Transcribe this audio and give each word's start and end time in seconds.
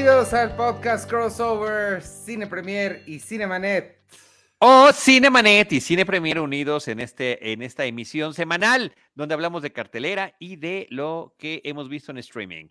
Bienvenidos 0.00 0.32
al 0.32 0.56
podcast 0.56 1.06
crossover 1.10 2.00
Cine 2.00 2.46
Premier 2.46 3.02
y 3.04 3.20
Cinemanet. 3.20 3.98
O 4.58 4.84
oh, 4.86 4.92
Cinemanet 4.94 5.70
y 5.74 5.80
Cine 5.82 6.06
Premier 6.06 6.40
unidos 6.40 6.88
en, 6.88 7.00
este, 7.00 7.52
en 7.52 7.60
esta 7.60 7.84
emisión 7.84 8.32
semanal, 8.32 8.94
donde 9.14 9.34
hablamos 9.34 9.60
de 9.60 9.74
cartelera 9.74 10.34
y 10.38 10.56
de 10.56 10.86
lo 10.88 11.34
que 11.38 11.60
hemos 11.64 11.90
visto 11.90 12.12
en 12.12 12.16
streaming. 12.16 12.68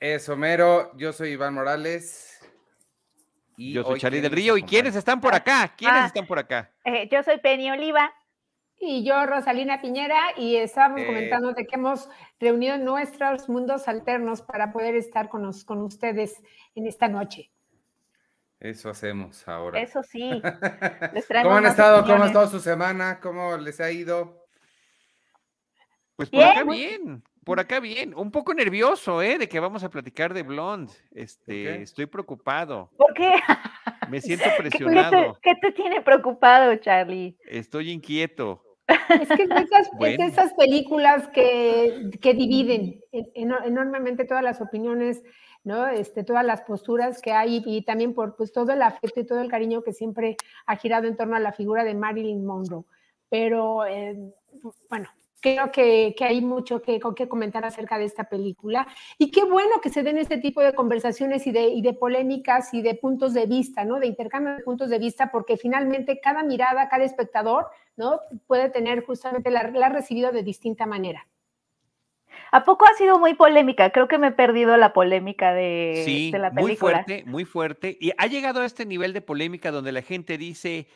Es 0.00 0.28
Homero, 0.28 0.90
yo 0.96 1.12
soy 1.12 1.30
Iván 1.30 1.54
Morales. 1.54 2.40
Y 3.56 3.74
yo 3.74 3.84
soy 3.84 4.00
Charlie 4.00 4.20
del 4.20 4.32
Río. 4.32 4.56
¿Y 4.56 4.64
quiénes 4.64 4.96
están 4.96 5.20
por 5.20 5.36
acá? 5.36 5.72
¿Quiénes 5.76 6.02
ah, 6.02 6.06
están 6.06 6.26
por 6.26 6.40
acá? 6.40 6.72
Eh, 6.84 7.08
yo 7.08 7.22
soy 7.22 7.38
Penny 7.38 7.70
Oliva. 7.70 8.12
Y 8.84 9.04
yo, 9.04 9.24
Rosalina 9.26 9.80
Piñera, 9.80 10.18
y 10.36 10.56
estábamos 10.56 11.02
eh. 11.02 11.06
comentando 11.06 11.52
de 11.52 11.68
que 11.68 11.76
hemos 11.76 12.08
reunido 12.40 12.78
nuestros 12.78 13.48
mundos 13.48 13.86
alternos 13.86 14.42
para 14.42 14.72
poder 14.72 14.96
estar 14.96 15.28
con, 15.28 15.48
con 15.64 15.82
ustedes 15.82 16.42
en 16.74 16.88
esta 16.88 17.06
noche. 17.06 17.52
Eso 18.58 18.90
hacemos 18.90 19.46
ahora. 19.46 19.80
Eso 19.80 20.02
sí. 20.02 20.42
¿Cómo 21.42 21.54
han 21.58 21.66
estado? 21.66 22.04
¿Cómo 22.04 22.24
ha 22.24 22.26
estado 22.26 22.48
su 22.48 22.58
semana? 22.58 23.20
¿Cómo 23.20 23.56
les 23.56 23.80
ha 23.80 23.88
ido? 23.92 24.48
Pues 26.16 26.28
por 26.28 26.42
acá 26.42 26.64
bien, 26.64 27.22
por 27.44 27.60
acá 27.60 27.78
bien. 27.78 28.12
Un 28.16 28.32
poco 28.32 28.52
nervioso, 28.52 29.22
¿eh? 29.22 29.38
De 29.38 29.48
que 29.48 29.60
vamos 29.60 29.84
a 29.84 29.90
platicar 29.90 30.34
de 30.34 30.42
Blonde. 30.42 30.92
Este, 31.12 31.82
estoy 31.82 32.06
preocupado. 32.06 32.90
¿Por 32.96 33.14
qué? 33.14 33.32
Me 34.08 34.20
siento 34.20 34.46
presionado. 34.58 35.38
¿Qué 35.40 35.54
te 35.60 35.70
tiene 35.70 36.00
preocupado, 36.00 36.74
Charlie? 36.74 37.38
Estoy 37.46 37.92
inquieto. 37.92 38.71
Es 39.20 39.28
que 39.28 39.42
es 39.42 39.50
esas, 40.32 40.52
películas 40.54 41.28
que, 41.28 42.10
que 42.20 42.34
dividen 42.34 43.00
enormemente 43.12 44.24
todas 44.24 44.42
las 44.42 44.60
opiniones, 44.60 45.22
¿no? 45.64 45.88
Este, 45.88 46.24
todas 46.24 46.44
las 46.44 46.62
posturas 46.62 47.20
que 47.20 47.32
hay 47.32 47.62
y 47.64 47.84
también 47.84 48.14
por 48.14 48.36
pues, 48.36 48.52
todo 48.52 48.72
el 48.72 48.82
afecto 48.82 49.20
y 49.20 49.26
todo 49.26 49.40
el 49.40 49.50
cariño 49.50 49.82
que 49.82 49.92
siempre 49.92 50.36
ha 50.66 50.76
girado 50.76 51.06
en 51.06 51.16
torno 51.16 51.36
a 51.36 51.40
la 51.40 51.52
figura 51.52 51.84
de 51.84 51.94
Marilyn 51.94 52.44
Monroe. 52.44 52.84
Pero, 53.28 53.86
eh, 53.86 54.16
bueno, 54.88 55.08
creo 55.42 55.72
que, 55.72 56.14
hay 56.20 56.40
mucho 56.40 56.80
que, 56.80 57.00
que, 57.16 57.28
comentar 57.28 57.64
acerca 57.64 57.98
de 57.98 58.04
esta 58.04 58.24
película. 58.24 58.86
Y 59.18 59.30
qué 59.30 59.44
bueno 59.44 59.80
que 59.82 59.90
se 59.90 60.02
den 60.02 60.16
este 60.16 60.38
tipo 60.38 60.62
de 60.62 60.72
conversaciones 60.72 61.46
y 61.46 61.52
de, 61.52 61.64
y 61.64 61.82
de 61.82 61.92
polémicas 61.92 62.72
y 62.72 62.80
de 62.80 62.94
puntos 62.94 63.34
de 63.34 63.46
vista, 63.46 63.84
¿no? 63.84 63.98
De 63.98 64.06
intercambio 64.06 64.54
de 64.54 64.62
puntos 64.62 64.88
de 64.88 64.98
vista, 64.98 65.30
porque 65.30 65.56
finalmente 65.56 66.20
cada 66.20 66.44
mirada, 66.44 66.88
cada 66.88 67.04
espectador, 67.04 67.66
¿no? 67.96 68.20
Puede 68.46 68.70
tener 68.70 69.04
justamente, 69.04 69.50
la, 69.50 69.68
la 69.70 69.86
ha 69.86 69.90
recibido 69.90 70.30
de 70.30 70.44
distinta 70.44 70.86
manera. 70.86 71.26
¿A 72.52 72.64
poco 72.64 72.86
ha 72.86 72.94
sido 72.94 73.18
muy 73.18 73.34
polémica? 73.34 73.90
Creo 73.90 74.08
que 74.08 74.18
me 74.18 74.28
he 74.28 74.32
perdido 74.32 74.76
la 74.76 74.92
polémica 74.92 75.52
de, 75.52 76.30
de 76.32 76.38
la 76.38 76.50
película. 76.50 76.62
Muy 76.62 76.76
fuerte, 76.76 77.24
muy 77.26 77.44
fuerte. 77.44 77.98
Y 78.00 78.12
ha 78.16 78.26
llegado 78.26 78.60
a 78.60 78.64
este 78.64 78.86
nivel 78.86 79.12
de 79.12 79.22
polémica 79.22 79.70
donde 79.70 79.92
la 79.92 80.02
gente 80.02 80.38
dice, 80.38 80.86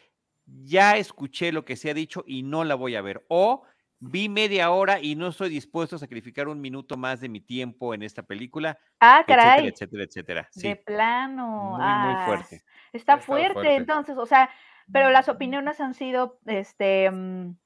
ya 0.47 0.97
escuché 0.97 1.53
lo 1.53 1.64
que 1.64 1.77
se 1.77 1.91
ha 1.91 1.94
dicho 1.94 2.25
y 2.27 2.42
no 2.42 2.64
la 2.64 2.75
voy 2.75 2.94
a 2.94 3.03
ver. 3.03 3.25
O 3.28 3.64
vi 3.98 4.28
media 4.28 4.70
hora 4.70 5.00
y 5.00 5.14
no 5.14 5.28
estoy 5.28 5.48
dispuesto 5.48 5.97
a 5.97 5.98
sacrificar 5.98 6.48
un 6.48 6.61
minuto 6.61 6.97
más 6.97 7.20
de 7.20 7.28
mi 7.28 7.41
tiempo 7.41 7.94
en 7.94 8.03
esta 8.03 8.22
película. 8.22 8.78
Ah, 9.00 9.25
caray. 9.27 9.69
Etcétera, 9.69 10.05
etcétera, 10.05 10.48
De 10.55 10.77
plano. 10.77 11.47
Muy, 11.47 11.78
muy 11.78 11.80
ah, 11.83 12.25
fuerte. 12.27 12.62
Está, 12.92 13.19
fuerte, 13.19 13.75
entonces, 13.75 14.16
o 14.19 14.27
sea, 14.27 14.50
pero 14.92 15.11
las 15.11 15.28
opiniones 15.28 15.81
han 15.81 15.94
sido, 15.94 16.38
este, 16.47 17.10
mm, 17.10 17.56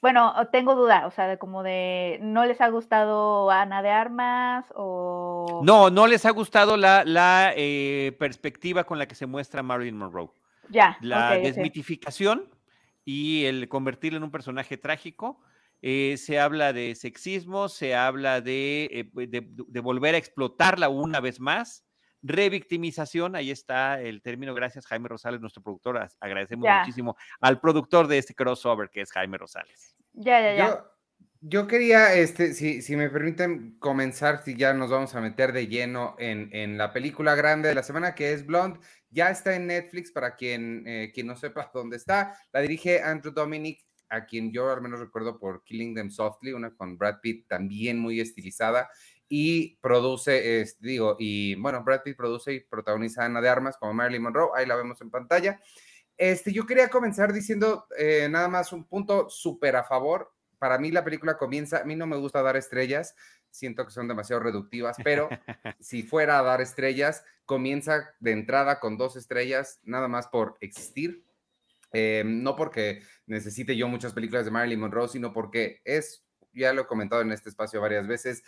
bueno, 0.00 0.34
tengo 0.52 0.74
duda, 0.74 1.06
o 1.06 1.10
sea, 1.10 1.26
de 1.28 1.38
como 1.38 1.62
de, 1.62 2.18
¿no 2.22 2.44
les 2.44 2.60
ha 2.60 2.68
gustado 2.68 3.50
Ana 3.50 3.82
de 3.82 3.90
Armas 3.90 4.66
o...? 4.74 5.62
No, 5.64 5.90
no 5.90 6.06
les 6.06 6.26
ha 6.26 6.30
gustado 6.30 6.76
la, 6.76 7.04
la 7.04 7.52
eh, 7.56 8.14
perspectiva 8.18 8.84
con 8.84 8.98
la 8.98 9.06
que 9.06 9.14
se 9.14 9.26
muestra 9.26 9.62
Marilyn 9.62 9.96
Monroe. 9.96 10.30
Ya. 10.70 10.96
La 11.00 11.32
desmitificación 11.36 12.53
y 13.04 13.44
el 13.44 13.68
convertirlo 13.68 14.16
en 14.16 14.24
un 14.24 14.30
personaje 14.30 14.76
trágico. 14.76 15.40
Eh, 15.82 16.16
se 16.16 16.40
habla 16.40 16.72
de 16.72 16.94
sexismo, 16.94 17.68
se 17.68 17.94
habla 17.94 18.38
eh, 18.38 19.10
de, 19.12 19.46
de, 19.46 19.80
volver 19.80 20.14
a 20.14 20.18
explotarla 20.18 20.88
una 20.88 21.20
vez 21.20 21.40
más. 21.40 21.84
Revictimización, 22.22 23.36
ahí 23.36 23.50
está 23.50 24.00
el 24.00 24.22
término. 24.22 24.54
Gracias, 24.54 24.86
Jaime 24.86 25.10
Rosales, 25.10 25.42
nuestro 25.42 25.62
productor. 25.62 26.08
Agradecemos 26.20 26.66
muchísimo 26.78 27.16
al 27.38 27.60
productor 27.60 28.08
de 28.08 28.16
este 28.16 28.34
crossover, 28.34 28.88
que 28.88 29.02
es 29.02 29.12
Jaime 29.12 29.36
Rosales. 29.36 29.94
Ya, 30.14 30.40
ya, 30.40 30.56
ya. 30.56 30.84
Yo, 31.42 31.66
quería, 31.66 32.14
este, 32.14 32.54
si, 32.54 32.80
si, 32.80 32.96
me 32.96 33.10
permiten 33.10 33.76
comenzar, 33.78 34.42
si 34.42 34.56
ya 34.56 34.72
nos 34.72 34.88
vamos 34.88 35.14
a 35.14 35.20
meter 35.20 35.52
de 35.52 35.66
lleno 35.66 36.16
en, 36.18 36.48
en 36.54 36.78
la 36.78 36.94
película 36.94 37.34
grande 37.34 37.68
de 37.68 37.74
la 37.74 37.82
semana, 37.82 38.14
que 38.14 38.32
es 38.32 38.46
Blonde. 38.46 38.80
Ya 39.14 39.30
está 39.30 39.54
en 39.54 39.68
Netflix 39.68 40.10
para 40.10 40.34
quien, 40.34 40.82
eh, 40.86 41.12
quien 41.14 41.28
no 41.28 41.36
sepa 41.36 41.70
dónde 41.74 41.96
está. 41.96 42.36
La 42.52 42.60
dirige 42.60 43.00
Andrew 43.00 43.32
Dominic, 43.32 43.86
a 44.08 44.26
quien 44.26 44.52
yo 44.52 44.70
al 44.70 44.82
menos 44.82 44.98
recuerdo 44.98 45.38
por 45.38 45.62
Killing 45.62 45.94
Them 45.94 46.10
Softly, 46.10 46.52
una 46.52 46.74
con 46.74 46.98
Brad 46.98 47.20
Pitt 47.22 47.46
también 47.46 47.98
muy 47.98 48.20
estilizada. 48.20 48.90
Y 49.28 49.76
produce, 49.76 50.66
digo, 50.80 51.16
y 51.18 51.54
bueno, 51.54 51.82
Brad 51.82 52.02
Pitt 52.02 52.16
produce 52.16 52.52
y 52.52 52.60
protagoniza 52.60 53.24
Ana 53.24 53.40
de 53.40 53.48
Armas 53.48 53.76
como 53.76 53.94
Marilyn 53.94 54.22
Monroe. 54.22 54.50
Ahí 54.54 54.66
la 54.66 54.76
vemos 54.76 55.00
en 55.00 55.10
pantalla. 55.10 55.60
Este, 56.16 56.52
yo 56.52 56.66
quería 56.66 56.88
comenzar 56.88 57.32
diciendo 57.32 57.86
eh, 57.96 58.28
nada 58.30 58.48
más 58.48 58.72
un 58.72 58.84
punto 58.84 59.28
súper 59.30 59.76
a 59.76 59.84
favor. 59.84 60.32
Para 60.58 60.78
mí 60.78 60.90
la 60.90 61.04
película 61.04 61.36
comienza, 61.36 61.78
a 61.78 61.84
mí 61.84 61.96
no 61.96 62.06
me 62.06 62.16
gusta 62.16 62.42
dar 62.42 62.56
estrellas, 62.56 63.14
siento 63.54 63.84
que 63.84 63.92
son 63.92 64.08
demasiado 64.08 64.42
reductivas, 64.42 64.96
pero 65.04 65.28
si 65.80 66.02
fuera 66.02 66.40
a 66.40 66.42
dar 66.42 66.60
estrellas, 66.60 67.24
comienza 67.46 68.12
de 68.18 68.32
entrada 68.32 68.80
con 68.80 68.98
dos 68.98 69.14
estrellas, 69.14 69.80
nada 69.84 70.08
más 70.08 70.26
por 70.26 70.56
existir. 70.60 71.24
Eh, 71.92 72.24
no 72.26 72.56
porque 72.56 73.02
necesite 73.26 73.76
yo 73.76 73.86
muchas 73.86 74.12
películas 74.12 74.44
de 74.44 74.50
Marilyn 74.50 74.80
Monroe, 74.80 75.06
sino 75.06 75.32
porque 75.32 75.80
es, 75.84 76.24
ya 76.52 76.72
lo 76.72 76.82
he 76.82 76.86
comentado 76.86 77.22
en 77.22 77.30
este 77.30 77.48
espacio 77.48 77.80
varias 77.80 78.08
veces, 78.08 78.42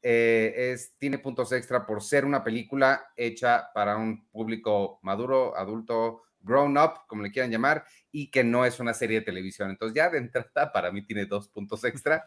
eh, 0.00 0.72
es, 0.72 0.94
tiene 0.98 1.18
puntos 1.18 1.50
extra 1.50 1.84
por 1.84 2.00
ser 2.00 2.24
una 2.24 2.44
película 2.44 3.08
hecha 3.16 3.68
para 3.74 3.96
un 3.96 4.28
público 4.28 5.00
maduro, 5.02 5.56
adulto, 5.56 6.22
grown 6.38 6.78
up, 6.78 7.06
como 7.08 7.22
le 7.22 7.32
quieran 7.32 7.50
llamar, 7.50 7.84
y 8.12 8.30
que 8.30 8.44
no 8.44 8.64
es 8.64 8.78
una 8.78 8.94
serie 8.94 9.18
de 9.18 9.26
televisión. 9.26 9.70
Entonces 9.70 9.96
ya 9.96 10.08
de 10.08 10.18
entrada 10.18 10.72
para 10.72 10.92
mí 10.92 11.04
tiene 11.04 11.26
dos 11.26 11.48
puntos 11.48 11.82
extra. 11.82 12.24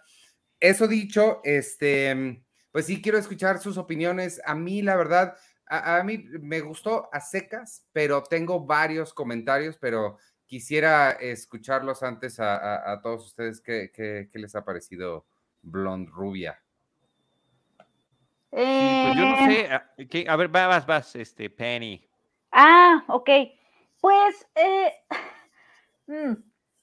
Eso 0.59 0.87
dicho, 0.87 1.41
este, 1.43 2.43
pues 2.71 2.85
sí 2.85 3.01
quiero 3.01 3.17
escuchar 3.17 3.59
sus 3.59 3.77
opiniones. 3.77 4.41
A 4.45 4.55
mí, 4.55 4.81
la 4.81 4.95
verdad, 4.95 5.35
a, 5.67 6.03
mí 6.03 6.25
me 6.41 6.61
gustó 6.61 7.09
a 7.11 7.19
secas, 7.19 7.85
pero 7.91 8.23
tengo 8.23 8.65
varios 8.65 9.13
comentarios, 9.13 9.77
pero 9.77 10.17
quisiera 10.45 11.11
escucharlos 11.11 12.03
antes 12.03 12.39
a, 12.39 12.99
todos 13.01 13.25
ustedes. 13.25 13.61
¿Qué, 13.61 14.29
les 14.33 14.55
ha 14.55 14.63
parecido 14.63 15.25
Blonde 15.61 16.11
Rubia? 16.11 16.61
pues 18.51 19.17
yo 19.17 19.25
no 19.25 19.37
sé. 19.45 19.69
Eh. 19.97 20.25
A, 20.29 20.35
ver, 20.37 20.47
vas, 20.47 20.85
vas, 20.85 21.15
este, 21.15 21.49
Penny. 21.49 22.07
Ah, 22.51 23.03
ok. 23.07 23.29
Pues, 23.99 24.47
eh, 24.55 24.93
mm, 26.07 26.33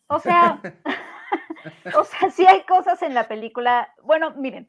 o 0.09 0.19
sea, 0.19 0.61
o 1.99 2.05
sea, 2.05 2.31
sí 2.31 2.47
hay 2.47 2.63
cosas 2.63 3.03
en 3.03 3.15
la 3.15 3.29
película. 3.29 3.93
Bueno, 4.03 4.33
miren, 4.33 4.69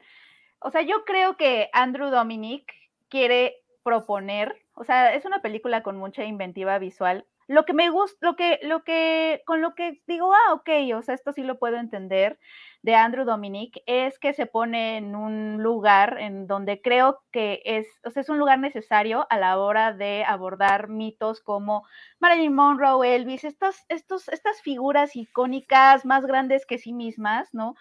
o 0.60 0.70
sea, 0.70 0.82
yo 0.82 1.04
creo 1.04 1.36
que 1.36 1.70
Andrew 1.72 2.10
Dominic 2.10 2.72
quiere 3.08 3.62
proponer, 3.82 4.62
o 4.74 4.84
sea, 4.84 5.14
es 5.14 5.24
una 5.24 5.42
película 5.42 5.82
con 5.82 5.96
mucha 5.96 6.24
inventiva 6.24 6.78
visual. 6.78 7.26
Lo 7.46 7.64
que 7.64 7.74
me 7.74 7.90
gusta, 7.90 8.16
lo 8.26 8.36
que, 8.36 8.58
lo 8.62 8.84
que, 8.84 9.42
con 9.46 9.60
lo 9.60 9.74
que 9.74 10.00
digo, 10.06 10.32
ah, 10.32 10.54
ok, 10.54 10.70
o 10.96 11.02
sea, 11.02 11.14
esto 11.14 11.32
sí 11.32 11.42
lo 11.42 11.58
puedo 11.58 11.76
entender 11.76 12.38
de 12.82 12.94
Andrew 12.94 13.24
Dominic, 13.24 13.82
es 13.86 14.18
que 14.18 14.34
se 14.34 14.44
pone 14.46 14.98
en 14.98 15.16
un 15.16 15.62
lugar 15.62 16.18
en 16.20 16.46
donde 16.46 16.82
creo 16.82 17.22
que 17.32 17.62
es, 17.64 17.86
o 18.04 18.10
sea, 18.10 18.20
es 18.20 18.28
un 18.28 18.38
lugar 18.38 18.58
necesario 18.58 19.26
a 19.30 19.38
la 19.38 19.58
hora 19.58 19.92
de 19.94 20.22
abordar 20.24 20.88
mitos 20.88 21.40
como 21.40 21.86
Marilyn 22.20 22.54
Monroe, 22.54 23.14
Elvis, 23.14 23.44
estas, 23.44 23.86
estos, 23.88 24.28
estas 24.28 24.60
figuras 24.60 25.16
icónicas 25.16 26.04
más 26.04 26.26
grandes 26.26 26.66
que 26.66 26.76
sí 26.78 26.92
mismas, 26.92 27.54
¿no? 27.54 27.74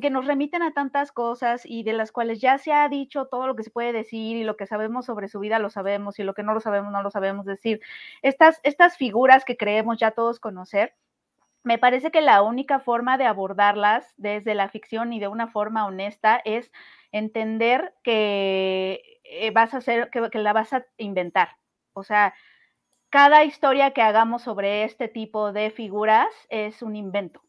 Que 0.00 0.10
nos 0.10 0.26
remiten 0.26 0.62
a 0.62 0.72
tantas 0.72 1.12
cosas 1.12 1.62
y 1.64 1.82
de 1.82 1.92
las 1.92 2.12
cuales 2.12 2.40
ya 2.40 2.58
se 2.58 2.72
ha 2.72 2.88
dicho 2.88 3.26
todo 3.26 3.46
lo 3.46 3.56
que 3.56 3.62
se 3.62 3.70
puede 3.70 3.92
decir 3.92 4.36
y 4.36 4.44
lo 4.44 4.56
que 4.56 4.66
sabemos 4.66 5.06
sobre 5.06 5.28
su 5.28 5.40
vida 5.40 5.58
lo 5.58 5.70
sabemos 5.70 6.18
y 6.18 6.24
lo 6.24 6.34
que 6.34 6.42
no 6.42 6.54
lo 6.54 6.60
sabemos 6.60 6.92
no 6.92 7.02
lo 7.02 7.10
sabemos 7.10 7.46
decir. 7.46 7.80
Estas, 8.22 8.60
estas 8.62 8.96
figuras 8.96 9.44
que 9.44 9.56
creemos 9.56 9.98
ya 9.98 10.10
todos 10.12 10.40
conocer, 10.40 10.94
me 11.62 11.78
parece 11.78 12.10
que 12.10 12.20
la 12.20 12.42
única 12.42 12.80
forma 12.80 13.16
de 13.18 13.26
abordarlas 13.26 14.12
desde 14.16 14.54
la 14.54 14.68
ficción 14.68 15.12
y 15.12 15.20
de 15.20 15.28
una 15.28 15.48
forma 15.48 15.86
honesta 15.86 16.40
es 16.44 16.70
entender 17.12 17.94
que 18.02 19.20
eh, 19.24 19.50
vas 19.52 19.74
a 19.74 19.78
hacer, 19.78 20.10
que, 20.10 20.28
que 20.30 20.38
la 20.38 20.52
vas 20.52 20.72
a 20.72 20.84
inventar. 20.98 21.56
O 21.94 22.02
sea, 22.02 22.34
cada 23.10 23.44
historia 23.44 23.92
que 23.92 24.02
hagamos 24.02 24.42
sobre 24.42 24.82
este 24.82 25.06
tipo 25.06 25.52
de 25.52 25.70
figuras 25.70 26.26
es 26.48 26.82
un 26.82 26.96
invento. 26.96 27.43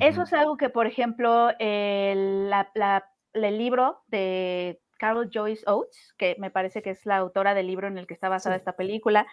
Eso 0.00 0.22
es 0.22 0.32
algo 0.32 0.56
que, 0.56 0.68
por 0.68 0.86
ejemplo, 0.86 1.50
el, 1.58 2.50
libro 3.34 4.02
de 4.08 4.80
Carol 4.98 5.30
Joyce 5.32 5.64
Oates, 5.66 6.14
que 6.18 6.36
me 6.38 6.50
parece 6.50 6.82
que 6.82 6.90
es 6.90 7.06
la 7.06 7.16
autora 7.16 7.54
del 7.54 7.66
libro 7.66 7.86
en 7.86 7.98
el 7.98 8.06
que 8.06 8.14
está 8.14 8.28
basada 8.28 8.56
esta 8.56 8.72
película, 8.72 9.26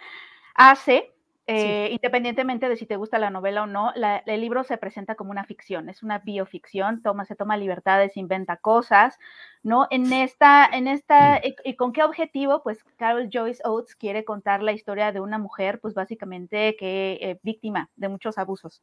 hace 0.54 1.16
eh, 1.48 1.90
independientemente 1.92 2.68
de 2.68 2.76
si 2.76 2.88
te 2.88 2.96
gusta 2.96 3.20
la 3.20 3.30
novela 3.30 3.64
o 3.64 3.68
no, 3.68 3.94
el 3.94 4.42
libro 4.42 4.64
se 4.64 4.78
presenta 4.78 5.14
como 5.14 5.30
una 5.30 5.44
ficción, 5.44 5.90
es 5.90 6.02
una 6.02 6.18
bioficción, 6.18 7.04
toma, 7.04 7.26
se 7.26 7.36
toma 7.36 7.56
libertades, 7.56 8.18
inventa 8.18 8.58
cosas, 8.58 9.20
¿no? 9.62 9.86
En 9.92 10.12
esta, 10.12 10.66
en 10.66 10.88
esta, 10.88 11.36
mm. 11.44 11.54
y, 11.64 11.76
con 11.76 11.94
qué 11.94 12.04
objetivo? 12.04 12.64
Pues 12.64 12.84
Carol 12.98 13.30
Joyce 13.32 13.62
Oates 13.64 13.96
quiere 13.96 14.26
contar 14.26 14.64
la 14.64 14.72
historia 14.72 15.12
de 15.12 15.20
una 15.20 15.38
mujer, 15.38 15.80
pues 15.80 15.94
básicamente 15.94 16.76
que 16.80 17.20
eh, 17.22 17.40
víctima 17.44 17.92
de 17.96 18.10
muchos 18.10 18.40
abusos. 18.40 18.82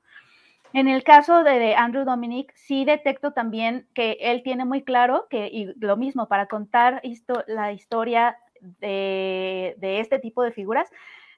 En 0.73 0.89
el 0.89 1.05
caso 1.05 1.43
de, 1.43 1.75
Andrew 1.75 2.05
Dominic, 2.05 2.53
sí 2.55 2.85
detecto 2.85 3.33
también 3.33 3.87
que 3.95 4.19
él 4.21 4.43
tiene 4.43 4.65
muy 4.65 4.83
claro 4.83 5.27
que, 5.29 5.49
y 5.49 5.73
lo 5.79 5.97
mismo, 5.97 6.29
para 6.29 6.47
contar 6.47 7.03
la 7.47 7.73
historia 7.73 8.39
de, 8.61 9.75
de 9.79 10.01
este 10.01 10.19
tipo 10.19 10.43
de 10.43 10.53
figuras, 10.53 10.89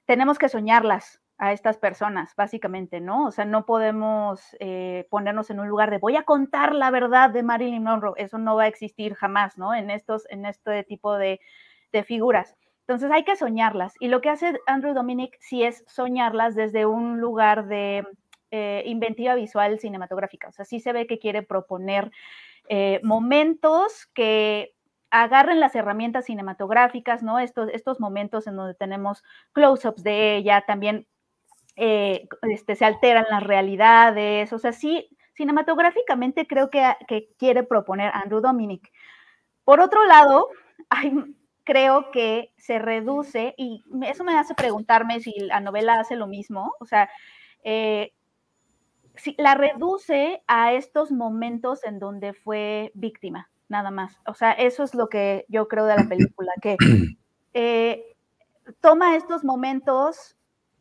tenemos 0.06 0.38
que 0.38 0.48
soñarlas 0.48 1.20
a 1.38 1.52
estas 1.52 1.78
personas, 1.78 2.34
básicamente, 2.36 3.00
¿no? 3.00 3.26
O 3.26 3.30
sea, 3.30 3.44
no 3.44 3.66
podemos 3.66 4.56
eh, 4.60 5.06
ponernos 5.10 5.50
en 5.50 5.60
un 5.60 5.68
lugar 5.68 5.90
de 5.90 5.98
voy 5.98 6.16
a 6.16 6.22
contar 6.22 6.74
la 6.74 6.90
verdad 6.90 7.30
de 7.30 7.42
Marilyn 7.42 7.82
Monroe, 7.82 8.14
eso 8.16 8.38
no 8.38 8.56
va 8.56 8.64
a 8.64 8.68
existir 8.68 9.14
jamás, 9.14 9.58
¿no? 9.58 9.74
En, 9.74 9.90
estos, 9.90 10.26
en 10.30 10.46
este 10.46 10.84
tipo 10.84 11.14
de, 11.16 11.40
figuras. 12.06 12.56
Entonces 12.80 13.08
hay 13.12 13.22
que 13.22 13.36
soñarlas. 13.36 13.94
Y 14.00 14.08
lo 14.08 14.20
que 14.20 14.28
hace 14.28 14.58
Andrew 14.66 14.94
Dominic 14.94 15.36
sí 15.38 15.62
es 15.62 15.84
soñarlas 15.86 16.56
desde 16.56 16.86
un 16.86 17.20
lugar 17.20 17.68
de 17.68 18.04
eh, 18.56 18.84
inventiva 18.86 19.34
visual 19.34 19.80
cinematográfica. 19.80 20.46
O 20.46 20.52
sea, 20.52 20.64
sí 20.64 20.78
se 20.78 20.92
ve 20.92 21.08
que 21.08 21.18
quiere 21.18 21.42
proponer 21.42 22.12
eh, 22.68 23.00
momentos 23.02 24.06
que 24.14 24.76
agarren 25.10 25.58
las 25.58 25.74
herramientas 25.74 26.26
cinematográficas, 26.26 27.24
¿no? 27.24 27.40
Estos, 27.40 27.68
estos 27.72 27.98
momentos 27.98 28.46
en 28.46 28.54
donde 28.54 28.74
tenemos 28.74 29.24
close-ups 29.54 30.04
de 30.04 30.36
ella, 30.36 30.62
también 30.68 31.08
eh, 31.74 32.28
este, 32.42 32.76
se 32.76 32.84
alteran 32.84 33.26
las 33.28 33.42
realidades, 33.42 34.52
o 34.52 34.60
sea, 34.60 34.70
sí, 34.70 35.08
cinematográficamente 35.32 36.46
creo 36.46 36.70
que, 36.70 36.84
que 37.08 37.30
quiere 37.36 37.64
proponer 37.64 38.12
Andrew 38.14 38.40
Dominic. 38.40 38.92
Por 39.64 39.80
otro 39.80 40.04
lado, 40.04 40.48
hay, 40.90 41.12
creo 41.64 42.12
que 42.12 42.52
se 42.56 42.78
reduce, 42.78 43.52
y 43.56 43.82
eso 44.06 44.22
me 44.22 44.38
hace 44.38 44.54
preguntarme 44.54 45.18
si 45.18 45.32
la 45.40 45.58
novela 45.58 45.98
hace 45.98 46.14
lo 46.14 46.28
mismo, 46.28 46.72
o 46.78 46.84
sea, 46.84 47.10
eh, 47.64 48.12
si 49.16 49.34
la 49.38 49.54
reduce 49.54 50.42
a 50.46 50.72
estos 50.72 51.12
momentos 51.12 51.84
en 51.84 51.98
donde 51.98 52.32
fue 52.32 52.92
víctima 52.94 53.50
nada 53.68 53.90
más. 53.90 54.18
O 54.26 54.34
sea, 54.34 54.52
eso 54.52 54.82
es 54.82 54.94
lo 54.94 55.08
que 55.08 55.46
yo 55.48 55.68
creo 55.68 55.86
de 55.86 55.96
la 55.96 56.08
película, 56.08 56.52
que 56.60 56.76
eh, 57.54 58.16
toma 58.80 59.16
estos 59.16 59.44
momentos 59.44 60.36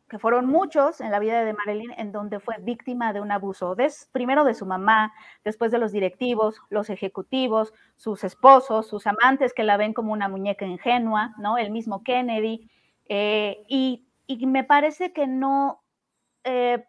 que 0.08 0.18
fueron 0.18 0.46
muchos 0.46 1.00
en 1.00 1.10
la 1.10 1.18
vida 1.18 1.44
de 1.44 1.54
Marilyn, 1.54 1.92
en 1.96 2.12
donde 2.12 2.38
fue 2.38 2.56
víctima 2.60 3.12
de 3.12 3.20
un 3.20 3.32
abuso, 3.32 3.74
primero 4.12 4.44
de 4.44 4.54
su 4.54 4.66
mamá, 4.66 5.12
después 5.44 5.72
de 5.72 5.78
los 5.78 5.92
directivos, 5.92 6.60
los 6.68 6.90
ejecutivos, 6.90 7.72
sus 7.96 8.22
esposos, 8.22 8.86
sus 8.86 9.06
amantes 9.06 9.54
que 9.54 9.64
la 9.64 9.76
ven 9.76 9.94
como 9.94 10.12
una 10.12 10.28
muñeca 10.28 10.66
ingenua, 10.66 11.34
¿no? 11.38 11.58
El 11.58 11.70
mismo 11.70 12.02
Kennedy. 12.04 12.70
Eh, 13.06 13.64
y, 13.68 14.06
me 14.46 14.64
parece 14.64 15.12
que 15.12 15.26
no 15.26 15.82
eh, 16.44 16.84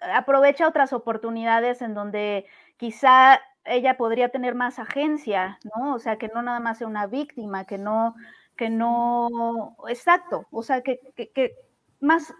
aprovecha 0.00 0.68
otras 0.68 0.92
oportunidades 0.92 1.82
en 1.82 1.94
donde 1.94 2.46
quizá 2.76 3.40
ella 3.64 3.96
podría 3.96 4.28
tener 4.28 4.54
más 4.54 4.78
agencia, 4.78 5.58
¿no? 5.64 5.94
O 5.94 5.98
sea, 5.98 6.16
que 6.16 6.28
no 6.28 6.42
nada 6.42 6.60
más 6.60 6.78
sea 6.78 6.86
una 6.86 7.06
víctima, 7.06 7.64
que 7.64 7.78
no, 7.78 8.14
que 8.56 8.70
no, 8.70 9.76
exacto, 9.88 10.46
o 10.50 10.62
sea, 10.62 10.82
que, 10.82 11.00
que, 11.34 11.54
más, 12.00 12.34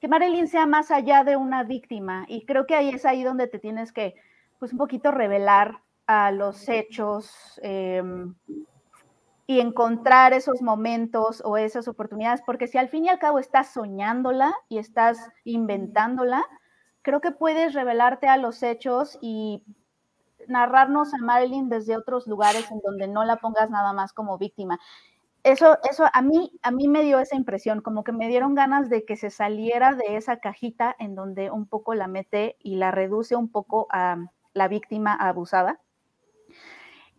que 0.00 0.08
Marilyn 0.08 0.48
sea 0.48 0.66
más 0.66 0.90
allá 0.90 1.24
de 1.24 1.36
una 1.36 1.62
víctima. 1.62 2.24
Y 2.28 2.44
creo 2.44 2.66
que 2.66 2.74
ahí 2.74 2.90
es 2.90 3.04
ahí 3.04 3.22
donde 3.22 3.46
te 3.46 3.58
tienes 3.58 3.92
que, 3.92 4.14
pues, 4.58 4.72
un 4.72 4.78
poquito 4.78 5.10
revelar 5.10 5.80
a 6.06 6.32
los 6.32 6.68
hechos 6.68 7.60
em, 7.62 8.34
y 9.46 9.60
encontrar 9.60 10.32
esos 10.32 10.62
momentos 10.62 11.42
o 11.44 11.56
esas 11.56 11.88
oportunidades, 11.88 12.42
porque 12.44 12.66
si 12.66 12.78
al 12.78 12.88
fin 12.88 13.04
y 13.04 13.08
al 13.08 13.18
cabo 13.18 13.38
estás 13.38 13.72
soñándola 13.72 14.54
y 14.68 14.78
estás 14.78 15.18
inventándola, 15.44 16.44
creo 17.08 17.22
que 17.22 17.30
puedes 17.30 17.72
revelarte 17.72 18.28
a 18.28 18.36
los 18.36 18.62
hechos 18.62 19.16
y 19.22 19.62
narrarnos 20.46 21.14
a 21.14 21.16
Marilyn 21.16 21.70
desde 21.70 21.96
otros 21.96 22.26
lugares 22.26 22.70
en 22.70 22.80
donde 22.84 23.08
no 23.08 23.24
la 23.24 23.36
pongas 23.36 23.70
nada 23.70 23.94
más 23.94 24.12
como 24.12 24.36
víctima. 24.36 24.78
Eso, 25.42 25.78
eso 25.90 26.04
a 26.12 26.20
mí, 26.20 26.52
a 26.60 26.70
mí 26.70 26.86
me 26.86 27.02
dio 27.02 27.18
esa 27.18 27.34
impresión, 27.34 27.80
como 27.80 28.04
que 28.04 28.12
me 28.12 28.28
dieron 28.28 28.54
ganas 28.54 28.90
de 28.90 29.06
que 29.06 29.16
se 29.16 29.30
saliera 29.30 29.94
de 29.94 30.18
esa 30.18 30.36
cajita 30.36 30.94
en 30.98 31.14
donde 31.14 31.50
un 31.50 31.66
poco 31.66 31.94
la 31.94 32.08
mete 32.08 32.56
y 32.62 32.76
la 32.76 32.90
reduce 32.90 33.36
un 33.36 33.50
poco 33.50 33.86
a 33.90 34.18
la 34.52 34.68
víctima 34.68 35.14
abusada. 35.14 35.80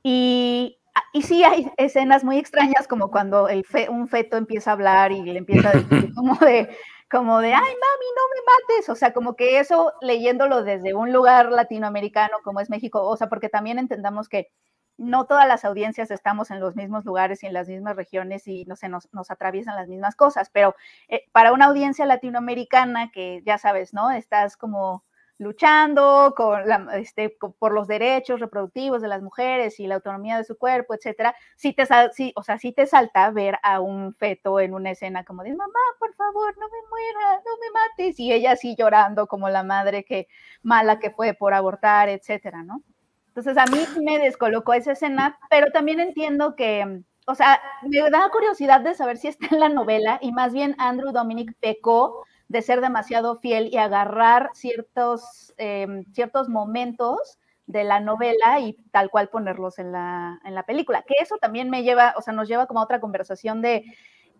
Y, 0.04 0.78
y 1.14 1.24
sí 1.24 1.44
hay 1.44 1.72
escenas 1.78 2.24
muy 2.24 2.38
extrañas 2.38 2.88
como 2.88 3.10
cuando 3.10 3.50
el 3.50 3.66
un 3.90 4.08
feto 4.08 4.38
empieza 4.38 4.70
a 4.70 4.74
hablar 4.74 5.12
y 5.12 5.24
le 5.24 5.40
empieza 5.40 5.70
a 5.70 5.72
decir 5.72 6.14
como 6.16 6.36
de, 6.36 6.70
como 7.10 7.40
de, 7.40 7.54
ay, 7.54 7.54
mami, 7.56 8.06
no 8.16 8.24
me 8.34 8.76
mates, 8.76 8.90
o 8.90 8.96
sea, 8.96 9.14
como 9.14 9.36
que 9.36 9.60
eso 9.60 9.94
leyéndolo 10.02 10.64
desde 10.64 10.94
un 10.94 11.12
lugar 11.12 11.52
latinoamericano 11.52 12.38
como 12.44 12.60
es 12.60 12.70
México, 12.70 13.04
o 13.04 13.18
sea, 13.18 13.28
porque 13.30 13.50
también 13.50 13.80
entendamos 13.80 14.30
que 14.30 14.50
no 14.98 15.26
todas 15.26 15.48
las 15.48 15.64
audiencias 15.66 16.12
estamos 16.12 16.52
en 16.52 16.60
los 16.60 16.76
mismos 16.76 17.06
lugares 17.06 17.42
y 17.44 17.48
en 17.48 17.54
las 17.54 17.70
mismas 17.70 17.96
regiones 17.96 18.48
y 18.48 18.66
no 18.66 18.76
sé, 18.76 18.90
nos, 18.90 19.08
nos 19.14 19.32
atraviesan 19.32 19.76
las 19.76 19.88
mismas 19.88 20.16
cosas, 20.16 20.50
pero 20.52 20.76
eh, 21.08 21.24
para 21.32 21.54
una 21.54 21.66
audiencia 21.66 22.06
latinoamericana 22.06 23.10
que 23.12 23.42
ya 23.46 23.58
sabes, 23.58 23.94
¿no? 23.94 24.12
Estás 24.12 24.58
como 24.58 25.04
luchando 25.40 26.34
con 26.36 26.64
este, 26.94 27.36
por 27.58 27.72
los 27.72 27.88
derechos 27.88 28.42
reproductivos 28.42 29.02
de 29.02 29.08
las 29.08 29.22
mujeres 29.22 29.80
y 29.80 29.88
la 29.88 29.96
autonomía 29.96 30.38
de 30.38 30.44
su 30.44 30.58
cuerpo, 30.58 30.94
etcétera, 30.94 31.34
sí 31.56 31.74
te, 31.74 31.88
sí, 32.12 32.34
o 32.36 32.44
sea, 32.44 32.60
sí 32.60 32.74
te 32.74 32.86
salta 32.86 33.32
ver 33.32 33.58
a 33.64 33.80
un 33.80 34.14
feto 34.14 34.60
en 34.60 34.74
una 34.74 34.92
escena 34.92 35.24
como 35.24 35.44
de, 35.44 35.56
mamá, 35.56 35.80
por 35.98 36.14
favor, 36.14 36.58
no 36.58 36.68
me 36.68 36.90
muera, 36.90 37.42
no 37.46 37.52
me 37.58 37.72
mates, 37.72 38.20
y 38.20 38.34
ella 38.34 38.52
así 38.52 38.76
llorando 38.78 39.28
como 39.28 39.50
la 39.50 39.64
madre 39.64 40.04
que 40.04 40.28
mala 40.62 41.00
que 41.00 41.10
fue 41.10 41.34
por 41.34 41.54
abortar, 41.54 42.10
etcétera, 42.10 42.62
¿no? 42.64 42.84
Entonces 43.30 43.58
a 43.58 43.66
mí 43.68 43.80
me 44.04 44.20
descolocó 44.20 44.74
esa 44.74 44.92
escena, 44.92 45.40
pero 45.50 45.72
también 45.72 46.02
entiendo 46.02 46.58
que, 46.58 47.02
o 47.26 47.36
sea, 47.36 47.62
me 47.84 48.10
da 48.10 48.30
curiosidad 48.30 48.82
de 48.82 48.94
saber 48.94 49.18
si 49.18 49.30
está 49.30 49.48
en 49.52 49.62
la 49.62 49.70
novela 49.70 50.20
y 50.22 50.34
más 50.34 50.52
bien 50.52 50.76
Andrew 50.80 51.14
Dominic 51.14 51.54
pecó 51.62 52.26
de 52.50 52.62
ser 52.64 52.82
demasiado 52.82 53.38
fiel 53.38 53.70
y 53.72 53.78
agarrar 53.78 54.50
ciertos, 54.54 55.54
em, 55.58 56.04
ciertos 56.14 56.50
momentos 56.50 57.40
de 57.68 57.84
la 57.84 58.00
novela 58.00 58.60
y 58.60 58.74
tal 58.92 59.12
cual 59.12 59.30
ponerlos 59.30 59.78
en 59.78 59.92
la, 59.92 60.40
en 60.44 60.56
la 60.56 60.64
película. 60.64 61.04
Que 61.04 61.14
eso 61.22 61.38
también 61.38 61.70
me 61.70 61.84
lleva, 61.84 62.16
o 62.18 62.22
sea, 62.22 62.34
nos 62.34 62.48
lleva 62.50 62.66
como 62.66 62.80
a 62.80 62.84
otra 62.84 63.00
conversación 63.00 63.62
de 63.62 63.86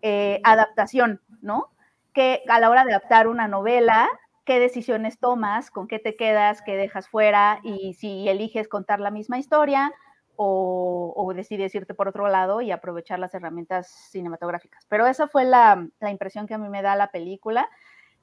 eh, 0.02 0.40
adaptación, 0.42 1.20
¿no? 1.40 1.68
Que 2.12 2.42
a 2.48 2.58
la 2.58 2.68
hora 2.68 2.84
de 2.84 2.92
adaptar 2.92 3.28
una 3.28 3.46
novela, 3.46 4.08
qué 4.44 4.58
decisiones 4.58 5.20
tomas, 5.20 5.70
con 5.70 5.86
qué 5.86 6.00
te 6.00 6.16
quedas, 6.16 6.62
qué 6.62 6.76
dejas 6.76 7.08
fuera 7.08 7.60
y 7.62 7.94
si 7.94 8.28
eliges 8.28 8.66
contar 8.66 8.98
la 8.98 9.12
misma 9.12 9.38
historia 9.38 9.92
o, 10.34 11.12
o 11.16 11.32
decides 11.32 11.72
irte 11.76 11.94
por 11.94 12.08
otro 12.08 12.26
lado 12.26 12.60
y 12.60 12.72
aprovechar 12.72 13.20
las 13.20 13.34
herramientas 13.34 13.86
cinematográficas. 14.10 14.84
Pero 14.88 15.06
esa 15.06 15.28
fue 15.28 15.44
la, 15.44 15.86
la 16.00 16.10
impresión 16.10 16.48
que 16.48 16.54
a 16.54 16.58
mí 16.58 16.68
me 16.68 16.82
da 16.82 16.96
la 16.96 17.12
película 17.12 17.68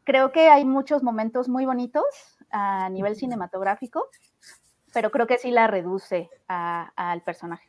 creo 0.08 0.32
que 0.32 0.48
hay 0.48 0.64
muchos 0.64 1.04
momentos 1.04 1.50
muy 1.50 1.66
bonitos 1.66 2.06
a 2.50 2.90
nivel 2.90 3.18
cinematográfico, 3.18 4.06
pero 4.94 5.12
creo 5.12 5.28
que 5.28 5.38
sí 5.38 5.52
la 5.52 5.68
reduce 5.68 6.30
al 6.48 7.22
personaje. 7.24 7.68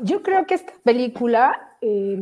Yo 0.00 0.22
creo 0.24 0.44
que 0.46 0.54
esta 0.54 0.72
película 0.84 1.76
eh, 1.80 2.18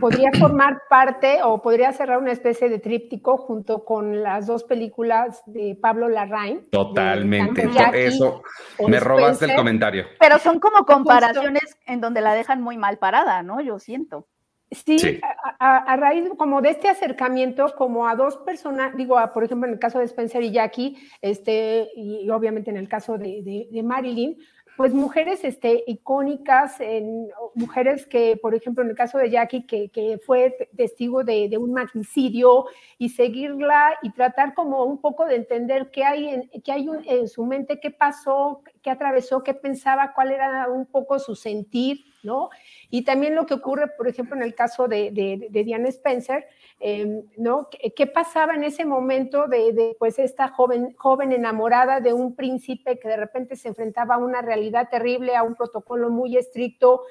podría 0.00 0.30
formar 0.32 0.80
parte 0.88 1.40
o 1.44 1.60
podría 1.60 1.92
cerrar 1.92 2.18
una 2.18 2.32
especie 2.32 2.70
de 2.70 2.78
tríptico 2.78 3.36
junto 3.36 3.84
con 3.84 4.22
las 4.22 4.46
dos 4.46 4.64
películas 4.64 5.42
de 5.44 5.76
Pablo 5.80 6.08
Larraín. 6.08 6.62
Totalmente, 6.70 7.68
eso 7.92 8.42
me 8.88 8.98
robaste 8.98 9.44
el 9.44 9.54
comentario. 9.54 10.06
Pero 10.18 10.38
son 10.38 10.58
como 10.58 10.86
comparaciones 10.86 11.76
en 11.84 12.00
donde 12.00 12.22
la 12.22 12.32
dejan 12.34 12.62
muy 12.62 12.78
mal 12.78 12.96
parada, 12.96 13.42
¿no? 13.42 13.60
Yo 13.60 13.78
siento. 13.78 14.26
Sí, 14.72 15.20
A, 15.58 15.96
raíz 15.96 16.28
como 16.38 16.62
de 16.62 16.70
este 16.70 16.88
acercamiento, 16.88 17.74
como 17.76 18.08
a 18.08 18.16
dos 18.16 18.38
personas, 18.38 18.96
digo, 18.96 19.16
por 19.34 19.44
ejemplo, 19.44 19.68
en 19.68 19.74
el 19.74 19.78
caso 19.78 19.98
de 19.98 20.06
Spencer 20.06 20.42
y 20.42 20.50
Jackie, 20.50 20.96
este, 21.20 21.88
y, 21.94 22.28
obviamente 22.30 22.70
en 22.70 22.78
el 22.78 22.88
caso 22.88 23.18
de, 23.18 23.68
de, 23.70 23.82
Marilyn, 23.82 24.38
pues 24.78 24.94
mujeres 24.94 25.44
este, 25.44 25.84
icónicas, 25.86 26.80
en, 26.80 27.28
mujeres 27.54 28.06
que, 28.06 28.38
por 28.40 28.54
ejemplo, 28.54 28.82
en 28.82 28.90
el 28.90 28.96
caso 28.96 29.18
de 29.18 29.30
Jackie, 29.30 29.66
que, 29.66 29.90
que 29.90 30.18
fue 30.24 30.56
testigo 30.74 31.22
de, 31.22 31.50
de, 31.50 31.58
un 31.58 31.74
magnicidio, 31.74 32.64
y 32.96 33.10
seguirla 33.10 33.98
y 34.02 34.10
tratar 34.12 34.54
como 34.54 34.84
un 34.84 35.02
poco 35.02 35.26
de 35.26 35.36
entender 35.36 35.90
qué 35.90 36.04
hay 36.04 36.28
en, 36.28 36.50
qué 36.64 36.72
hay 36.72 36.88
en 37.06 37.28
su 37.28 37.44
mente, 37.44 37.78
qué 37.78 37.90
pasó, 37.90 38.62
qué 38.82 38.90
atravesó, 38.90 39.42
qué 39.42 39.54
pensaba, 39.54 40.12
cuál 40.14 40.32
era 40.32 40.68
un 40.68 40.86
poco 40.86 41.18
su 41.18 41.34
sentir, 41.34 42.04
¿no? 42.22 42.50
Y 42.90 43.04
también 43.04 43.34
lo 43.34 43.46
que 43.46 43.54
ocurre, 43.54 43.88
por 43.96 44.08
ejemplo, 44.08 44.36
en 44.36 44.42
el 44.42 44.54
caso 44.54 44.88
de, 44.88 45.10
de, 45.12 45.64
Diana 45.64 45.88
Spencer, 45.88 46.46
em, 46.80 47.22
¿no? 47.36 47.68
¿Qué, 47.70 48.06
pasaba 48.06 48.54
en 48.54 48.64
ese 48.64 48.84
momento 48.84 49.46
de, 49.46 49.96
pues 49.98 50.18
esta 50.18 50.48
joven, 50.48 50.94
joven 50.96 51.32
enamorada 51.32 52.00
de 52.00 52.12
un 52.12 52.34
príncipe 52.34 52.98
que 52.98 53.08
de 53.08 53.16
repente 53.16 53.56
se 53.56 53.68
enfrentaba 53.68 54.16
a 54.16 54.18
una 54.18 54.42
realidad 54.42 54.88
terrible, 54.90 55.36
a 55.36 55.42
un 55.42 55.54
protocolo 55.54 56.10
muy 56.10 56.36
estricto? 56.36 57.02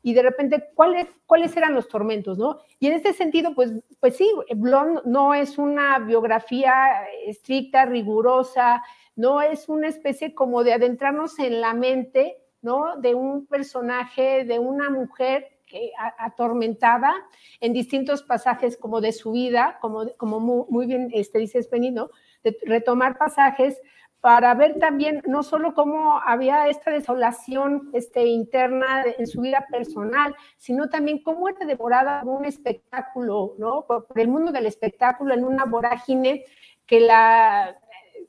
y 0.00 0.14
de 0.14 0.22
repente, 0.22 0.68
¿cuáles, 0.74 1.06
¿cuáles 1.26 1.56
eran 1.56 1.74
los 1.74 1.88
tormentos, 1.88 2.38
no? 2.38 2.60
Y 2.78 2.86
en 2.86 2.94
este 2.94 3.12
sentido, 3.12 3.54
pues, 3.54 3.72
pues 3.98 4.16
sí, 4.16 4.30
Blonde 4.54 5.02
no 5.04 5.34
es 5.34 5.58
una 5.58 5.98
biografía 5.98 7.04
estricta, 7.26 7.84
rigurosa, 7.84 8.82
no 9.18 9.42
es 9.42 9.68
una 9.68 9.88
especie 9.88 10.32
como 10.32 10.62
de 10.62 10.72
adentrarnos 10.72 11.40
en 11.40 11.60
la 11.60 11.74
mente, 11.74 12.38
¿no? 12.62 12.96
De 12.98 13.16
un 13.16 13.46
personaje, 13.46 14.44
de 14.44 14.60
una 14.60 14.90
mujer 14.90 15.58
que, 15.66 15.90
atormentada 16.18 17.12
en 17.60 17.72
distintos 17.72 18.22
pasajes 18.22 18.76
como 18.76 19.00
de 19.00 19.10
su 19.10 19.32
vida, 19.32 19.78
como, 19.80 20.08
como 20.16 20.38
muy, 20.38 20.86
bien 20.86 21.10
este, 21.12 21.40
dice 21.40 21.60
Spenny, 21.60 21.90
¿no? 21.90 22.10
De 22.44 22.56
retomar 22.62 23.18
pasajes 23.18 23.82
para 24.20 24.54
ver 24.54 24.78
también 24.78 25.20
no 25.26 25.42
solo 25.42 25.74
cómo 25.74 26.20
había 26.24 26.68
esta 26.68 26.92
desolación 26.92 27.90
este, 27.94 28.24
interna 28.24 29.02
en 29.18 29.26
su 29.26 29.40
vida 29.40 29.66
personal, 29.68 30.36
sino 30.58 30.88
también 30.88 31.24
cómo 31.24 31.48
era 31.48 31.66
devorada 31.66 32.22
por 32.22 32.38
un 32.38 32.44
espectáculo, 32.44 33.56
¿no? 33.58 33.84
Por, 33.84 34.06
el 34.14 34.28
mundo 34.28 34.52
del 34.52 34.66
espectáculo 34.66 35.34
en 35.34 35.44
una 35.44 35.64
vorágine 35.64 36.44
que 36.86 37.00
la, 37.00 37.74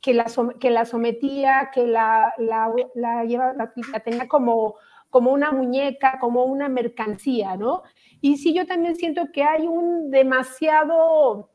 que 0.01 0.13
la, 0.13 0.25
que 0.60 0.70
la 0.70 0.86
sometía, 0.86 1.72
que 1.74 1.88
la, 1.88 2.34
la, 2.38 2.72
la, 2.96 3.24
la 3.24 4.00
tenía 4.00 4.27
como, 4.27 4.75
como 5.10 5.32
una 5.32 5.51
muñeca, 5.51 6.18
como 6.20 6.46
una 6.46 6.70
mercancía, 6.70 7.58
¿no? 7.58 7.84
Y 8.22 8.38
sí, 8.38 8.53
yo 8.53 8.65
también 8.65 8.96
siento 8.96 9.32
que 9.32 9.44
hay 9.44 9.68
un 9.68 10.12
demasiado 10.12 11.50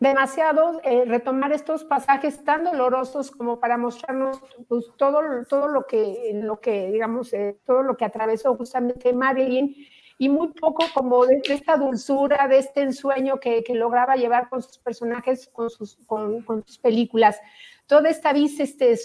demasiado 0.00 0.80
eh, 0.84 1.04
retomar 1.06 1.52
estos 1.52 1.84
pasajes 1.84 2.44
tan 2.44 2.64
dolorosos 2.64 3.30
como 3.30 3.58
para 3.58 3.76
mostrarnos 3.76 4.40
pues, 4.68 4.86
todo, 4.96 5.20
todo 5.48 5.68
lo 5.68 5.86
que, 5.86 6.30
lo 6.34 6.60
que 6.60 6.90
digamos, 6.90 7.32
eh, 7.32 7.58
todo 7.66 7.82
lo 7.82 7.96
que 7.96 8.04
atravesó 8.04 8.54
justamente 8.54 9.12
Marilyn 9.12 9.74
y 10.18 10.28
muy 10.28 10.48
poco 10.48 10.84
como 10.94 11.26
de, 11.26 11.40
esta 11.48 11.76
dulzura, 11.76 12.48
de 12.48 12.58
este 12.58 12.82
ensueño 12.82 13.38
que, 13.38 13.62
que, 13.62 13.74
lograba 13.74 14.16
llevar 14.16 14.48
con 14.48 14.62
sus 14.62 14.78
personajes, 14.78 15.48
con 15.52 15.70
sus, 15.70 15.96
con, 16.06 16.42
con 16.42 16.66
sus 16.66 16.78
películas. 16.78 17.40
Toda 17.88 18.10
esta 18.10 18.34
vis 18.34 18.60
este, 18.60 18.96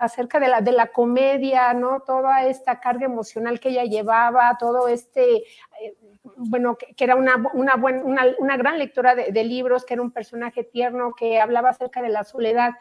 acerca 0.00 0.40
de 0.40 0.72
la, 0.72 0.86
comedia, 0.86 1.74
¿no? 1.74 2.00
Toda 2.00 2.46
esta 2.46 2.80
carga 2.80 3.04
emocional 3.04 3.60
que 3.60 3.68
ella 3.68 3.84
llevaba, 3.84 4.56
todo 4.58 4.88
este 4.88 5.44
eh, 5.82 5.96
bueno, 6.36 6.78
que, 6.78 7.04
era 7.04 7.14
una, 7.14 7.36
una, 7.52 7.74
una, 8.38 8.56
gran 8.56 8.78
lectora 8.78 9.14
de, 9.14 9.44
libros, 9.44 9.84
que 9.84 9.92
era 9.92 10.02
un 10.02 10.12
personaje 10.12 10.64
tierno, 10.64 11.12
que 11.14 11.42
hablaba 11.42 11.68
acerca 11.68 12.00
de 12.00 12.08
la 12.08 12.24
soledad. 12.24 12.72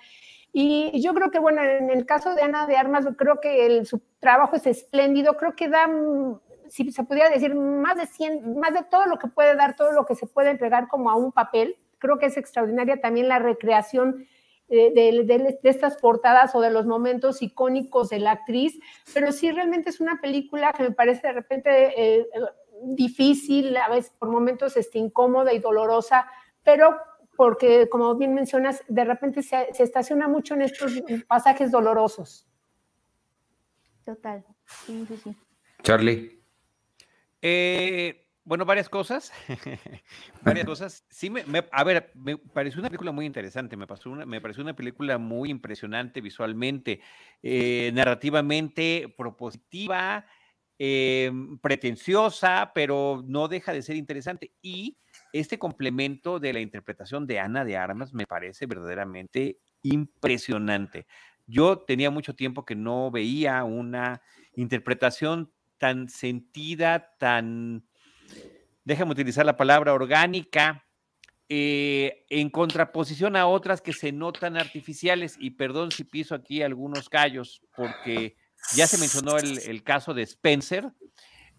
Y 0.54 1.02
yo 1.02 1.14
creo 1.14 1.32
que, 1.32 1.40
bueno, 1.40 1.62
en 1.62 1.90
el 1.90 2.06
caso 2.06 2.34
de 2.34 2.44
Ana 2.44 2.66
de 2.66 2.78
Armas, 2.78 3.06
creo 3.18 3.42
que 3.42 3.84
su 3.84 4.02
trabajo 4.20 4.56
es 4.56 4.66
espléndido, 4.68 5.36
creo 5.36 5.54
que 5.54 5.68
da, 5.68 5.90
si 6.70 6.90
se 6.94 7.04
pudiera 7.04 7.30
decir, 7.30 7.56
más 7.56 7.98
de 7.98 8.08
100, 8.08 8.58
más 8.58 8.74
de 8.74 8.84
todo 8.90 9.06
lo 9.06 9.20
que 9.20 9.28
puede 9.28 9.54
dar, 9.56 9.76
todo 9.76 9.92
lo 9.92 10.06
que 10.06 10.16
se 10.16 10.28
puede 10.28 10.52
entregar 10.52 10.88
como 10.88 11.10
a 11.10 11.16
un 11.16 11.34
papel. 11.34 11.76
Creo 12.00 12.20
que 12.20 12.28
es 12.28 12.38
extraordinaria 12.38 13.02
también 13.02 13.28
la 13.28 13.40
recreación 13.40 14.28
de, 14.72 15.24
de, 15.26 15.60
estas 15.64 15.98
portadas 15.98 16.56
o 16.56 16.62
de 16.62 16.72
los 16.72 16.86
momentos 16.86 17.42
icónicos 17.42 18.10
de 18.10 18.20
la 18.20 18.32
actriz, 18.32 18.80
pero 19.14 19.32
sí 19.32 19.52
realmente 19.52 19.90
es 19.90 20.00
una 20.00 20.22
película 20.22 20.72
que 20.74 20.84
me 20.84 20.92
parece 20.92 21.28
de 21.28 21.34
repente 21.34 21.70
eh, 21.96 22.28
difícil, 22.84 23.76
a 23.78 23.90
veces 23.90 24.14
por 24.18 24.30
momentos 24.30 24.78
este, 24.78 24.98
incómoda 24.98 25.54
y 25.54 25.60
dolorosa, 25.60 26.26
pero 26.64 26.96
porque, 27.36 27.90
como 27.90 28.16
bien 28.16 28.34
mencionas, 28.34 28.84
de 28.88 29.04
repente 29.04 29.42
se, 29.44 29.70
estaciona 29.80 30.28
mucho 30.28 30.54
en 30.54 30.62
estos 30.62 30.94
pasajes 31.28 31.72
dolorosos. 31.72 32.48
Total, 34.06 34.46
sí, 34.86 35.06
sí, 35.08 35.18
sí. 35.18 35.36
Charlie. 35.84 36.40
Eh, 37.42 38.21
bueno, 38.44 38.66
varias 38.66 38.90
cosas. 38.90 39.32
varias 40.42 40.66
cosas. 40.66 41.06
Sí, 41.10 41.30
me, 41.30 41.44
a 41.72 41.84
ver, 41.84 42.12
me 42.16 42.38
pareció 42.38 42.80
una 42.80 42.90
película 42.90 43.12
muy 43.12 43.26
interesante. 43.26 43.78
Me, 43.78 43.88
pasó 43.88 44.10
una, 44.10 44.26
me 44.26 44.42
pareció 44.42 44.64
una 44.64 44.76
película 44.76 45.18
muy 45.18 45.50
impresionante 45.50 46.22
visualmente, 46.22 47.02
eh, 47.42 47.92
narrativamente 47.94 49.14
propositiva, 49.18 50.26
Em, 50.84 51.60
pretenciosa, 51.60 52.72
pero 52.74 53.24
no 53.28 53.48
deja 53.48 53.72
de 53.72 53.84
ser 53.84 53.98
interesante. 53.98 54.52
Y 54.64 54.98
este 55.32 55.60
complemento 55.60 56.40
de 56.40 56.54
la 56.54 56.60
interpretación 56.60 57.28
de 57.28 57.40
Ana 57.40 57.64
de 57.64 57.78
Armas 57.78 58.16
me 58.16 58.26
parece 58.26 58.66
verdaderamente 58.66 59.60
impresionante. 59.84 61.06
Yo 61.46 61.78
tenía 61.78 62.10
mucho 62.10 62.34
tiempo 62.34 62.66
que 62.66 62.74
no 62.74 63.12
veía 63.12 63.64
una 63.64 64.24
interpretación 64.56 65.54
tan 65.78 66.10
sentida, 66.10 67.16
tan, 67.20 67.86
déjame 68.84 69.12
utilizar 69.12 69.46
la 69.46 69.58
palabra 69.58 69.94
orgánica, 69.94 70.86
eh, 71.54 72.26
en 72.30 72.50
contraposición 72.50 73.36
a 73.36 73.46
otras 73.46 73.82
que 73.82 73.92
se 73.92 74.14
notan 74.14 74.56
artificiales. 74.56 75.36
Y 75.38 75.52
perdón 75.52 75.92
si 75.92 76.06
piso 76.06 76.34
aquí 76.34 76.64
algunos 76.64 77.10
callos, 77.10 77.62
porque 77.76 78.38
ya 78.74 78.88
se 78.88 78.98
mencionó 78.98 79.38
el, 79.38 79.84
caso 79.84 80.14
de 80.14 80.24
Spencer, 80.24 80.94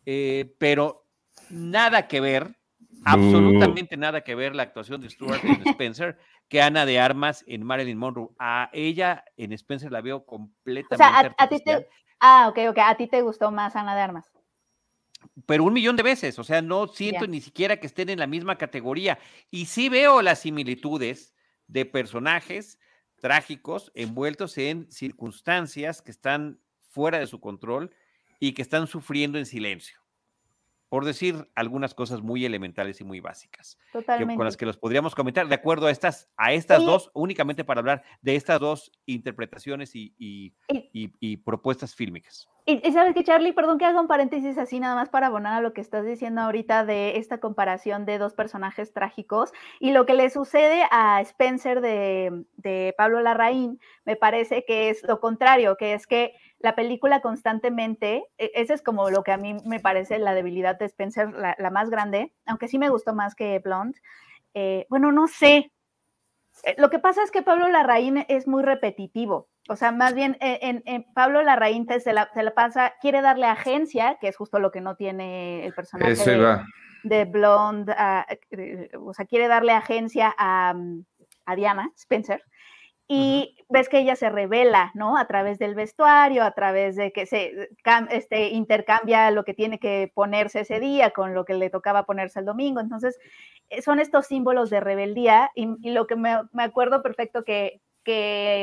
eh, 0.07 0.55
pero 0.59 1.07
nada 1.51 2.09
que 2.09 2.23
ver, 2.23 2.57
absolutamente 3.05 3.99
nada 3.99 4.23
que 4.23 4.35
ver 4.35 4.55
la 4.55 4.63
actuación 4.63 5.03
de 5.03 5.11
Stuart 5.11 5.45
en 5.45 5.63
Spencer 5.77 6.17
que 6.49 6.63
Ana 6.63 6.87
de 6.87 6.99
Armas 6.99 7.45
en 7.47 7.63
Marilyn 7.63 7.99
Monroe. 7.99 8.31
A 8.39 8.71
ella 8.73 9.27
en 9.37 9.53
Spencer 9.53 9.93
la 9.93 10.01
veo 10.01 10.25
completamente. 10.25 10.95
O 10.95 10.97
sea, 10.97 11.35
a, 11.37 11.49
ti 11.51 11.63
te, 11.63 11.87
ah, 12.19 12.49
ok, 12.49 12.59
ok, 12.71 12.79
a 12.79 12.95
ti 12.97 13.09
te 13.09 13.21
gustó 13.21 13.51
más 13.51 13.77
Ana 13.77 13.95
de 13.95 14.01
Armas. 14.01 14.32
Pero 15.47 15.65
un 15.65 15.73
millón 15.73 15.97
de 15.97 16.03
veces, 16.03 16.39
o 16.39 16.45
sea, 16.45 16.63
no 16.63 16.89
siento 16.89 17.27
ni 17.27 17.41
siquiera 17.41 17.79
que 17.79 17.87
estén 17.87 18.09
en 18.09 18.19
la 18.19 18.27
misma 18.27 18.59
categoría. 18.59 19.19
Y 19.51 19.67
sí 19.67 19.89
veo 19.89 20.23
las 20.23 20.41
similitudes 20.41 21.35
de 21.67 21.87
personajes 21.87 22.79
trágicos 23.21 23.93
envueltos 23.95 24.59
en 24.59 24.91
circunstancias 24.91 26.03
que 26.03 26.11
están 26.11 26.61
fuera 26.91 27.19
de 27.19 27.27
su 27.27 27.41
control 27.41 27.95
y 28.41 28.53
que 28.53 28.63
están 28.63 28.87
sufriendo 28.87 29.39
en 29.39 29.47
silencio. 29.47 30.02
Por 30.93 31.07
decir 31.07 31.49
algunas 31.55 31.95
cosas 31.95 32.21
muy 32.21 32.45
elementales 32.45 33.01
y 33.01 33.05
muy 33.05 33.19
básicas, 33.19 33.79
con 33.95 34.45
las 34.45 34.59
que 34.59 34.67
los 34.67 34.77
podríamos 34.77 35.15
comentar, 35.15 35.49
de 35.49 35.55
acuerdo 35.55 35.87
a 35.87 35.91
estas, 35.91 36.29
a 36.37 36.53
estas 36.53 36.85
dos, 36.85 37.11
únicamente 37.15 37.65
para 37.65 37.81
hablar 37.81 38.03
de 38.21 38.37
estas 38.37 38.61
dos 38.61 38.93
interpretaciones 39.07 39.97
y, 39.97 40.15
y, 40.19 41.37
propuestas 41.39 41.95
fílmicas. 41.95 42.47
Y, 42.67 42.79
sabes 42.93 43.15
que 43.15 43.25
Charlie, 43.25 43.55
perdón 43.55 43.79
que 43.79 43.87
haga 43.87 44.03
un 44.03 44.07
paréntesis 44.07 44.59
así 44.59 44.81
nada 44.81 44.95
más 44.95 45.09
para 45.09 45.29
abonar 45.29 45.55
a 45.55 45.61
lo 45.63 45.73
que 45.73 45.81
estás 45.81 46.05
diciendo 46.05 46.43
ahorita 46.43 46.85
de 46.85 47.17
esta 47.17 47.39
comparación 47.39 48.05
de 48.05 48.19
dos 48.19 48.35
personajes 48.35 48.93
trágicos 48.93 49.51
y 49.81 49.93
lo 49.93 50.05
que 50.05 50.13
le 50.13 50.29
sucede 50.29 50.85
a 50.91 51.23
Spencer 51.23 51.81
de, 51.81 52.45
de 52.59 52.95
Pablo 52.99 53.23
Larraín, 53.23 53.81
me 54.05 54.17
parece 54.17 54.67
que 54.67 54.91
es 54.91 55.03
lo 55.05 55.21
contrario, 55.21 55.79
que 55.79 55.95
es 55.95 56.07
que 56.07 56.35
la 56.63 56.75
película 56.75 57.21
constantemente, 57.21 58.25
e, 58.39 58.51
ese 58.55 58.75
es 58.75 58.83
como 58.83 59.11
lo 59.11 59.23
que 59.23 59.33
a 59.33 59.37
mí 59.37 59.57
me 59.65 59.81
parece 59.81 60.19
la 60.19 60.35
debilidad 60.35 60.79
de 60.79 60.87
Spencer, 60.87 61.31
la, 61.33 61.71
más 61.71 61.91
grande, 61.91 62.33
aunque 62.47 62.69
sí 62.69 62.79
me 62.79 62.89
gustó 62.89 63.15
más 63.15 63.35
que 63.35 63.59
Blonde. 63.59 64.01
Eh, 64.55 64.87
bueno, 64.89 65.13
no 65.13 65.27
sé. 65.29 65.73
Eh, 66.65 66.75
lo 66.79 66.91
que 66.91 66.99
pasa 66.99 67.23
es 67.23 67.31
que 67.31 67.43
Pablo 67.43 67.69
Larraín 67.69 68.25
es 68.29 68.47
muy 68.47 68.63
repetitivo. 68.63 69.49
O 69.69 69.77
sea, 69.77 69.93
más 69.93 70.15
bien 70.15 70.37
eh, 70.41 70.83
en, 70.85 71.05
Pablo 71.15 71.43
Larraín 71.43 71.87
se 71.87 72.13
la, 72.13 72.31
se 72.33 72.43
la, 72.43 72.53
pasa, 72.53 72.95
quiere 73.01 73.23
darle 73.23 73.47
agencia, 73.47 74.19
que 74.21 74.29
es 74.29 74.37
justo 74.37 74.59
lo 74.59 74.71
que 74.73 74.81
no 74.81 74.97
tiene 74.97 75.65
el 75.65 75.73
personaje 75.73 76.15
de, 77.05 77.25
Blonde, 77.25 77.93
o 79.01 79.13
sea, 79.13 79.25
quiere 79.27 79.49
darle 79.49 79.73
agencia 79.73 80.33
a, 80.39 80.75
a 81.47 81.57
Diana 81.57 81.91
Spencer 81.97 82.43
y 83.15 83.59
ves 83.69 83.91
que 83.91 83.99
ella 83.99 84.17
se 84.17 84.31
revela, 84.31 84.91
¿no? 84.95 85.19
A 85.19 85.27
través 85.27 85.59
del 85.59 85.75
vestuario, 85.75 86.45
a 86.45 86.53
través 86.53 86.97
de 86.97 87.13
que 87.13 87.27
se 87.27 87.69
este, 88.09 88.49
intercambia 88.49 89.31
lo 89.31 89.45
que 89.45 89.53
tiene 89.53 89.79
que 89.79 90.11
ponerse 90.15 90.61
ese 90.61 90.81
día 90.81 91.11
con 91.11 91.35
lo 91.35 91.45
que 91.45 91.53
le 91.53 91.69
tocaba 91.69 92.07
ponerse 92.07 92.39
el 92.41 92.47
domingo. 92.47 92.81
Entonces, 92.81 93.19
eh, 93.69 93.83
son 93.83 94.01
estos 94.01 94.29
símbolos 94.29 94.71
de 94.71 94.81
rebeldía 94.81 95.51
y, 95.55 95.91
lo 95.91 96.07
que 96.07 96.17
me, 96.17 96.31
acuerdo 96.57 97.03
perfecto 97.03 97.45
que, 97.45 97.83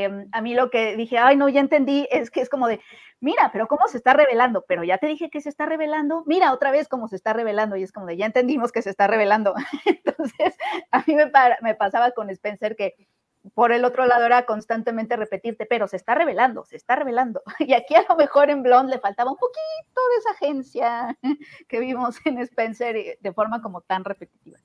mm, 0.10 0.30
a 0.32 0.42
mí 0.42 0.56
lo 0.56 0.72
que 0.72 0.96
dije, 0.96 1.20
ay, 1.20 1.38
no, 1.38 1.48
ya 1.48 1.60
entendí, 1.60 2.08
es 2.10 2.32
que 2.32 2.42
es 2.42 2.50
como 2.50 2.68
de, 2.68 2.80
mira, 3.20 3.52
pero 3.54 3.68
cómo 3.68 3.88
se 3.88 3.98
está 3.98 4.14
revelando, 4.14 4.66
pero 4.68 4.84
ya 4.84 4.98
te 4.98 5.06
dije 5.06 5.30
que 5.30 5.42
se 5.42 5.50
está 5.50 5.68
revelando, 5.68 6.24
mira 6.26 6.54
otra 6.54 6.72
vez 6.72 6.88
cómo 6.88 7.08
se 7.08 7.18
está 7.18 7.34
revelando 7.34 7.76
y 7.76 7.84
es 7.84 7.92
como 7.92 8.08
de, 8.08 8.18
ya 8.18 8.26
entendimos 8.26 8.72
que 8.72 8.82
se 8.82 8.90
está 8.90 9.06
revelando. 9.06 9.54
Entonces, 9.86 10.58
a 10.90 11.04
mí 11.06 11.16
me 11.62 11.76
pasaba 11.76 12.10
con 12.12 12.32
Spencer 12.32 12.76
que 12.76 12.96
por 13.54 13.72
el 13.72 13.86
otro 13.86 14.06
lado 14.06 14.26
era 14.26 14.46
constantemente 14.46 15.16
repetirte, 15.16 15.66
pero 15.66 15.88
se 15.88 15.96
está 15.96 16.16
revelando, 16.16 16.66
se 16.66 16.76
está 16.76 16.96
revelando. 16.96 17.42
Y 17.60 17.74
aquí 17.74 17.96
a 17.96 18.06
lo 18.08 18.16
mejor 18.16 18.50
en 18.50 18.64
Blonde 18.64 18.96
le 18.96 19.00
faltaba 19.00 19.32
un 19.32 19.38
poquito 19.38 20.02
de 20.10 20.18
esa 20.20 20.32
agencia 20.32 21.18
que 21.68 21.80
vimos 21.80 22.18
en 22.26 22.40
Spencer 22.40 23.18
de 23.20 23.34
forma 23.34 23.62
como 23.62 23.82
tan 23.82 24.04
repetitiva. 24.04 24.60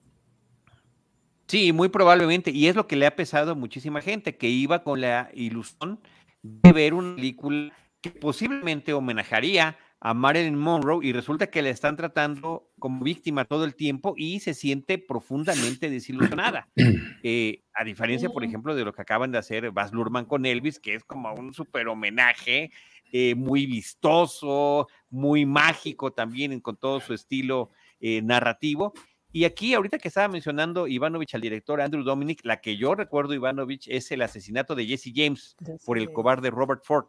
Sí, 1.47 1.73
muy 1.73 1.89
probablemente. 1.89 2.51
Y 2.51 2.69
es 2.69 2.75
lo 2.75 2.87
que 2.87 2.97
le 2.97 3.07
ha 3.07 3.17
pesado 3.17 3.53
a 3.53 3.55
muchísima 3.55 4.01
gente, 4.01 4.37
que 4.37 4.49
iba 4.49 4.83
con 4.83 5.01
la 5.01 5.31
ilusión 5.35 6.01
de 6.43 6.73
ver 6.73 6.95
una 6.95 7.17
película 7.17 7.73
que 8.01 8.11
posiblemente 8.11 8.93
homenajaría 8.93 9.79
a 10.05 10.13
Marilyn 10.13 10.59
Monroe 10.59 11.05
y 11.05 11.15
resulta 11.15 11.47
que 11.47 11.63
la 11.63 11.71
están 11.71 11.97
tratando 11.97 12.71
como 12.79 13.03
víctima 13.03 13.47
todo 13.47 13.65
el 13.65 13.75
tiempo 13.75 14.13
y 14.19 14.39
se 14.41 14.53
siente 14.53 14.99
profundamente 14.99 15.91
desilusionada. 15.91 16.69
Eh, 17.27 17.63
a 17.73 17.85
diferencia, 17.85 18.29
por 18.29 18.45
ejemplo, 18.45 18.75
de 18.75 18.85
lo 18.85 18.93
que 18.93 19.01
acaban 19.01 19.33
de 19.33 19.39
hacer 19.39 19.71
Baz 19.71 19.95
Luhrmann 19.95 20.27
con 20.27 20.45
Elvis, 20.45 20.79
que 20.79 20.95
es 20.95 21.05
como 21.05 21.33
un 21.33 21.55
super 21.55 21.89
homenaje, 21.89 22.71
eh, 23.13 23.35
muy 23.35 23.65
vistoso, 23.65 24.89
muy 25.09 25.47
mágico 25.47 26.13
también 26.13 26.61
con 26.61 26.77
todo 26.77 27.01
su 27.01 27.15
estilo 27.15 27.71
eh, 27.99 28.21
narrativo. 28.21 28.93
Y 29.33 29.45
aquí, 29.45 29.73
ahorita 29.73 29.97
que 29.99 30.09
estaba 30.09 30.29
mencionando 30.29 30.87
Ivanovich 30.87 31.35
al 31.35 31.41
director 31.41 31.81
Andrew 31.81 32.05
Dominic, 32.05 32.45
la 32.45 32.61
que 32.61 32.77
yo 32.77 32.95
recuerdo, 32.95 33.33
Ivanovich, 33.33 33.89
es 33.89 34.11
el 34.11 34.21
asesinato 34.21 34.75
de 34.75 34.85
Jesse 34.85 35.11
James 35.15 35.57
por 35.87 35.97
el 35.97 36.13
cobarde 36.13 36.51
Robert 36.51 36.85
Ford. 36.85 37.07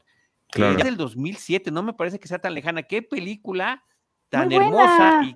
Claro. 0.52 0.78
Es 0.78 0.84
del 0.84 0.98
2007, 0.98 1.72
no 1.72 1.84
me 1.84 1.94
parece 1.94 2.20
que 2.20 2.28
sea 2.28 2.40
tan 2.40 2.54
lejana. 2.54 2.84
Qué 2.84 3.02
película 3.02 3.84
tan 4.30 4.52
hermosa, 4.52 5.22
y, 5.24 5.36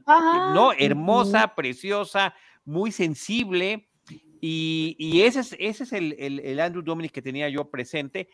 no, 0.54 0.72
hermosa, 0.74 1.56
preciosa, 1.56 2.34
muy 2.66 2.92
sensible. 2.92 3.90
Y, 4.42 5.22
ese 5.22 5.42
es, 5.42 5.56
ese 5.60 5.84
es 5.84 5.94
el, 5.94 6.14
el, 6.18 6.60
Andrew 6.60 6.82
Dominic 6.82 7.12
que 7.12 7.22
tenía 7.22 7.50
yo 7.50 7.70
presente. 7.70 8.30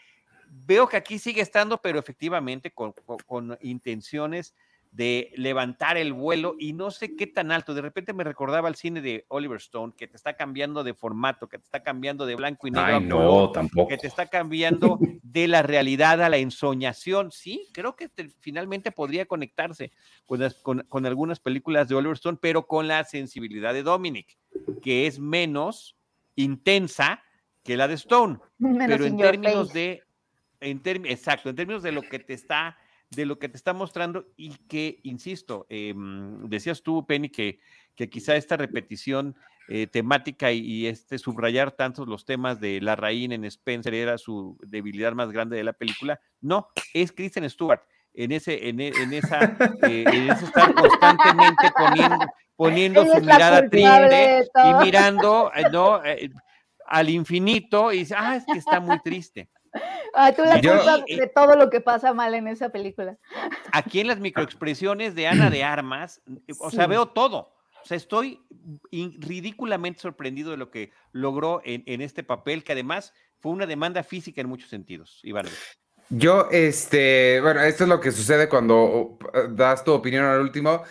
Veo 0.48 0.88
que 0.88 0.98
aquí 0.98 1.20
sigue 1.20 1.42
estando, 1.42 1.82
pero 1.82 2.00
efectivamente 2.00 2.72
con, 2.72 2.94
con 3.26 3.58
intenciones 3.62 4.54
de 4.96 5.34
levantar 5.36 5.98
el 5.98 6.14
vuelo 6.14 6.56
y 6.58 6.72
no 6.72 6.90
sé 6.90 7.18
qué 7.18 7.28
tan 7.28 7.52
alto. 7.52 7.74
De 7.74 7.82
repente 7.82 8.14
me 8.14 8.24
recordaba 8.24 8.70
el 8.70 8.76
cine 8.76 9.02
de 9.02 9.26
Oliver 9.28 9.58
Stone, 9.58 9.94
que 9.98 10.08
te 10.08 10.16
está 10.16 10.38
cambiando 10.38 10.86
de 10.86 10.94
formato, 10.94 11.50
que 11.50 11.58
te 11.58 11.66
está 11.66 11.84
cambiando 11.84 12.26
de 12.26 12.36
blanco 12.36 12.68
y 12.68 12.72
negro. 12.72 13.02
no, 13.02 13.52
tampoco. 13.52 13.90
Que 13.90 13.98
te 13.98 14.08
está 14.08 14.28
cambiando 14.28 14.98
de 15.22 15.50
la 15.50 15.64
realidad 15.64 16.22
a 16.22 16.30
la 16.30 16.38
ensoñación. 16.38 17.34
Sí, 17.34 17.68
creo 17.74 17.98
que 17.98 18.10
finalmente 18.40 18.94
podría 18.94 19.26
conectarse 19.26 19.92
con, 20.26 20.86
con, 20.88 21.06
algunas 21.06 21.42
películas 21.42 21.90
de 21.90 21.96
Oliver 21.96 22.16
Stone, 22.16 22.38
pero 22.42 22.66
con 22.66 22.88
la 22.88 23.04
sensibilidad 23.04 23.74
de 23.74 23.84
Dominic, 23.84 24.38
que 24.82 25.08
es 25.08 25.20
menos 25.20 25.98
intensa 26.36 27.22
que 27.64 27.76
la 27.76 27.90
de 27.90 27.96
Stone. 27.96 28.40
pero 28.88 29.04
en 29.04 29.18
términos 29.18 29.74
de, 29.74 30.04
en 30.62 30.82
exacto, 30.86 31.50
en 31.50 31.58
términos 31.58 31.84
de 31.84 31.92
lo 31.92 32.02
que 32.02 32.20
te 32.20 32.34
está 32.34 32.78
de 33.12 33.26
lo 33.26 33.40
que 33.40 33.50
te 33.50 33.58
está 33.58 33.74
mostrando 33.74 34.28
y 34.36 34.56
que, 34.68 35.00
insisto, 35.04 35.66
em, 35.70 36.48
decías 36.48 36.84
tú, 36.84 37.06
Penny, 37.06 37.30
que, 37.30 37.60
que 37.96 38.10
quizá 38.10 38.36
esta 38.36 38.58
repetición 38.58 39.36
eh, 39.68 39.88
temática 39.88 40.52
y, 40.52 40.86
este 40.86 41.18
subrayar 41.18 41.72
tantos 41.72 42.08
los 42.08 42.24
temas 42.24 42.60
de 42.60 42.80
la 42.82 42.96
reina 42.96 43.34
en 43.34 43.46
Spencer 43.46 43.96
era 43.96 44.18
su 44.20 44.58
debilidad 44.62 45.14
más 45.14 45.32
grande 45.32 45.58
de 45.58 45.64
la 45.64 45.74
película. 45.74 46.20
No, 46.40 46.68
es 46.94 47.12
Kristen 47.12 47.50
Stewart. 47.50 47.82
En 48.14 48.32
ese, 48.32 48.70
en, 48.70 48.80
e, 48.80 48.90
en 48.90 49.14
esa, 49.14 49.58
eh, 49.90 50.06
en 50.08 50.30
estar 50.30 50.74
constantemente 50.74 51.72
poniendo, 51.76 52.26
poniendo 52.56 53.06
su 53.06 53.22
mirada 53.22 53.68
triste 53.68 54.46
y 54.56 54.86
mirando, 54.86 55.52
eh, 55.56 55.70
¿no? 55.72 56.02
al 56.88 57.10
infinito 57.10 57.92
y 57.92 58.00
dice, 58.00 58.16
ah, 58.16 58.36
es 58.36 58.46
que 58.46 58.60
está 58.60 58.80
muy 58.80 59.00
triste. 59.00 59.50
Ah, 60.18 60.32
tú 60.34 60.44
la 60.44 60.62
culpa 60.62 61.04
de 61.06 61.28
todo 61.28 61.58
lo 61.58 61.70
que 61.70 61.82
pasa 61.82 62.14
mal 62.14 62.34
en 62.36 62.48
esa 62.48 62.70
película. 62.70 63.18
Aquí 63.74 64.00
en 64.00 64.08
las 64.08 64.20
microexpresiones 64.22 65.14
de 65.14 65.28
Ana 65.28 65.50
de 65.50 65.64
Armas, 65.64 66.22
o 66.60 66.72
sea, 66.72 66.88
veo 66.88 67.08
todo. 67.08 67.54
O 67.84 67.88
sea, 67.88 67.98
estoy 67.98 68.42
ridículamente 68.92 70.00
sorprendido 70.00 70.52
de 70.52 70.58
lo 70.58 70.72
que 70.72 70.92
logró 71.12 71.62
en, 71.66 72.02
este 72.02 72.24
papel, 72.24 72.64
que 72.64 72.72
además 72.72 73.14
fue 73.40 73.52
una 73.52 73.66
demanda 73.66 74.04
física 74.04 74.42
en 74.42 74.48
muchos 74.48 74.70
sentidos, 74.70 75.20
Iván. 75.24 75.48
Yo, 76.10 76.48
este, 76.50 77.42
bueno, 77.42 77.62
esto 77.62 77.84
es 77.84 77.90
lo 77.90 78.00
que 78.00 78.12
sucede 78.12 78.48
cuando 78.48 78.86
uh, 78.86 79.18
das 79.50 79.84
tu 79.84 79.92
opinión 79.92 80.24
al 80.24 80.40
último. 80.40 80.84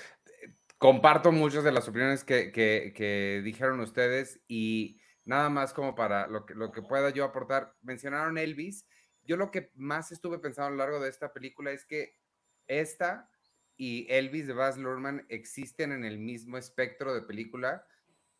Comparto 0.76 1.32
muchas 1.32 1.64
de 1.64 1.72
las 1.72 1.88
opiniones 1.88 2.24
que, 2.24 2.52
que 2.52 3.40
dijeron 3.42 3.80
ustedes 3.80 4.40
y 4.46 5.00
nada 5.24 5.48
más 5.50 5.72
como 5.72 5.94
para 5.94 6.26
lo 6.26 6.46
que, 6.46 6.54
lo 6.54 6.72
que 6.72 6.82
pueda 6.82 7.10
yo 7.10 7.24
aportar. 7.24 7.74
Mencionaron 7.82 8.38
Elvis. 8.38 8.86
Yo 9.22 9.36
lo 9.36 9.50
que 9.50 9.70
más 9.74 10.12
estuve 10.12 10.38
pensando 10.38 10.68
a 10.68 10.70
lo 10.70 10.76
largo 10.76 11.00
de 11.00 11.08
esta 11.08 11.32
película 11.32 11.70
es 11.70 11.84
que 11.84 12.18
esta 12.66 13.30
y 13.76 14.06
Elvis 14.08 14.46
de 14.46 14.52
Baz 14.52 14.78
Luhrmann 14.78 15.26
existen 15.28 15.92
en 15.92 16.04
el 16.04 16.18
mismo 16.18 16.58
espectro 16.58 17.14
de 17.14 17.22
película 17.22 17.86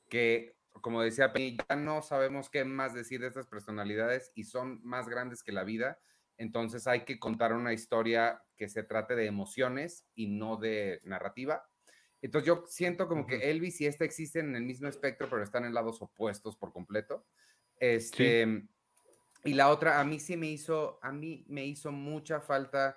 que, 0.09 0.57
como 0.81 1.03
decía 1.03 1.33
Penny, 1.33 1.57
ya 1.69 1.77
no 1.77 2.03
sabemos 2.03 2.51
qué 2.51 2.65
más 2.65 2.95
decir 2.95 3.21
de 3.21 3.29
estas 3.29 3.47
personalidades 3.47 4.31
y 4.35 4.45
son 4.45 4.81
más 4.85 5.09
grandes 5.09 5.43
que 5.43 5.53
la 5.53 5.65
vida. 5.65 5.99
Entonces 6.37 6.87
hay 6.87 7.05
que 7.05 7.19
contar 7.19 7.53
una 7.53 7.73
historia 7.73 8.43
que 8.57 8.69
se 8.69 8.83
trate 8.83 9.17
de 9.17 9.27
emociones 9.27 10.07
y 10.15 10.29
no 10.29 10.57
de 10.57 11.01
narrativa. 11.05 11.69
Entonces 12.25 12.47
yo 12.47 12.65
siento 12.67 13.07
como 13.07 13.27
que 13.27 13.51
Elvis 13.51 13.83
y 13.83 13.87
esta 13.87 14.07
existen 14.07 14.49
en 14.49 14.57
el 14.57 14.63
mismo 14.63 14.89
espectro, 14.89 15.29
pero 15.29 15.43
están 15.43 15.67
en 15.67 15.75
lados 15.75 16.01
opuestos 16.01 16.57
por 16.57 16.73
completo. 16.73 17.27
Este, 17.79 18.67
Y 19.45 19.53
la 19.53 19.69
otra, 19.69 20.01
a 20.01 20.05
mí 20.05 20.19
sí 20.19 20.35
me 20.39 20.47
hizo, 20.47 20.99
a 21.03 21.13
mí 21.13 21.45
me 21.49 21.67
hizo 21.67 21.93
mucha 21.93 22.41
falta 22.41 22.97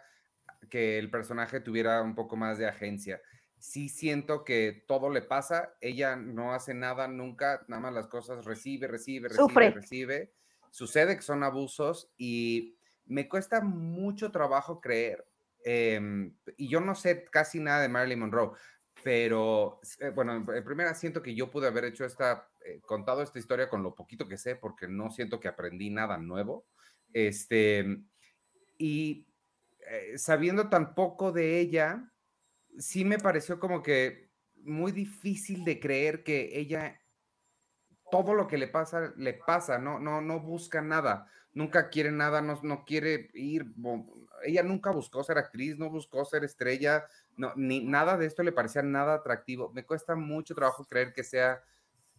que 0.69 0.97
el 0.97 1.11
personaje 1.11 1.59
tuviera 1.59 2.01
un 2.01 2.15
poco 2.15 2.37
más 2.37 2.57
de 2.57 2.67
agencia. 2.67 3.21
Sí 3.57 3.89
siento 3.89 4.45
que 4.45 4.85
todo 4.87 5.09
le 5.09 5.21
pasa, 5.21 5.75
ella 5.81 6.15
no 6.15 6.53
hace 6.53 6.73
nada 6.73 7.09
nunca, 7.09 7.65
nada 7.67 7.81
más 7.81 7.93
las 7.93 8.07
cosas 8.07 8.45
recibe, 8.45 8.87
recibe, 8.87 9.27
recibe, 9.27 9.71
recibe. 9.71 10.33
Sucede 10.71 11.17
que 11.17 11.21
son 11.21 11.43
abusos 11.43 12.13
y 12.17 12.77
me 13.05 13.27
cuesta 13.27 13.59
mucho 13.59 14.31
trabajo 14.31 14.79
creer. 14.79 15.27
Em, 15.65 16.33
y 16.55 16.69
yo 16.69 16.79
no 16.79 16.95
sé 16.95 17.25
casi 17.25 17.59
nada 17.59 17.81
de 17.81 17.89
Marilyn 17.89 18.19
Monroe 18.19 18.53
pero 19.07 19.79
eh, 20.01 20.09
bueno, 20.09 20.33
en 20.35 20.65
primera 20.65 20.93
siento 20.93 21.23
que 21.23 21.33
yo 21.33 21.49
pude 21.49 21.67
haber 21.67 21.85
hecho 21.85 22.03
esta, 22.03 22.49
eh, 22.65 22.81
contado 22.81 23.21
esta 23.21 23.39
historia 23.39 23.69
con 23.69 23.81
lo 23.81 23.95
poquito 23.95 24.27
que 24.27 24.37
sé, 24.37 24.57
porque 24.57 24.85
no 24.85 25.09
siento 25.09 25.39
que 25.39 25.47
aprendí 25.47 25.89
nada 25.89 26.17
nuevo. 26.17 26.65
Este, 27.13 28.01
y 28.77 29.25
eh, 29.89 30.17
sabiendo 30.17 30.67
tan 30.67 30.93
poco 30.93 31.31
de 31.31 31.57
ella, 31.57 32.11
sí 32.77 33.05
me 33.05 33.17
pareció 33.17 33.61
como 33.61 33.81
que 33.81 34.29
muy 34.55 34.91
difícil 34.91 35.63
de 35.63 35.79
creer 35.79 36.21
que 36.25 36.59
ella, 36.59 36.99
todo 38.11 38.33
lo 38.33 38.45
que 38.45 38.57
le 38.57 38.67
pasa, 38.67 39.13
le 39.15 39.35
pasa, 39.35 39.77
no, 39.77 39.99
no, 39.99 40.19
no 40.19 40.41
busca 40.41 40.81
nada, 40.81 41.31
nunca 41.53 41.87
quiere 41.87 42.11
nada, 42.11 42.41
no, 42.41 42.59
no 42.61 42.83
quiere 42.83 43.29
ir, 43.35 43.73
ella 44.43 44.63
nunca 44.63 44.91
buscó 44.91 45.23
ser 45.23 45.37
actriz, 45.37 45.77
no 45.77 45.89
buscó 45.89 46.25
ser 46.25 46.43
estrella, 46.43 47.05
no, 47.37 47.53
ni 47.55 47.81
nada 47.81 48.17
de 48.17 48.25
esto 48.25 48.43
le 48.43 48.51
parecía 48.51 48.81
nada 48.81 49.15
atractivo. 49.15 49.71
Me 49.73 49.85
cuesta 49.85 50.15
mucho 50.15 50.55
trabajo 50.55 50.85
creer 50.85 51.13
que 51.13 51.23
sea 51.23 51.63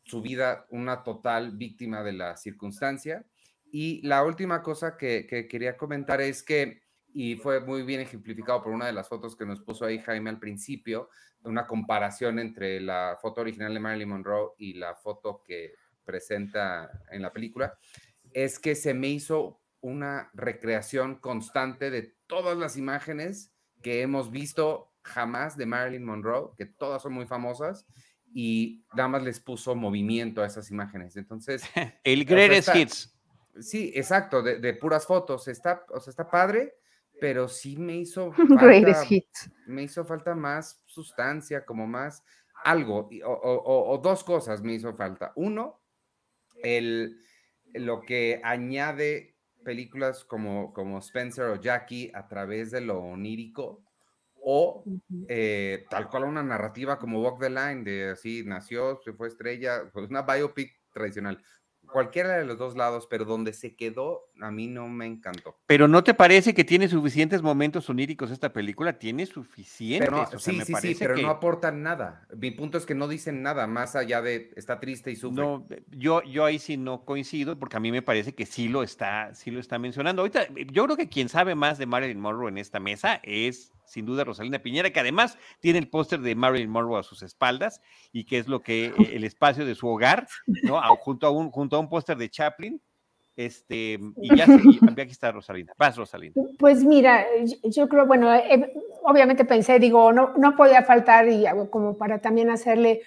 su 0.03 0.23
vida 0.23 0.67
una 0.71 1.03
total 1.03 1.57
víctima 1.57 2.03
de 2.03 2.13
la 2.13 2.37
circunstancia. 2.37 3.27
Y 3.71 4.01
la 4.07 4.25
última 4.25 4.63
cosa 4.63 4.97
que, 4.97 5.27
quería 5.27 5.77
comentar 5.77 6.21
es 6.21 6.43
que, 6.43 6.83
y 7.13 7.37
fue 7.37 7.61
muy 7.61 7.83
bien 7.83 8.01
ejemplificado 8.01 8.63
por 8.63 8.73
una 8.73 8.87
de 8.87 8.93
las 8.93 9.09
fotos 9.09 9.37
que 9.37 9.45
nos 9.45 9.61
puso 9.61 9.85
ahí 9.85 9.99
Jaime 9.99 10.31
al 10.31 10.39
principio, 10.39 11.11
una 11.43 11.67
comparación 11.67 12.39
entre 12.39 12.81
la 12.81 13.19
foto 13.21 13.41
original 13.43 13.75
de 13.75 13.81
Marilyn 13.81 14.09
Monroe 14.09 14.53
y 14.57 14.75
la 14.75 14.95
foto 14.95 15.43
que 15.45 15.75
presenta 16.05 16.91
en 17.11 17.23
la 17.23 17.33
película, 17.33 17.77
es 18.33 18.59
que 18.59 18.75
se 18.75 18.95
me 18.95 19.09
hizo 19.09 19.61
una 19.81 20.31
recreación 20.33 21.17
constante 21.17 21.91
de 21.91 22.15
todas 22.27 22.57
las 22.57 22.77
imágenes 22.77 23.53
que 23.83 24.03
hemos 24.03 24.31
visto 24.31 24.88
jamás 25.09 25.57
de 25.57 25.67
Marilyn 25.67 26.05
Monroe, 26.05 26.51
que 26.57 26.67
todas 26.67 27.03
son 27.03 27.15
muy 27.15 27.27
famosas, 27.27 27.87
y 28.33 28.85
nada 28.95 29.09
más 29.09 29.23
les 29.23 29.41
puso 29.41 29.75
movimiento 29.75 30.43
a 30.43 30.47
esas 30.47 30.71
imágenes. 30.71 31.17
Entonces. 31.17 31.63
El 32.05 32.25
Greatest 32.25 32.75
Hits. 32.75 33.15
Sí, 33.61 33.93
exacto, 33.95 34.43
de, 34.43 34.75
puras 34.75 35.07
fotos. 35.07 35.49
Está, 35.49 35.85
o 35.91 36.01
sea, 36.01 36.11
está 36.11 36.31
padre, 36.31 36.77
pero 37.21 37.49
sí 37.49 37.77
me 37.77 37.97
hizo 37.97 38.33
falta, 38.33 39.05
hits. 39.09 39.51
Me 39.67 39.83
hizo 39.83 40.05
falta 40.05 40.35
más 40.35 40.83
sustancia, 40.87 41.65
como 41.65 41.87
más 41.87 42.23
algo, 42.65 43.09
o, 43.25 43.93
o, 43.93 43.99
dos 43.99 44.23
cosas 44.23 44.63
me 44.63 44.75
hizo 44.75 44.95
falta. 44.95 45.33
Uno, 45.35 45.81
el, 46.63 47.21
lo 47.75 48.03
que 48.03 48.41
añade 48.45 49.37
películas 49.65 50.25
como, 50.25 50.73
como 50.73 50.99
Spencer 50.99 51.47
o 51.47 51.61
Jackie 51.61 52.11
a 52.15 52.27
través 52.27 52.71
de 52.71 52.81
lo 52.81 53.01
onírico, 53.01 53.85
o 54.51 54.83
eh, 55.29 55.85
tal 55.91 56.09
cual 56.09 56.25
una 56.25 56.43
narrativa 56.43 56.99
como 56.99 57.21
Walk 57.21 57.39
the 57.39 57.51
Line, 57.51 57.85
de 57.85 58.11
así 58.13 58.45
nació, 58.47 58.99
se 59.05 59.13
fue 59.13 59.29
estrella, 59.29 59.91
pues 59.93 60.09
una 60.09 60.23
biopic 60.23 60.73
tradicional. 60.91 61.45
cualquiera 61.93 62.39
de 62.39 62.47
los 62.47 62.57
dos 62.57 62.75
lados, 62.75 63.07
pero 63.11 63.27
donde 63.27 63.53
se 63.53 63.77
quedó, 63.77 64.28
a 64.41 64.51
mí 64.51 64.67
no 64.67 64.89
me 64.89 65.07
encantó. 65.07 65.57
Pero 65.67 65.89
¿no 65.89 66.05
te 66.05 66.15
parece 66.15 66.55
que 66.55 66.65
tiene 66.65 66.89
suficientes 66.89 67.43
momentos 67.43 67.89
oníricos 67.89 68.31
esta 68.31 68.53
película? 68.53 68.99
Tiene 68.99 69.27
suficientes. 69.27 70.11
sí, 70.39 70.61
sí, 70.65 70.75
sí, 70.81 70.97
pero 70.99 71.17
no 71.17 71.29
aportan 71.29 71.83
nada. 71.83 72.27
Mi 72.37 72.51
punto 72.51 72.79
es 72.79 72.87
que 72.87 72.95
no 72.95 73.09
dicen 73.09 73.43
nada 73.43 73.67
más 73.67 73.97
allá 73.97 74.23
de 74.23 74.53
está 74.57 74.81
triste 74.81 75.11
y 75.11 75.17
sufre. 75.17 75.43
No, 75.43 75.67
yo, 75.91 76.23
yo 76.23 76.45
ahí 76.45 76.59
sí 76.59 76.77
no 76.77 77.05
coincido, 77.05 77.59
porque 77.59 77.77
a 77.77 77.81
mí 77.81 77.93
me 77.93 78.03
parece 78.03 78.35
que 78.35 78.47
sí 78.47 78.69
lo 78.69 78.83
está, 78.83 79.35
sí 79.35 79.51
lo 79.51 79.61
está 79.61 79.79
mencionando. 79.79 80.23
Ahorita, 80.23 80.47
yo 80.73 80.85
creo 80.85 80.97
que 80.97 81.09
quien 81.09 81.29
sabe 81.29 81.55
más 81.55 81.79
de 81.79 81.87
Marilyn 81.87 82.21
Monroe 82.21 82.49
en 82.49 82.59
esta 82.59 82.81
mesa 82.81 83.21
es 83.23 83.73
sin 83.89 84.07
duda 84.07 84.25
Rosalina 84.25 84.61
Piñera, 84.61 84.91
que 84.91 85.01
además 85.01 85.39
tiene 85.61 85.79
el 85.79 85.89
póster 85.89 86.21
de 86.21 86.35
Marilyn 86.35 86.71
Monroe 86.71 87.01
a 87.01 87.03
sus 87.03 87.23
espaldas 87.23 87.81
y 88.13 88.25
que 88.25 88.39
es 88.39 88.47
lo 88.47 88.63
que 88.63 88.87
eh, 88.99 89.11
el 89.15 89.25
espacio 89.25 89.65
de 89.65 89.75
su 89.75 89.89
hogar, 89.89 90.29
¿no? 90.47 90.81
junto 90.97 91.27
a 91.27 91.31
un, 91.31 91.51
junto 91.51 91.77
a 91.77 91.81
un 91.81 91.89
póster 91.89 92.17
de 92.17 92.29
Chaplin. 92.29 92.81
Este, 93.39 94.01
y 94.17 94.37
ya, 94.37 94.47
aquí 95.01 95.13
está 95.13 95.31
Rosalina. 95.31 95.73
Vas, 95.79 95.97
Rosalina. 95.97 96.35
Pues 96.59 96.83
mira, 96.83 97.25
yo 97.63 97.89
creo, 97.89 98.05
bueno, 98.05 98.35
eh, 98.35 98.73
obviamente 99.05 99.45
pensé, 99.45 99.79
digo, 99.79 100.13
no, 100.13 100.33
no 100.37 100.57
podía 100.57 100.83
faltar 100.83 101.29
y 101.29 101.45
como 101.71 101.97
para 101.97 102.21
también 102.21 102.51
hacerle 102.51 103.03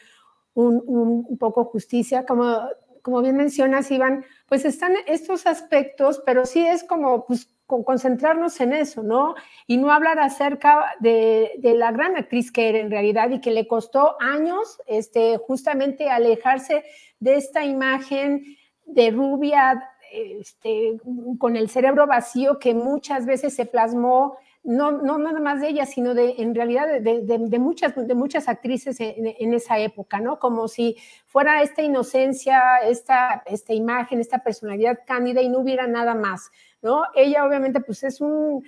un, 0.54 0.82
un, 0.88 1.38
poco 1.38 1.66
justicia, 1.66 2.26
como, 2.26 2.62
como 3.02 3.22
bien 3.22 3.36
mencionas, 3.36 3.92
Iván, 3.92 4.24
pues 4.48 4.64
están 4.64 4.94
estos 5.06 5.46
aspectos, 5.46 6.24
pero 6.26 6.46
sí 6.46 6.66
es 6.66 6.86
como, 6.86 7.26
pues, 7.26 7.50
concentrarnos 7.68 8.62
en 8.62 8.72
eso, 8.72 9.04
¿no? 9.04 9.36
Y 9.68 9.76
no 9.76 9.92
hablar 9.92 10.18
acerca 10.20 10.94
de, 11.02 11.60
la 11.62 11.92
gran 11.92 12.16
actriz 12.16 12.54
que 12.54 12.70
era 12.70 12.80
en 12.80 12.90
realidad 12.90 13.30
y 13.32 13.42
que 13.42 13.52
le 13.52 13.68
costó 13.68 14.16
años 14.22 14.80
este, 14.88 15.38
justamente 15.38 16.10
alejarse 16.10 16.86
de 17.20 17.36
esta 17.36 17.66
imagen 17.66 18.46
de 18.86 19.12
rubia 19.12 19.91
este, 20.12 20.98
con 21.38 21.56
el 21.56 21.70
cerebro 21.70 22.08
vacío 22.08 22.60
que 22.60 22.74
muchas 22.74 23.26
veces 23.26 23.56
se 23.56 23.66
plasmó 23.66 24.38
no, 24.64 24.92
no 24.92 25.18
nada 25.18 25.40
más 25.40 25.60
de 25.60 25.70
ella, 25.70 25.86
sino 25.86 26.14
de, 26.14 26.36
en 26.38 26.54
realidad 26.54 27.02
de, 27.02 27.60
muchas, 27.60 27.96
de 27.96 28.14
muchas 28.14 28.48
actrices 28.48 28.98
en, 29.00 29.54
esa 29.54 29.80
época, 29.80 30.20
¿no? 30.20 30.38
Como 30.38 30.68
si 30.68 30.98
fuera 31.26 31.64
esta 31.64 31.82
inocencia, 31.82 32.78
esta, 32.84 33.42
esta 33.48 33.74
imagen, 33.74 34.20
esta 34.20 34.44
personalidad 34.44 35.00
cándida 35.06 35.42
y 35.42 35.50
no 35.50 35.60
hubiera 35.60 35.88
nada 35.88 36.14
más. 36.14 36.52
¿no? 36.82 37.04
Ella 37.16 37.46
obviamente 37.46 37.80
pues 37.82 38.04
es 38.04 38.22
un, 38.22 38.64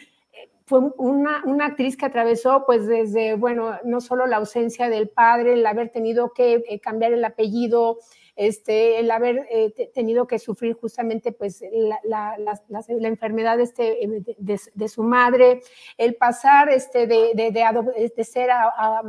fue 0.66 0.80
una, 0.98 1.44
una, 1.46 1.68
actriz 1.68 1.98
que 1.98 2.06
atravesó 2.06 2.66
pues 2.66 2.88
desde, 2.88 3.36
bueno, 3.36 3.78
no 3.84 4.02
solo 4.02 4.26
la 4.26 4.38
ausencia 4.38 4.90
del 4.90 5.10
padre, 5.10 5.54
el 5.54 5.66
haber 5.66 5.90
tenido 5.90 6.34
que 6.34 6.64
eh, 6.68 6.80
cambiar 6.80 7.14
el 7.14 7.24
apellido, 7.24 8.00
este, 8.36 9.00
el 9.00 9.12
haber 9.12 9.48
eh, 9.52 9.92
tenido 9.94 10.28
que 10.28 10.40
sufrir 10.40 10.74
justamente 10.74 11.32
pues 11.32 11.64
la, 11.72 12.00
la, 12.04 12.60
la, 12.68 13.08
enfermedad 13.08 13.60
este, 13.60 14.04
eh, 14.04 14.24
de, 14.38 14.88
su 14.88 15.04
madre, 15.04 15.62
el 15.98 16.16
pasar 16.16 16.70
este, 16.70 17.08
de, 17.08 17.32
de, 17.36 18.24
ser 18.24 18.50
a 18.52 19.02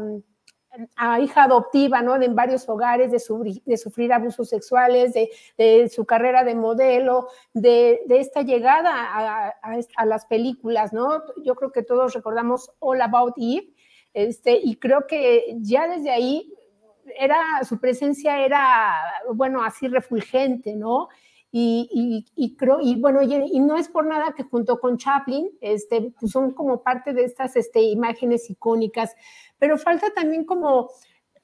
a 0.96 1.20
hija 1.20 1.44
adoptiva, 1.44 2.02
¿no? 2.02 2.20
En 2.20 2.34
varios 2.34 2.68
hogares, 2.68 3.10
de, 3.10 3.60
de 3.64 3.76
sufrir 3.76 4.12
abusos 4.12 4.48
sexuales, 4.48 5.14
de, 5.14 5.88
su 5.88 6.04
carrera 6.04 6.44
de 6.44 6.54
modelo, 6.54 7.28
de, 7.52 8.00
esta 8.08 8.42
llegada 8.42 9.52
a, 9.62 10.06
las 10.06 10.26
películas, 10.26 10.92
¿no? 10.92 11.22
Yo 11.42 11.54
creo 11.54 11.72
que 11.72 11.82
todos 11.82 12.14
recordamos 12.14 12.70
All 12.80 13.00
About 13.02 13.34
Eve, 13.36 13.68
este, 14.12 14.60
y 14.62 14.76
creo 14.76 15.06
que 15.06 15.56
ya 15.58 15.88
desde 15.88 16.10
ahí 16.10 16.53
era, 17.18 17.42
su 17.68 17.78
presencia 17.78 18.44
era, 18.44 19.00
bueno, 19.34 19.62
así 19.62 19.88
refulgente, 19.88 20.74
¿no? 20.74 21.08
Y, 21.56 22.26
y, 22.34 22.56
creo, 22.56 22.78
y 22.80 23.00
bueno, 23.00 23.22
y, 23.22 23.60
no 23.60 23.76
es 23.76 23.86
por 23.86 24.04
nada 24.06 24.34
que 24.36 24.42
junto 24.42 24.80
con 24.80 24.98
Chaplin, 24.98 25.50
este, 25.60 26.12
pues 26.18 26.32
son 26.32 26.52
como 26.52 26.82
parte 26.82 27.12
de 27.12 27.22
estas 27.22 27.54
este, 27.54 27.80
imágenes 27.80 28.50
icónicas 28.50 29.14
pero 29.64 29.78
falta 29.78 30.10
también 30.14 30.44
como 30.44 30.90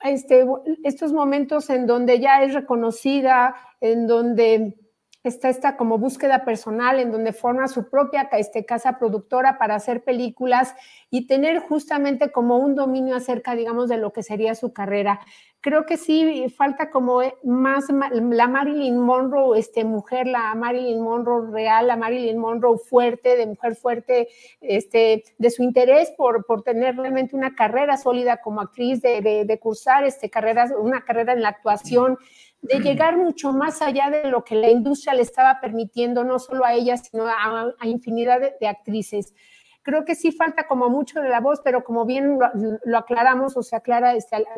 este, 0.03 0.47
estos 0.85 1.13
momentos 1.13 1.71
en 1.71 1.87
donde 1.87 2.21
ya 2.21 2.43
es 2.43 2.53
reconocida, 2.53 3.55
en 3.81 4.07
donde 4.07 4.77
está 5.23 5.49
esta 5.49 5.79
como 5.79 5.97
búsqueda 5.97 6.45
personal, 6.45 6.99
en 6.99 7.13
donde 7.13 7.33
forma 7.33 7.67
su 7.67 7.89
propia 7.89 8.29
este, 8.33 8.67
casa 8.67 8.99
productora 8.99 9.57
para 9.57 9.75
hacer 9.75 10.05
películas 10.05 10.75
y 11.11 11.27
tener 11.27 11.61
justamente 11.61 12.31
como 12.31 12.59
un 12.59 12.75
dominio 12.75 13.17
acerca, 13.17 13.55
digamos, 13.55 13.89
de 13.89 13.97
lo 13.97 14.13
que 14.13 14.23
sería 14.23 14.55
su 14.55 14.75
carrera 14.75 15.21
creo 15.61 15.85
que 15.85 15.97
sí 15.97 16.47
falta 16.57 16.91
como 16.91 17.23
eh, 17.23 17.35
más 17.45 17.87
la 17.91 18.49
Marilyn 18.49 18.99
Monroe, 18.99 19.59
este, 19.59 19.85
mujer, 19.85 20.27
la 20.27 20.55
Marilyn 20.55 21.03
Monroe 21.03 21.51
real, 21.51 21.87
la 21.87 21.97
Marilyn 21.97 22.39
Monroe 22.39 22.79
fuerte, 22.79 23.37
de 23.37 23.47
mujer 23.47 23.77
fuerte, 23.77 24.29
este, 24.61 25.25
de 25.39 25.51
su 25.51 25.63
interés 25.63 26.13
por, 26.17 26.47
por 26.47 26.63
tener 26.63 26.97
realmente 26.97 27.37
una 27.37 27.55
carrera 27.55 27.97
sólida 27.97 28.39
como 28.39 28.61
actriz, 28.61 29.03
de, 29.03 29.21
de, 29.47 29.59
cursar 29.59 30.05
este, 30.05 30.31
carreras, 30.31 30.73
una 30.79 31.05
carrera 31.05 31.33
en 31.33 31.43
la 31.43 31.49
actuación, 31.49 32.19
de 32.63 32.81
llegar 32.81 33.17
mucho 33.17 33.53
más 33.53 33.81
allá 33.81 34.11
de 34.11 34.29
lo 34.29 34.45
que 34.45 34.55
la 34.55 34.71
industria 34.71 35.15
le 35.15 35.23
estaba 35.23 35.61
permitiendo, 35.61 36.25
no 36.25 36.39
solo 36.39 36.65
a 36.65 36.75
ella, 36.75 36.97
sino 36.97 37.27
a, 37.27 37.75
infinidad 37.85 38.41
de 38.59 38.69
actrices. 38.69 39.35
Creo 39.83 40.05
que 40.05 40.15
sí 40.15 40.33
falta 40.33 40.67
como 40.67 40.89
mucho 40.91 41.21
de 41.21 41.29
la 41.29 41.41
voz, 41.41 41.61
pero 41.63 41.85
como 41.85 42.05
bien 42.05 42.39
lo, 42.85 42.99
aclaramos 42.99 43.57
o 43.57 43.63
se 43.63 43.77
aclara, 43.77 44.15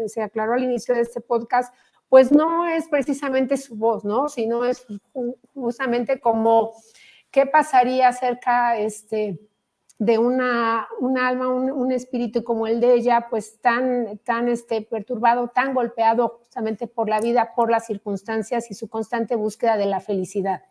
se 0.07 0.23
aclaró 0.23 0.55
al 0.55 0.65
inicio 0.65 0.95
de 0.95 1.03
este 1.03 1.21
podcast, 1.21 1.75
pues 2.09 2.31
no 2.31 2.67
es 2.67 2.89
precisamente 2.89 3.57
su 3.57 3.77
voz, 3.77 4.05
¿no? 4.05 4.29
Sino 4.29 4.65
es 4.65 4.87
justamente 5.55 6.21
como 6.21 6.73
qué 7.31 7.47
pasaría 7.47 8.09
acerca 8.09 8.77
este, 8.77 9.41
de 9.99 10.19
una, 10.19 10.89
un 11.01 11.17
alma, 11.17 11.49
un, 11.49 11.93
espíritu 11.93 12.43
como 12.45 12.67
el 12.67 12.81
de 12.81 12.95
ella, 12.95 13.29
pues 13.31 13.61
tan, 13.61 14.19
tan 14.25 14.49
este, 14.49 14.83
perturbado, 14.83 15.49
tan 15.49 15.75
golpeado 15.75 16.41
justamente 16.41 16.87
por 16.87 17.09
la 17.09 17.21
vida, 17.21 17.53
por 17.55 17.71
las 17.71 17.87
circunstancias 17.87 18.71
y 18.71 18.75
su 18.75 18.89
constante 18.89 19.37
búsqueda 19.37 19.77
de 19.77 19.87
la 19.87 20.01
felicidad. 20.01 20.65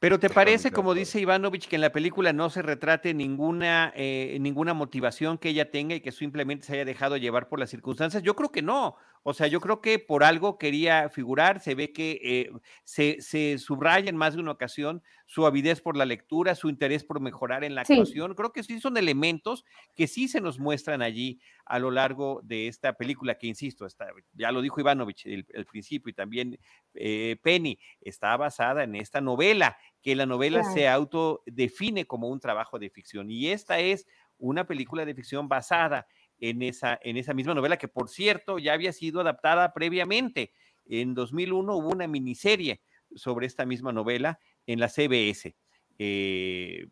Pero 0.00 0.20
¿te 0.20 0.30
parece, 0.30 0.70
como 0.70 0.94
dice 0.94 1.18
Ivanovich, 1.20 1.66
que 1.66 1.74
en 1.74 1.82
la 1.82 1.90
película 1.90 2.32
no 2.32 2.50
se 2.50 2.62
retrate 2.62 3.14
ninguna, 3.14 3.92
eh, 3.96 4.38
ninguna 4.40 4.72
motivación 4.72 5.38
que 5.38 5.48
ella 5.48 5.72
tenga 5.72 5.96
y 5.96 6.00
que 6.00 6.12
simplemente 6.12 6.66
se 6.66 6.74
haya 6.74 6.84
dejado 6.84 7.16
llevar 7.16 7.48
por 7.48 7.58
las 7.58 7.70
circunstancias? 7.70 8.22
Yo 8.22 8.36
creo 8.36 8.52
que 8.52 8.62
no. 8.62 8.94
O 9.28 9.34
sea, 9.34 9.46
yo 9.46 9.60
creo 9.60 9.82
que 9.82 9.98
por 9.98 10.24
algo 10.24 10.56
quería 10.56 11.10
figurar, 11.10 11.60
se 11.60 11.74
ve 11.74 11.92
que 11.92 12.18
eh, 12.22 12.50
se, 12.84 13.20
se, 13.20 13.58
subraya 13.58 14.08
en 14.08 14.16
más 14.16 14.32
de 14.32 14.40
una 14.40 14.52
ocasión 14.52 15.02
su 15.26 15.44
avidez 15.44 15.82
por 15.82 15.98
la 15.98 16.06
lectura, 16.06 16.54
su 16.54 16.70
interés 16.70 17.04
por 17.04 17.20
mejorar 17.20 17.62
en 17.62 17.74
la 17.74 17.82
actuación. 17.82 18.34
Creo 18.34 18.54
que 18.54 18.62
sí 18.62 18.80
son 18.80 18.96
elementos 18.96 19.66
que 19.94 20.06
sí 20.06 20.28
se 20.28 20.40
nos 20.40 20.58
muestran 20.58 21.02
allí 21.02 21.40
a 21.66 21.78
lo 21.78 21.90
largo 21.90 22.40
de 22.42 22.68
esta 22.68 22.94
película, 22.94 23.36
que 23.36 23.48
insisto, 23.48 23.84
está, 23.84 24.06
ya 24.32 24.50
lo 24.50 24.62
dijo 24.62 24.80
Ivanovich 24.80 25.26
al 25.54 25.66
principio 25.66 26.08
y 26.08 26.14
también 26.14 26.58
eh, 26.94 27.36
Penny, 27.42 27.78
está 28.00 28.34
basada 28.38 28.84
en 28.84 28.94
esta 28.94 29.20
novela, 29.20 29.76
que 30.00 30.16
la 30.16 30.24
novela 30.24 30.64
se 30.64 30.88
autodefine 30.88 32.06
como 32.06 32.28
un 32.28 32.40
trabajo 32.40 32.78
de 32.78 32.88
ficción. 32.88 33.30
Y 33.30 33.48
esta 33.48 33.78
es 33.78 34.06
una 34.38 34.66
película 34.66 35.04
de 35.04 35.14
ficción 35.14 35.50
basada 35.50 36.06
en 36.40 36.62
esa, 36.62 36.98
en 37.02 37.16
esa 37.16 37.34
misma 37.34 37.54
novela, 37.54 37.76
que 37.76 37.88
por 37.88 38.08
cierto 38.08 38.58
ya 38.58 38.72
había 38.72 38.92
sido 38.92 39.20
adaptada 39.20 39.72
previamente. 39.72 40.52
En 40.86 41.14
2001 41.14 41.76
hubo 41.76 41.90
una 41.90 42.06
miniserie 42.06 42.82
sobre 43.14 43.46
esta 43.46 43.66
misma 43.66 43.92
novela 43.92 44.38
en 44.66 44.80
la 44.80 44.88
CBS. 44.88 45.56
Eh, 46.00 46.86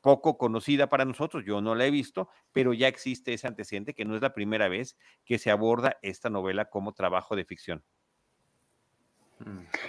poco 0.00 0.36
conocida 0.36 0.88
para 0.88 1.04
nosotros, 1.04 1.44
yo 1.46 1.60
no 1.60 1.74
la 1.74 1.86
he 1.86 1.90
visto, 1.90 2.28
pero 2.52 2.72
ya 2.74 2.88
existe 2.88 3.32
ese 3.32 3.46
antecedente 3.46 3.94
que 3.94 4.04
no 4.04 4.16
es 4.16 4.22
la 4.22 4.34
primera 4.34 4.68
vez 4.68 4.96
que 5.24 5.38
se 5.38 5.50
aborda 5.50 5.98
esta 6.02 6.28
novela 6.28 6.64
como 6.66 6.92
trabajo 6.92 7.36
de 7.36 7.44
ficción. 7.44 7.84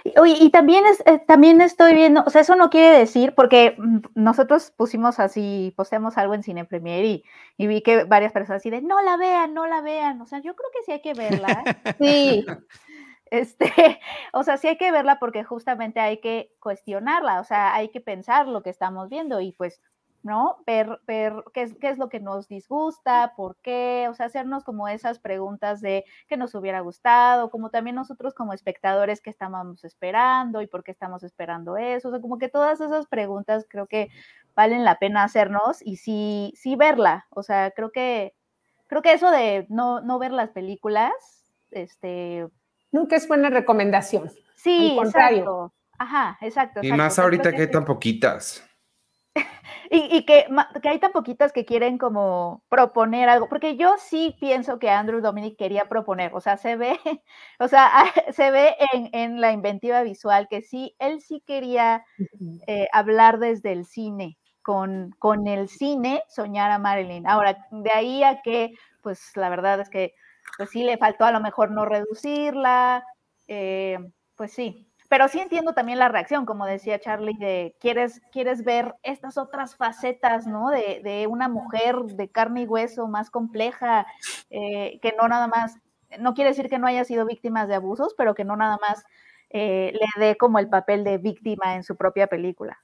Y, 0.03 0.49
también, 0.51 0.85
es, 0.85 1.01
eh, 1.05 1.19
también 1.19 1.61
estoy 1.61 1.93
viendo, 1.93 2.23
o 2.25 2.29
sea, 2.29 2.41
eso 2.41 2.55
no 2.55 2.69
quiere 2.69 2.97
decir, 2.97 3.33
porque 3.35 3.75
mm, 3.77 3.99
nosotros 4.15 4.71
pusimos 4.75 5.19
así, 5.19 5.73
posteamos 5.75 6.17
algo 6.17 6.33
en 6.33 6.43
Cine 6.43 6.65
Premier 6.65 7.03
y, 7.05 7.23
y, 7.57 7.67
vi 7.67 7.81
que 7.81 8.03
varias 8.03 8.31
personas 8.31 8.61
así 8.61 8.69
de, 8.69 8.81
no 8.81 9.01
la 9.01 9.17
vean, 9.17 9.53
no 9.53 9.67
la 9.67 9.81
vean, 9.81 10.21
o 10.21 10.25
sea, 10.25 10.39
yo 10.39 10.55
creo 10.55 10.69
que 10.71 10.83
sí 10.85 10.91
hay 10.91 11.01
que 11.01 11.13
verla. 11.13 11.63
sí, 11.99 12.45
este, 13.31 13.71
o 14.33 14.43
sea, 14.43 14.57
sí 14.57 14.67
hay 14.67 14.77
que 14.77 14.91
verla 14.91 15.19
porque 15.19 15.43
justamente 15.43 15.99
hay 15.99 16.19
que 16.19 16.51
cuestionarla, 16.59 17.39
o 17.39 17.43
sea, 17.43 17.73
hay 17.73 17.89
que 17.89 18.01
pensar 18.01 18.47
lo 18.47 18.61
que 18.63 18.69
estamos 18.69 19.09
viendo 19.09 19.41
y 19.41 19.51
pues 19.53 19.81
¿no? 20.23 20.57
Ver, 20.65 20.99
ver 21.07 21.33
qué 21.53 21.61
es, 21.63 21.75
qué 21.75 21.89
es 21.89 21.97
lo 21.97 22.09
que 22.09 22.19
nos 22.19 22.47
disgusta, 22.47 23.33
por 23.35 23.55
qué, 23.57 24.07
o 24.09 24.13
sea, 24.13 24.25
hacernos 24.25 24.63
como 24.63 24.87
esas 24.87 25.19
preguntas 25.19 25.81
de 25.81 26.05
qué 26.27 26.37
nos 26.37 26.55
hubiera 26.55 26.81
gustado, 26.81 27.49
como 27.49 27.69
también 27.69 27.95
nosotros 27.95 28.33
como 28.33 28.53
espectadores 28.53 29.21
que 29.21 29.29
estábamos 29.29 29.83
esperando 29.83 30.61
y 30.61 30.67
por 30.67 30.83
qué 30.83 30.91
estamos 30.91 31.23
esperando 31.23 31.77
eso, 31.77 32.09
o 32.09 32.11
sea, 32.11 32.21
como 32.21 32.37
que 32.37 32.49
todas 32.49 32.81
esas 32.81 33.07
preguntas 33.07 33.65
creo 33.69 33.87
que 33.87 34.09
valen 34.55 34.83
la 34.83 34.99
pena 34.99 35.23
hacernos 35.23 35.81
y 35.81 35.97
sí, 35.97 36.53
sí 36.55 36.75
verla, 36.75 37.27
o 37.29 37.43
sea, 37.43 37.71
creo 37.71 37.91
que, 37.91 38.33
creo 38.87 39.01
que 39.01 39.13
eso 39.13 39.31
de 39.31 39.65
no, 39.69 40.01
no 40.01 40.19
ver 40.19 40.31
las 40.31 40.49
películas, 40.49 41.11
este... 41.71 42.47
Nunca 42.91 43.15
es 43.15 43.27
buena 43.27 43.49
recomendación. 43.49 44.31
Sí, 44.55 44.97
exacto. 44.99 45.71
Ajá, 45.99 46.37
exacto, 46.41 46.79
Y 46.81 46.91
más 46.93 47.19
ahorita 47.19 47.51
que 47.51 47.63
hay 47.63 47.71
tan 47.71 47.83
poquitas. 47.83 48.68
Y, 49.91 50.23
que, 50.23 50.45
hay 50.83 50.99
tan 50.99 51.11
poquitas 51.11 51.51
que 51.51 51.65
quieren 51.65 51.97
como 51.97 52.63
proponer 52.69 53.27
algo, 53.27 53.49
porque 53.49 53.75
yo 53.75 53.95
sí 53.97 54.35
pienso 54.39 54.77
que 54.77 54.91
Andrew 54.91 55.19
Dominic 55.19 55.57
quería 55.57 55.89
proponer, 55.89 56.31
o 56.35 56.41
sea, 56.41 56.57
se 56.57 56.75
ve, 56.75 56.99
o 57.59 57.67
sea, 57.67 57.89
se 58.33 58.51
ve 58.51 58.75
en, 59.13 59.41
la 59.41 59.51
inventiva 59.51 60.03
visual 60.03 60.47
que 60.47 60.61
sí, 60.61 60.95
él 60.99 61.21
sí 61.21 61.41
quería 61.45 62.05
eh, 62.67 62.87
hablar 62.93 63.39
desde 63.39 63.71
el 63.71 63.85
cine, 63.85 64.37
con, 64.61 65.09
con 65.17 65.47
el 65.47 65.69
cine 65.69 66.21
soñar 66.27 66.69
a 66.69 66.77
Marilyn. 66.77 67.27
Ahora, 67.27 67.65
de 67.71 67.91
ahí 67.91 68.23
a 68.23 68.43
que, 68.43 68.73
pues 69.01 69.31
la 69.35 69.49
verdad 69.49 69.79
es 69.79 69.89
que, 69.89 70.13
pues 70.57 70.69
sí 70.69 70.83
le 70.83 70.97
faltó 70.97 71.25
a 71.25 71.31
lo 71.31 71.39
mejor 71.39 71.71
no 71.71 71.85
reducirla, 71.85 73.03
eh, 73.47 73.97
pues 74.35 74.53
sí, 74.53 74.88
pero 75.09 75.27
sí 75.27 75.39
entiendo 75.39 75.73
también 75.73 75.99
la 75.99 76.07
reacción, 76.07 76.45
como 76.45 76.65
decía 76.65 76.99
Charlie, 76.99 77.37
de 77.37 77.75
quieres, 77.79 78.21
quieres 78.31 78.63
ver 78.63 78.95
estas 79.03 79.37
otras 79.37 79.75
facetas, 79.75 80.47
¿no? 80.47 80.69
De, 80.69 81.27
una 81.29 81.49
mujer 81.49 81.97
de 82.03 82.29
carne 82.29 82.61
y 82.61 82.67
hueso 82.67 83.07
más 83.07 83.29
compleja, 83.29 84.07
eh, 84.49 84.99
que 85.01 85.13
no 85.19 85.27
nada 85.27 85.47
más, 85.47 85.77
no 86.19 86.33
quiere 86.33 86.51
decir 86.51 86.69
que 86.69 86.79
no 86.79 86.87
haya 86.87 87.03
sido 87.03 87.25
víctima 87.25 87.67
de 87.67 87.75
abusos, 87.75 88.13
pero 88.17 88.35
que 88.35 88.45
no 88.45 88.55
nada 88.55 88.77
más 88.81 89.03
eh, 89.49 89.91
le 89.93 90.25
dé 90.25 90.37
como 90.37 90.59
el 90.59 90.69
papel 90.69 91.03
de 91.03 91.17
víctima 91.17 91.75
en 91.75 91.83
su 91.83 91.97
propia 91.97 92.27
película. 92.27 92.79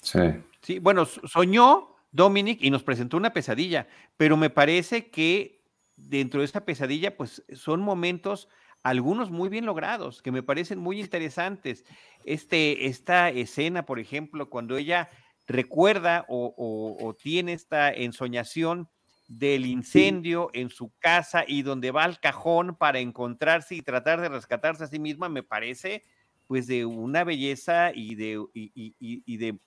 Sí. 0.00 0.20
Sí, 0.60 0.78
bueno, 0.78 1.04
soñó 1.04 1.96
Dominic 2.10 2.62
y 2.62 2.70
nos 2.70 2.82
presentó 2.82 3.16
una 3.16 3.32
pesadilla, 3.32 3.86
pero 4.16 4.36
me 4.36 4.50
parece 4.50 5.10
que 5.10 5.60
dentro 5.96 6.40
de 6.40 6.46
esta 6.46 6.64
pesadilla, 6.64 7.16
pues 7.16 7.44
son 7.52 7.80
momentos 7.80 8.48
algunos 8.82 9.30
muy 9.30 9.48
bien 9.48 9.66
logrados, 9.66 10.22
que 10.22 10.32
me 10.32 10.42
parecen 10.42 10.78
muy 10.78 11.00
interesantes. 11.00 11.84
Este, 12.24 12.86
esta 12.86 13.30
escena, 13.30 13.84
por 13.84 13.98
ejemplo, 13.98 14.48
cuando 14.48 14.76
ella 14.76 15.10
recuerda 15.46 16.26
o, 16.28 17.16
tiene 17.20 17.54
esta 17.54 17.90
ensoñación 17.90 18.88
del 19.28 19.66
incendio 19.66 20.50
en 20.52 20.70
su 20.70 20.92
casa 20.98 21.44
y 21.46 21.62
donde 21.62 21.90
va 21.90 22.04
al 22.04 22.20
cajón 22.20 22.76
para 22.76 22.98
encontrarse 22.98 23.74
y 23.74 23.82
tratar 23.82 24.20
de 24.20 24.28
rescatarse 24.28 24.84
a 24.84 24.88
sí 24.88 24.98
misma, 24.98 25.28
me 25.28 25.42
parece 25.42 26.04
pues 26.46 26.66
de 26.66 26.86
una 26.86 27.24
belleza 27.24 27.92
y 27.94 28.14
de, 28.14 28.42
y, 28.54 29.36
de 29.36 29.58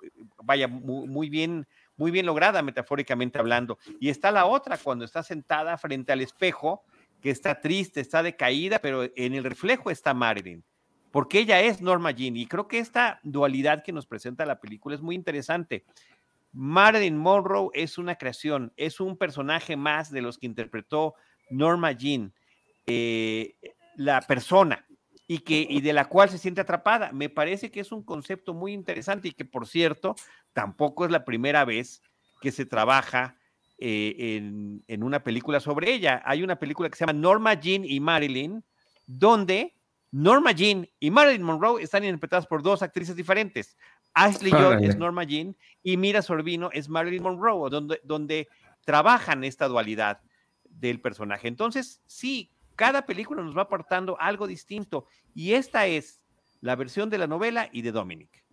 vaya, 0.44 0.68
muy, 0.68 1.08
muy, 1.08 1.30
bien, 1.30 1.68
muy 1.96 2.10
bien 2.10 2.26
lograda 2.26 2.64
metafóricamente 2.64 3.38
hablando. 3.38 3.78
Y 4.00 4.10
está 4.10 4.32
la 4.32 4.48
otra, 4.48 4.80
cuando 4.80 5.06
está 5.06 5.22
sentada 5.22 5.78
frente 5.78 6.12
al 6.12 6.22
espejo, 6.22 6.84
que 7.22 7.30
está 7.30 7.62
triste, 7.62 8.02
está 8.02 8.24
decaída, 8.24 8.80
pero 8.80 9.04
en 9.16 9.34
el 9.34 9.44
reflejo 9.44 9.92
está 9.92 10.14
Marilyn, 10.14 10.64
porque 11.12 11.40
ella 11.40 11.62
es 11.62 11.82
Norma 11.82 12.12
Jean. 12.12 12.36
Y 12.36 12.48
creo 12.48 12.68
que 12.68 12.80
esta 12.80 13.20
dualidad 13.24 13.84
que 13.84 13.94
nos 13.94 14.08
presenta 14.08 14.46
la 14.46 14.60
película 14.60 14.96
es 14.96 15.02
muy 15.02 15.16
interesante. 15.16 15.86
Marilyn 16.54 17.18
Monroe 17.18 17.70
es 17.74 17.98
una 17.98 18.16
creación, 18.16 18.74
es 18.76 19.00
un 19.00 19.18
personaje 19.18 19.78
más 19.78 20.12
de 20.12 20.22
los 20.22 20.38
que 20.38 20.48
interpretó 20.48 21.16
Norma 21.50 21.92
Jean, 21.92 22.34
eh, 22.88 23.56
la 23.96 24.22
persona, 24.22 24.86
y, 25.28 25.40
que, 25.40 25.66
y 25.70 25.80
de 25.80 25.94
la 25.94 26.10
cual 26.10 26.30
se 26.30 26.38
siente 26.38 26.60
atrapada. 26.60 27.12
Me 27.14 27.30
parece 27.30 27.72
que 27.72 27.80
es 27.80 27.92
un 27.92 28.04
concepto 28.04 28.54
muy 28.54 28.74
interesante 28.74 29.30
y 29.30 29.32
que, 29.32 29.46
por 29.46 29.68
cierto, 29.68 30.16
tampoco 30.52 31.06
es 31.06 31.12
la 31.12 31.24
primera 31.24 31.64
vez 31.64 32.02
que 32.42 32.52
se 32.52 32.66
trabaja 32.66 33.38
eh, 33.84 34.38
en, 34.88 35.04
una 35.04 35.24
película 35.24 35.60
sobre 35.60 35.92
ella. 35.92 36.22
Hay 36.24 36.44
una 36.44 36.58
película 36.58 36.88
que 36.88 36.96
se 36.96 37.04
llama 37.04 37.18
Norma 37.20 37.56
Jean 37.56 37.84
y 37.84 38.00
Marilyn, 38.00 38.64
donde 39.08 39.76
Norma 40.12 40.52
Jean 40.52 40.88
y 41.00 41.10
Marilyn 41.10 41.42
Monroe 41.42 41.82
están 41.82 42.04
interpretadas 42.04 42.46
por 42.46 42.62
dos 42.62 42.84
actrices 42.84 43.16
diferentes. 43.16 43.76
Ashley 44.14 44.52
Judd 44.52 44.84
es 44.84 44.98
Norma 44.98 45.24
Jean 45.24 45.58
y 45.82 45.98
Mira 45.98 46.22
Sorbino 46.22 46.70
es 46.74 46.90
Marilyn 46.90 47.24
Monroe, 47.24 47.72
donde, 47.72 48.00
donde 48.04 48.48
trabajan 48.86 49.44
esta 49.44 49.68
dualidad 49.68 50.22
del 50.64 51.02
personaje. 51.02 51.48
Entonces, 51.48 52.04
sí, 52.06 52.52
cada 52.76 53.08
película 53.08 53.42
nos 53.42 53.58
va 53.58 53.64
aportando 53.64 54.16
algo 54.20 54.46
distinto 54.46 55.08
y 55.34 55.54
esta 55.54 55.88
es 55.88 56.22
la 56.60 56.76
versión 56.76 57.10
de 57.10 57.18
la 57.18 57.26
novela 57.26 57.68
y 57.72 57.82
de 57.82 57.92
Dominic. 57.92 58.46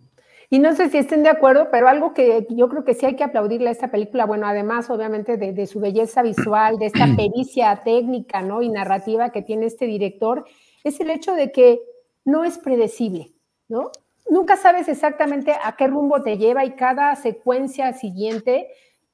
Y 0.51 0.61
no 0.61 0.75
sé 0.75 0.89
si 0.89 0.97
estén 0.97 1.23
de 1.23 1.29
acuerdo, 1.29 1.69
pero 1.71 1.89
algo 1.89 2.15
que 2.15 2.47
yo 2.49 2.71
creo 2.71 2.83
que 2.83 2.95
sí 2.95 3.05
hay 3.05 3.17
que 3.17 3.25
aplaudirle 3.25 3.69
a 3.69 3.73
esta 3.73 3.91
película, 3.91 4.25
bueno, 4.25 4.47
además 4.47 4.89
obviamente 4.89 5.37
de, 5.37 5.67
su 5.67 5.79
belleza 5.79 6.23
visual, 6.23 6.79
de 6.79 6.87
esta 6.87 7.07
pericia 7.17 7.83
técnica 7.85 8.41
¿no? 8.41 8.63
y 8.63 8.71
narrativa 8.71 9.31
que 9.31 9.43
tiene 9.43 9.67
este 9.67 9.85
director, 9.85 10.47
es 10.85 11.01
el 11.01 11.11
hecho 11.11 11.35
de 11.35 11.53
que 11.53 11.81
no 12.25 12.45
es 12.45 12.57
predecible, 12.59 13.33
¿no? 13.69 13.91
Nunca 14.31 14.57
sabes 14.57 14.89
exactamente 14.89 15.55
a 15.63 15.77
qué 15.77 15.87
rumbo 15.87 16.23
te 16.23 16.37
lleva 16.37 16.65
y 16.65 16.73
cada 16.73 17.17
secuencia 17.17 17.93
siguiente 17.95 18.69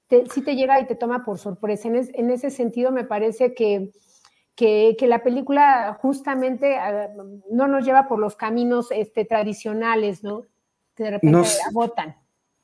te, 0.09 0.27
sí 0.27 0.43
te 0.43 0.57
llega 0.57 0.81
y 0.81 0.87
te 0.87 0.97
toma 0.97 1.25
por 1.25 1.39
sorpresa. 1.39 1.89
En, 1.89 2.31
ese 2.31 2.51
sentido 2.51 2.91
me 2.91 3.05
parece 3.05 3.55
que, 3.55 3.93
que, 4.57 4.97
la 5.03 5.23
película 5.23 5.97
justamente 6.03 6.77
ah, 6.77 7.11
no 7.51 7.69
nos 7.69 7.85
lleva 7.85 8.09
por 8.09 8.19
los 8.19 8.35
caminos 8.35 8.91
este, 8.91 9.25
tradicionales, 9.25 10.25
¿no? 10.25 10.47
De 11.03 11.11
repente 11.11 11.37
no, 11.37 11.45
agotan. 11.69 12.17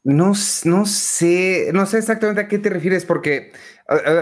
No, 0.02 0.32
no 0.64 0.86
sé, 0.86 1.70
no 1.74 1.84
sé 1.86 1.98
exactamente 1.98 2.40
a 2.40 2.48
qué 2.48 2.58
te 2.58 2.70
refieres, 2.70 3.04
porque 3.04 3.52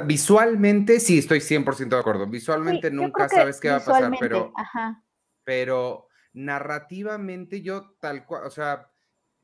visualmente 0.07 0.99
sí 0.99 1.19
estoy 1.19 1.41
100% 1.41 1.89
de 1.89 2.01
acuerdo. 2.01 2.27
Visualmente 2.27 2.91
nunca 2.91 3.29
sabes 3.29 3.61
qué 3.61 3.71
va 3.71 3.77
a 3.77 3.85
pasar, 3.85 4.13
pero, 4.19 4.53
pero 5.45 6.09
narrativamente 6.33 7.63
yo 7.63 7.97
tal 8.01 8.25
cual, 8.25 8.47
o 8.47 8.51
sea, 8.51 8.91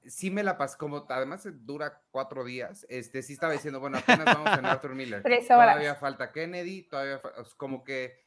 sí 0.07 0.31
me 0.31 0.43
la 0.43 0.59
pasé, 0.59 0.77
como 0.77 1.07
además 1.09 1.47
dura 1.65 2.03
cuatro 2.11 2.45
días, 2.45 2.87
este 2.89 3.23
sí 3.23 3.35
estaba 3.35 3.53
diciendo, 3.53 3.81
bueno, 3.81 3.99
apenas 3.99 4.25
vamos 4.25 4.59
en 4.59 4.67
Arthur 4.67 4.95
Miller. 4.95 5.23
todavía 5.47 5.95
falta 5.95 6.33
Kennedy, 6.33 6.83
todavía, 6.89 7.21
como 7.57 7.85
que 7.85 8.24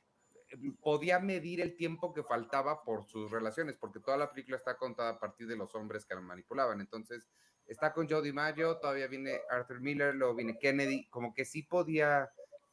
podía 0.82 1.20
medir 1.20 1.62
el 1.62 1.76
tiempo 1.76 2.14
que 2.14 2.24
faltaba 2.24 2.84
por 2.84 3.06
sus 3.06 3.30
relaciones, 3.32 3.78
porque 3.78 4.00
toda 4.00 4.18
la 4.18 4.32
película 4.32 4.58
está 4.58 4.78
contada 4.78 5.10
a 5.12 5.20
partir 5.20 5.48
de 5.48 5.58
los 5.58 5.74
hombres 5.76 6.06
que 6.06 6.16
la 6.16 6.22
manipulaban. 6.22 6.80
Entonces, 6.80 7.28
está 7.66 7.94
con 7.94 8.10
Jody 8.10 8.32
Mayo, 8.32 8.78
todavía 8.78 9.08
viene 9.08 9.42
Arthur 9.50 9.82
Miller, 9.82 10.16
luego 10.16 10.36
viene 10.36 10.58
Kennedy, 10.58 11.08
como 11.10 11.34
que 11.34 11.46
sí 11.46 11.64
podía, 11.64 12.30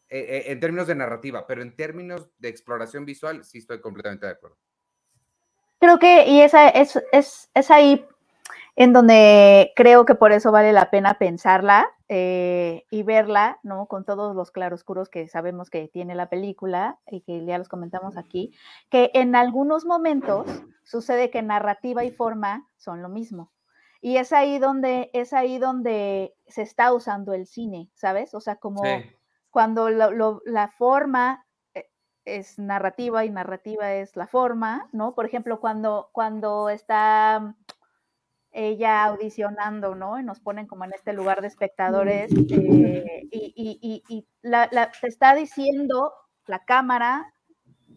eh, 0.09 0.19
eh, 0.19 0.43
en 0.47 0.61
términos 0.61 0.87
de 0.87 0.95
narrativa, 0.95 1.47
pero 1.47 1.63
en 1.63 1.75
términos 1.75 2.29
de 2.39 2.49
exploración 2.49 3.05
visual, 3.05 3.45
sí 3.45 3.59
estoy 3.59 3.81
completamente 3.81 4.27
de 4.27 4.33
acuerdo. 4.33 4.57
Creo 5.81 5.99
que, 5.99 6.27
y 6.27 6.41
esa 6.41 6.69
es, 6.69 6.99
es, 7.13 7.51
es 7.53 7.71
ahí 7.71 8.07
en 8.77 8.93
donde 8.93 9.73
creo 9.77 10.05
que 10.05 10.15
por 10.15 10.33
eso 10.33 10.51
vale 10.51 10.73
la 10.73 10.91
pena 10.91 11.15
pensarla 11.19 11.87
eh, 12.09 12.85
y 12.91 13.03
verla, 13.03 13.59
¿no? 13.63 13.87
Con 13.87 14.05
todos 14.05 14.35
los 14.35 14.51
claroscuros 14.51 15.09
que 15.09 15.29
sabemos 15.29 15.71
que 15.71 15.89
tiene 15.89 16.15
la 16.15 16.29
película 16.29 16.99
y 17.07 17.21
que 17.21 17.45
ya 17.45 17.59
los 17.59 17.69
comentamos 17.69 18.17
aquí, 18.17 18.53
que 18.91 19.11
en 19.15 19.37
algunos 19.37 19.85
momentos 19.85 20.47
sucede 20.83 21.31
que 21.31 21.43
narrativa 21.43 22.05
y 22.05 22.11
forma 22.11 22.69
son 22.77 23.01
lo 23.01 23.09
mismo. 23.09 23.53
Y 24.01 24.19
es 24.19 24.33
ahí 24.33 24.59
donde, 24.59 25.11
es 25.15 25.33
ahí 25.33 25.59
donde 25.59 26.35
se 26.47 26.63
está 26.63 26.93
usando 26.93 27.33
el 27.33 27.47
cine, 27.47 27.91
¿sabes? 27.95 28.35
O 28.35 28.41
sea, 28.41 28.57
como 28.57 28.83
cuando 29.51 29.89
la 29.89 30.69
forma 30.77 31.47
eh, 31.75 31.89
es 32.25 32.59
narrativa 32.59 33.25
y 33.25 33.31
narrativa 33.31 33.95
es 33.95 34.15
la 34.15 34.27
forma, 34.27 34.91
¿no? 34.93 35.15
Por 35.15 35.25
ejemplo, 35.25 35.59
cuando, 35.59 36.11
cuando 36.13 36.69
está 36.69 37.55
ella 38.55 39.05
audicionando, 39.05 39.95
¿no? 39.97 40.19
Y 40.19 40.23
nos 40.23 40.41
ponen 40.41 40.67
como 40.67 40.85
en 40.85 40.95
este 40.95 41.13
lugar 41.13 41.41
de 41.41 41.49
espectadores 41.49 42.33
eh, 42.33 43.29
y, 43.31 44.27
la, 44.43 44.69
te 44.69 45.09
está 45.09 45.35
diciendo 45.35 46.13
la 46.47 46.65
cámara, 46.65 47.35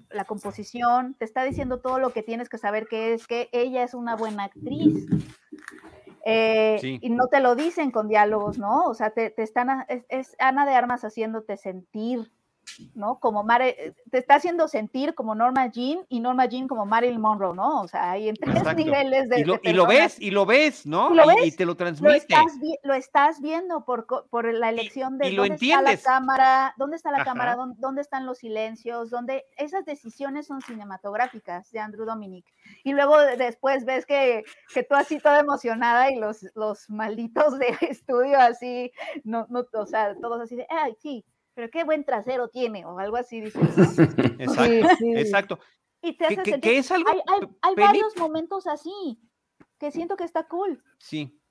la 0.10 0.26
composición, 0.26 1.14
te 1.14 1.26
está 1.26 1.44
diciendo 1.44 1.80
todo 1.80 2.00
lo 2.00 2.10
que 2.10 2.24
tienes 2.24 2.50
que 2.50 2.58
saber 2.58 2.88
que 2.88 3.14
es 3.14 3.28
que 3.28 3.50
ella 3.52 3.84
es 3.84 3.94
una 3.94 4.16
buena 4.16 4.46
actriz. 4.46 5.06
Eh, 6.26 7.00
y 7.02 7.10
no 7.10 7.28
te 7.28 7.40
lo 7.40 7.56
dicen 7.56 7.92
con 7.92 8.10
diálogos, 8.10 8.58
¿no? 8.58 8.84
O 8.86 8.94
sea, 8.94 9.12
te, 9.12 9.34
están, 9.38 9.86
es 10.10 10.36
Ana 10.40 10.66
de 10.66 10.74
Armas 10.74 11.06
haciéndote 11.06 11.56
sentir 11.56 12.32
¿no? 12.94 13.20
Como 13.20 13.44
Mare, 13.44 13.96
te 14.12 14.18
está 14.20 14.36
haciendo 14.36 14.68
sentir 14.68 15.16
como 15.16 15.36
Norma 15.36 15.68
Jean 15.68 16.06
y 16.10 16.20
Norma 16.20 16.46
Jean 16.46 16.68
como 16.68 16.86
Marilyn 16.86 17.22
Monroe, 17.22 17.56
¿no? 17.56 17.82
O 17.82 17.88
sea, 17.88 18.12
hay 18.12 18.30
en 18.30 18.36
tres 18.36 18.76
niveles 18.76 19.30
de. 19.30 19.42
Y 19.42 19.44
lo, 19.44 19.60
y 19.64 19.74
lo, 19.74 19.86
ves, 19.86 20.20
y 20.20 20.32
lo 20.32 20.46
ves, 20.46 20.86
¿no? 20.86 21.12
Y, 21.44 21.52
te 21.52 21.66
lo 21.66 21.76
transmite. 21.76 22.28
Lo 22.84 22.94
estás, 22.94 23.42
viendo 23.42 23.86
por, 23.86 24.08
por 24.30 24.52
la 24.54 24.70
elección 24.70 25.18
de 25.18 25.32
dónde 25.36 25.56
está 25.56 25.82
la 25.82 25.98
cámara, 25.98 26.74
dónde 26.78 26.96
está 26.96 27.12
la 27.12 27.24
cámara, 27.24 27.56
¿Dónde, 27.78 28.02
están 28.02 28.26
los 28.26 28.40
silencios, 28.40 29.10
dónde 29.10 29.46
esas 29.58 29.86
decisiones 29.86 30.48
son 30.48 30.62
cinematográficas 30.62 31.72
de 31.72 31.80
Andrew 31.80 32.06
Dominic. 32.06 32.46
Y 32.84 32.94
luego 32.94 33.18
después 33.20 33.86
ves 33.86 34.06
que, 34.06 34.44
que 34.74 34.84
tú 34.84 34.96
así 34.96 35.20
toda 35.20 35.40
emocionada 35.40 36.12
y 36.12 36.18
los, 36.18 36.46
los 36.56 36.90
malditos 36.90 37.58
de 37.60 37.68
estudio 37.90 38.40
así, 38.40 38.92
no, 39.24 39.46
no, 39.50 39.66
o 39.74 39.86
sea, 39.86 40.16
todos 40.16 40.42
así 40.42 40.56
de, 40.56 40.68
ay, 40.70 40.96
sí 41.02 41.26
pero 41.58 41.72
qué 41.72 41.84
buen 41.84 42.04
trasero 42.04 42.50
tiene, 42.50 42.86
o 42.86 43.00
algo 43.00 43.18
así, 43.18 43.42
dices. 43.42 43.64
exacto, 44.38 44.88
exacto. 45.02 45.60
Y 46.04 46.14
te 46.14 46.26
hace 46.26 46.46
sentir, 46.46 46.74
es 46.74 46.92
algo 46.92 47.10
hay, 47.64 47.76
varios 47.76 48.16
momentos 48.16 48.68
así 48.68 49.20
que 49.80 49.90
siento 49.90 50.16
que 50.16 50.24
está 50.24 50.48
cool. 50.48 50.84
Sí. 51.00 51.42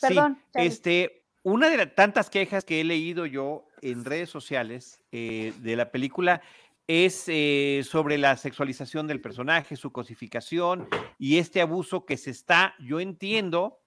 Perdón. 0.00 0.40
este, 0.54 1.26
una 1.42 1.68
de 1.70 1.76
las 1.76 1.92
tantas 1.92 2.30
quejas 2.30 2.64
que 2.64 2.80
he 2.80 2.84
leído 2.84 3.26
yo 3.26 3.66
en 3.80 4.04
redes 4.04 4.30
sociales 4.30 5.02
eh, 5.10 5.52
de 5.58 5.74
la 5.74 5.90
película 5.90 6.40
es 6.86 7.24
eh, 7.26 7.82
sobre 7.84 8.18
la 8.18 8.36
sexualización 8.36 9.08
del 9.08 9.20
personaje, 9.20 9.74
su 9.74 9.90
cosificación 9.90 10.86
y 11.18 11.38
este 11.38 11.60
abuso 11.60 12.06
que 12.06 12.16
se 12.16 12.30
está, 12.30 12.76
yo 12.78 13.00
entiendo, 13.00 13.80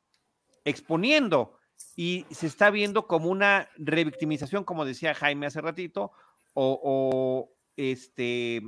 exponiendo 0.65 1.58
y 1.96 2.26
se 2.32 2.48
está 2.48 2.70
viendo 2.70 3.08
como 3.08 3.30
una 3.30 3.70
revictimización, 3.78 4.64
como 4.64 4.86
decía 4.86 5.14
Jaime 5.14 5.48
hace 5.48 5.62
ratito, 5.62 6.12
o, 6.54 7.52
este, 7.78 8.62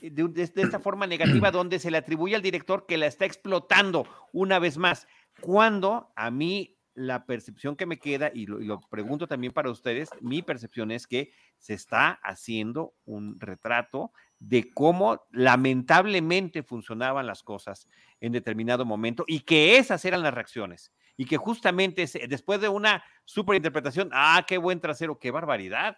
de, 0.00 0.52
esta 0.56 0.78
forma 0.80 1.06
negativa 1.06 1.50
donde 1.52 1.78
se 1.78 1.90
le 1.90 1.98
atribuye 1.98 2.34
al 2.34 2.42
director 2.42 2.86
que 2.86 2.96
la 2.96 3.06
está 3.06 3.24
explotando 3.24 4.06
una 4.32 4.58
vez 4.58 4.78
más, 4.78 5.06
cuando 5.40 6.12
a 6.16 6.30
mí 6.30 6.76
la 6.94 7.26
percepción 7.26 7.76
que 7.76 7.86
me 7.86 7.98
queda, 7.98 8.30
y 8.32 8.46
lo, 8.46 8.80
pregunto 8.80 9.28
también 9.28 9.52
para 9.52 9.70
ustedes, 9.70 10.08
mi 10.20 10.42
percepción 10.42 10.90
es 10.90 11.06
que 11.06 11.30
se 11.58 11.74
está 11.74 12.12
haciendo 12.22 12.94
un 13.04 13.38
retrato 13.38 14.12
de 14.38 14.70
cómo 14.72 15.22
lamentablemente 15.30 16.62
funcionaban 16.62 17.26
las 17.26 17.42
cosas 17.42 17.88
en 18.20 18.32
determinado 18.32 18.84
momento 18.84 19.24
y 19.26 19.40
que 19.40 19.78
esas 19.78 20.04
eran 20.04 20.22
las 20.22 20.34
reacciones. 20.34 20.92
Y 21.16 21.24
que 21.24 21.38
justamente 21.38 22.06
después 22.28 22.60
de 22.60 22.68
una 22.68 23.02
superinterpretación, 23.24 24.10
ah, 24.12 24.44
qué 24.46 24.58
buen 24.58 24.80
trasero, 24.80 25.18
qué 25.18 25.30
barbaridad, 25.30 25.96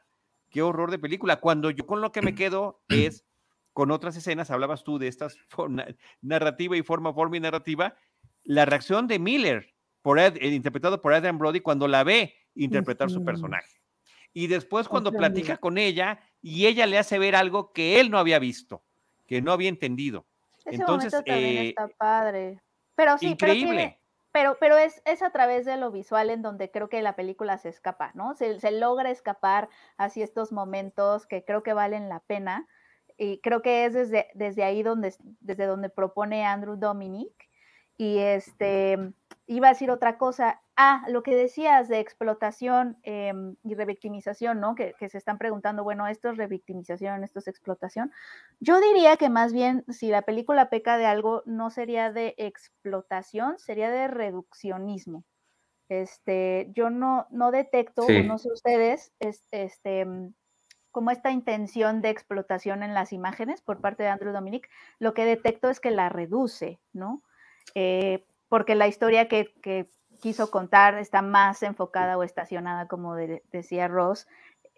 qué 0.50 0.62
horror 0.62 0.90
de 0.90 0.98
película. 0.98 1.40
Cuando 1.40 1.70
yo 1.70 1.86
con 1.86 2.00
lo 2.00 2.12
que 2.12 2.22
me 2.22 2.34
quedo 2.34 2.82
es 2.88 3.24
con 3.72 3.90
otras 3.90 4.16
escenas, 4.16 4.50
hablabas 4.50 4.84
tú 4.84 4.98
de 4.98 5.08
estas 5.08 5.36
narrativa 6.22 6.76
y 6.76 6.82
forma, 6.82 7.12
forma 7.12 7.36
y 7.36 7.40
narrativa, 7.40 7.96
la 8.44 8.64
reacción 8.64 9.06
de 9.08 9.18
Miller 9.18 9.74
por 10.02 10.18
eh, 10.18 10.32
interpretado 10.42 11.00
por 11.00 11.12
Adrian 11.12 11.38
Brody, 11.38 11.60
cuando 11.60 11.88
la 11.88 12.04
ve 12.04 12.34
interpretar 12.54 13.10
su 13.10 13.24
personaje. 13.24 13.77
Y 14.38 14.46
después 14.46 14.86
cuando 14.86 15.10
platica 15.10 15.56
con 15.56 15.78
ella 15.78 16.20
y 16.40 16.68
ella 16.68 16.86
le 16.86 16.96
hace 16.96 17.18
ver 17.18 17.34
algo 17.34 17.72
que 17.72 17.98
él 17.98 18.08
no 18.08 18.18
había 18.18 18.38
visto, 18.38 18.84
que 19.26 19.42
no 19.42 19.50
había 19.50 19.68
entendido. 19.68 20.26
Entonces, 20.64 21.12
eh, 21.26 21.70
está 21.70 21.88
padre. 21.88 22.62
Pero 22.94 23.18
sí, 23.18 23.26
increíble. 23.26 23.98
Pero, 24.30 24.56
pero, 24.60 24.78
es, 24.78 25.02
es, 25.06 25.22
a 25.22 25.30
través 25.30 25.66
de 25.66 25.76
lo 25.76 25.90
visual 25.90 26.30
en 26.30 26.42
donde 26.42 26.70
creo 26.70 26.88
que 26.88 27.02
la 27.02 27.16
película 27.16 27.58
se 27.58 27.68
escapa, 27.68 28.12
¿no? 28.14 28.36
Se, 28.36 28.60
se 28.60 28.70
logra 28.70 29.10
escapar 29.10 29.70
hacia 29.96 30.22
estos 30.22 30.52
momentos 30.52 31.26
que 31.26 31.44
creo 31.44 31.64
que 31.64 31.72
valen 31.72 32.08
la 32.08 32.20
pena. 32.20 32.68
Y 33.16 33.40
creo 33.40 33.60
que 33.60 33.86
es 33.86 33.94
desde, 33.94 34.28
desde 34.34 34.62
ahí 34.62 34.84
donde, 34.84 35.16
desde 35.40 35.66
donde 35.66 35.88
propone 35.88 36.44
Andrew 36.46 36.76
Dominic. 36.76 37.32
Y 37.96 38.18
este, 38.18 39.14
iba 39.48 39.66
a 39.66 39.72
decir 39.72 39.90
otra 39.90 40.16
cosa. 40.16 40.62
Ah, 40.80 41.02
lo 41.08 41.24
que 41.24 41.34
decías 41.34 41.88
de 41.88 41.98
explotación 41.98 42.98
em, 43.02 43.56
y 43.64 43.74
revictimización, 43.74 44.60
¿no? 44.60 44.76
Que, 44.76 44.94
se 45.08 45.18
están 45.18 45.36
preguntando, 45.36 45.82
bueno, 45.82 46.06
esto 46.06 46.30
es 46.30 46.36
revictimización, 46.36 47.24
esto 47.24 47.40
es 47.40 47.48
explotación. 47.48 48.12
Yo 48.60 48.80
diría 48.80 49.16
que 49.16 49.28
más 49.28 49.52
bien, 49.52 49.84
si 49.88 50.06
la 50.06 50.22
película 50.22 50.70
peca 50.70 50.96
de 50.96 51.04
algo, 51.04 51.42
no 51.46 51.70
sería 51.70 52.12
de 52.12 52.36
explotación, 52.38 53.58
sería 53.58 53.90
de 53.90 54.06
reduccionismo. 54.06 55.24
Este, 55.88 56.70
yo 56.76 56.90
no, 56.90 57.26
no 57.32 57.50
detecto, 57.50 58.06
no 58.08 58.38
sé 58.38 58.48
ustedes, 58.52 59.12
este, 59.18 60.04
mm, 60.04 60.32
como 60.92 61.10
esta 61.10 61.32
intención 61.32 62.02
de 62.02 62.10
explotación 62.10 62.84
en 62.84 62.94
las 62.94 63.12
imágenes 63.12 63.62
por 63.62 63.80
parte 63.80 64.04
de 64.04 64.10
Andrew 64.10 64.32
Dominic, 64.32 64.70
lo 65.00 65.12
que 65.12 65.24
detecto 65.24 65.70
es 65.70 65.80
que 65.80 65.90
la 65.90 66.08
reduce, 66.08 66.78
¿no? 66.92 67.24
Eh, 67.74 68.24
porque 68.48 68.74
la 68.74 68.88
historia 68.88 69.28
que, 69.28 69.88
quiso 70.20 70.50
contar 70.50 70.98
está 70.98 71.22
más 71.22 71.62
enfocada 71.62 72.16
o 72.16 72.22
estacionada, 72.22 72.88
como 72.88 73.14
decía 73.14 73.88
Ross, 73.88 74.26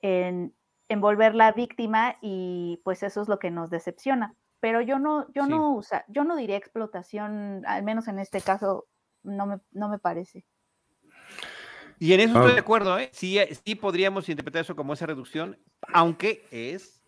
en, 0.02 0.54
envolver 0.88 1.34
víctima 1.54 2.16
y 2.20 2.80
pues 2.84 3.02
eso 3.02 3.22
es 3.22 3.28
lo 3.28 3.38
que 3.38 3.50
nos 3.50 3.70
decepciona. 3.70 4.34
Pero 4.60 4.82
yo 4.82 4.98
no, 4.98 5.32
yo 5.32 5.46
no 5.46 5.74
usa, 5.74 6.04
yo 6.08 6.24
no 6.24 6.36
diría 6.36 6.56
explotación, 6.56 7.62
al 7.66 7.82
menos 7.82 8.08
en 8.08 8.18
este 8.18 8.42
caso, 8.42 8.86
no 9.22 9.46
me, 9.46 9.60
no 9.70 9.88
me 9.88 9.98
parece. 9.98 10.44
Y 11.98 12.12
en 12.12 12.20
eso 12.20 12.34
estoy 12.34 12.50
ah. 12.50 12.54
de 12.54 12.60
acuerdo, 12.60 12.98
¿eh? 12.98 13.10
Sí, 13.12 13.38
sí 13.64 13.74
podríamos 13.74 14.28
interpretar 14.28 14.62
eso 14.62 14.76
como 14.76 14.92
esa 14.92 15.06
reducción, 15.06 15.58
aunque 15.92 16.46
es, 16.50 17.02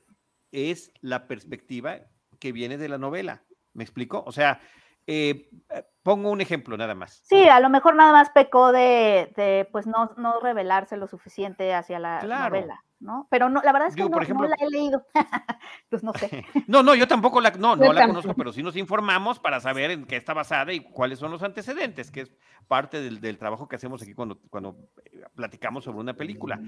es 0.51 0.93
la 1.01 1.27
perspectiva 1.27 2.01
que 2.39 2.53
viene 2.53 2.79
de 2.79 2.89
la 2.89 2.99
novela. 2.99 3.43
¿Me 3.75 3.85
explico? 3.85 4.23
O 4.27 4.33
sea, 4.33 4.61
eh, 5.07 5.49
eh, 5.71 5.85
pongo 6.03 6.31
un 6.31 6.41
ejemplo 6.41 6.77
nada 6.77 6.95
más. 6.95 7.23
Sí, 7.25 7.49
a 7.49 7.61
lo 7.61 7.71
mejor 7.71 7.95
nada 7.95 8.13
más 8.13 8.31
pecó 8.31 8.73
de, 8.73 9.69
pues 9.73 9.87
no, 9.87 10.13
no, 10.17 10.41
revelarse 10.41 10.97
lo 10.97 11.07
suficiente 11.07 11.75
hacia 11.75 11.99
la 11.99 12.23
novela, 12.23 12.85
¿no? 13.01 13.27
Pero 13.31 13.49
no, 13.49 13.61
la 13.63 13.73
verdad 13.73 13.89
es 13.89 13.97
que 13.97 14.09
no, 14.09 14.47
la 14.47 14.57
he 14.59 14.71
leído. 14.71 15.05
pues 15.91 16.03
no 16.03 16.13
sé. 16.13 16.45
no, 16.69 16.83
no, 16.83 16.95
yo 16.95 17.09
tampoco 17.09 17.41
la, 17.41 17.51
no, 17.51 17.77
no 17.77 17.93
la 17.93 18.07
conozco, 18.07 18.35
pero 18.35 18.53
sí 18.53 18.63
nos 18.63 18.77
informamos 18.77 19.39
para 19.39 19.61
saber 19.61 19.91
en 19.91 20.07
qué 20.07 20.17
está 20.17 20.35
basada 20.35 20.73
y 20.73 20.81
cuáles 20.81 21.19
son 21.19 21.31
los 21.31 21.43
antecedentes, 21.43 22.11
que 22.11 22.23
es 22.23 22.33
parte 22.69 23.01
del, 23.01 23.39
trabajo 23.39 23.69
que 23.69 23.77
hacemos 23.77 24.03
aquí 24.03 24.15
cuando, 24.15 24.39
cuando 24.51 24.77
eh, 25.05 25.25
platicamos 25.35 25.85
sobre 25.85 25.99
una 25.99 26.15
película. 26.15 26.61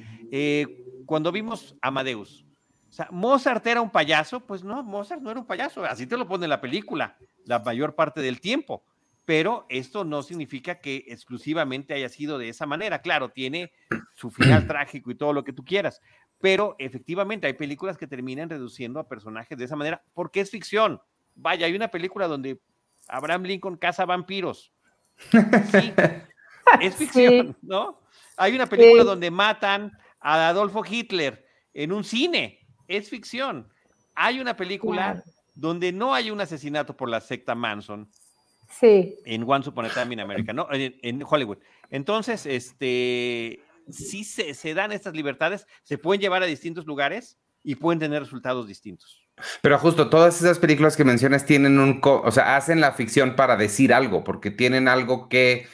cuando 1.07 1.31
vimos 1.31 1.77
Amadeus, 1.83 2.45
o 2.95 2.97
sea, 2.97 3.09
Mozart 3.11 3.67
era 3.67 3.81
un 3.81 3.91
payaso, 3.91 4.39
pues 4.39 4.63
no, 4.63 4.81
Mozart 4.85 5.21
no 5.21 5.29
era 5.29 5.41
un 5.41 5.47
payaso, 5.47 5.85
así 5.85 6.07
te 6.07 6.17
lo 6.17 6.29
pone 6.29 6.47
la 6.47 6.61
película 6.61 7.17
la 7.45 7.59
mayor 7.59 7.97
parte 7.97 8.21
del 8.21 8.41
tiempo. 8.41 8.85
Pero 9.25 9.67
esto 9.69 10.05
no 10.05 10.23
significa 10.23 10.79
que 10.79 11.05
exclusivamente 11.09 11.93
haya 11.93 12.09
sido 12.09 12.39
de 12.39 12.51
esa 12.51 12.67
manera. 12.67 13.03
Claro, 13.03 13.31
tiene 13.31 13.73
su 14.15 14.31
final 14.31 14.67
trágico 14.69 15.11
y 15.11 15.17
todo 15.17 15.33
lo 15.33 15.43
que 15.43 15.53
tú 15.53 15.65
quieras, 15.65 16.01
pero 16.41 16.77
efectivamente 16.79 17.49
hay 17.49 17.55
películas 17.55 17.99
que 17.99 18.07
terminan 18.07 18.49
reduciendo 18.49 19.01
a 19.01 19.09
personajes 19.09 19.59
de 19.59 19.65
esa 19.65 19.75
manera 19.75 20.05
porque 20.15 20.39
es 20.39 20.53
ficción. 20.53 21.03
Vaya, 21.35 21.67
hay 21.67 21.75
una 21.75 21.89
película 21.89 22.29
donde 22.29 22.61
Abraham 23.09 23.43
Lincoln 23.43 23.77
caza 23.77 24.05
vampiros. 24.05 24.73
Sí, 25.33 25.93
es 26.81 26.95
ficción, 26.95 27.57
¿no? 27.61 28.03
Hay 28.37 28.55
una 28.55 28.67
película 28.67 29.03
donde 29.03 29.33
matan 29.33 29.91
a 30.21 30.47
Adolfo 30.47 30.85
Hitler 30.89 31.45
en 31.73 31.91
un 31.91 32.05
cine 32.05 32.64
es 32.89 33.09
ficción. 33.09 33.69
Hay 34.15 34.41
una 34.41 34.57
película 34.57 35.23
donde 35.55 35.93
no 35.93 36.15
hay 36.15 36.31
un 36.31 36.41
asesinato 36.41 36.97
por 36.97 37.09
la 37.09 37.21
secta 37.21 37.55
Manson. 37.55 38.09
Sí. 38.69 39.17
En 39.25 39.49
One 39.49 39.65
Upon 39.67 39.87
a 39.87 39.89
Time 39.89 40.15
in 40.15 40.21
America, 40.21 40.53
¿no? 40.53 40.67
En, 40.71 41.23
Hollywood. 41.25 41.59
Entonces, 41.91 42.47
este, 42.47 43.61
sí 43.89 44.25
se, 44.25 44.75
dan 44.75 44.93
estas 44.93 45.15
libertades, 45.15 45.67
se 45.83 45.99
pueden 45.99 46.21
llevar 46.21 46.43
a 46.43 46.47
distintos 46.47 46.87
lugares 46.87 47.39
y 47.63 47.77
pueden 47.77 48.01
tener 48.01 48.23
resultados 48.23 48.67
distintos. 48.67 49.21
Pero 49.63 49.79
justo 49.79 50.09
todas 50.09 50.41
esas 50.41 50.59
películas 50.59 50.97
que 50.97 51.05
mencionas 51.05 51.45
tienen 51.45 51.79
un, 51.79 52.01
o 52.03 52.31
sea, 52.31 52.57
hacen 52.57 52.81
la 52.81 52.93
ficción 52.93 53.37
para 53.37 53.57
decir 53.57 53.93
algo, 53.93 54.23
porque 54.25 54.51
tienen 54.51 54.89
algo 54.89 55.29
que, 55.29 55.67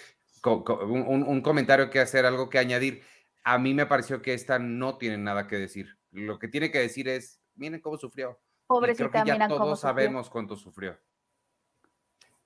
un, 0.44 1.25
un 1.27 1.40
comentario 1.42 1.90
que 1.90 2.01
hacer, 2.01 2.27
algo 2.27 2.49
que 2.49 2.59
añadir. 2.59 3.03
A 3.44 3.59
mí 3.59 3.75
me 3.75 3.87
pareció 3.87 4.20
que 4.23 4.35
esta 4.35 4.59
no 4.59 4.99
tiene 4.99 5.18
nada 5.18 5.46
que 5.46 5.57
decir 5.57 6.00
lo 6.12 6.38
que 6.38 6.49
tiene 6.49 6.70
que 6.70 6.79
decir 6.79 7.09
es, 7.09 7.40
miren 7.55 7.81
cómo 7.81 7.96
sufrió. 7.96 8.38
Pobrecita, 8.66 9.23
y 9.25 9.27
ya 9.27 9.49
todos 9.49 9.81
sabemos 9.81 10.31
cuánto 10.31 10.57
sufrió. 10.57 10.96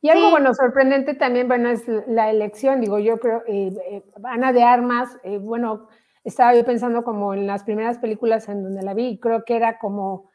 Y 0.00 0.10
algo, 0.10 0.30
bueno, 0.30 0.52
sorprendente 0.52 1.14
también, 1.14 1.48
bueno, 1.48 1.70
es 1.70 1.82
la 2.06 2.30
elección, 2.30 2.80
digo, 2.80 2.98
yo 2.98 3.18
creo, 3.18 3.42
eh, 3.46 3.72
eh, 3.90 4.02
Ana 4.22 4.52
de 4.52 4.62
Armas, 4.62 5.16
eh, 5.22 5.38
bueno, 5.38 5.88
estaba 6.24 6.54
yo 6.54 6.62
pensando 6.62 7.04
como 7.04 7.32
en 7.32 7.46
las 7.46 7.64
primeras 7.64 7.98
películas 7.98 8.48
en 8.50 8.62
donde 8.62 8.82
la 8.82 8.92
vi, 8.92 9.18
creo 9.18 9.46
que 9.46 9.56
era 9.56 9.78
como, 9.78 10.30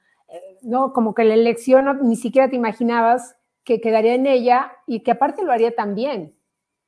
no, 0.63 0.91
como 0.91 1.13
que 1.13 1.23
la 1.23 1.35
elección 1.35 1.99
ni 2.07 2.15
siquiera 2.15 2.49
te 2.49 2.55
imaginabas 2.55 3.35
que 3.63 3.79
quedaría 3.79 4.15
en 4.15 4.25
ella 4.25 4.71
y 4.87 5.03
que 5.03 5.11
aparte 5.11 5.43
lo 5.43 5.51
haría 5.51 5.75
tan 5.75 5.93
bien. 5.93 6.35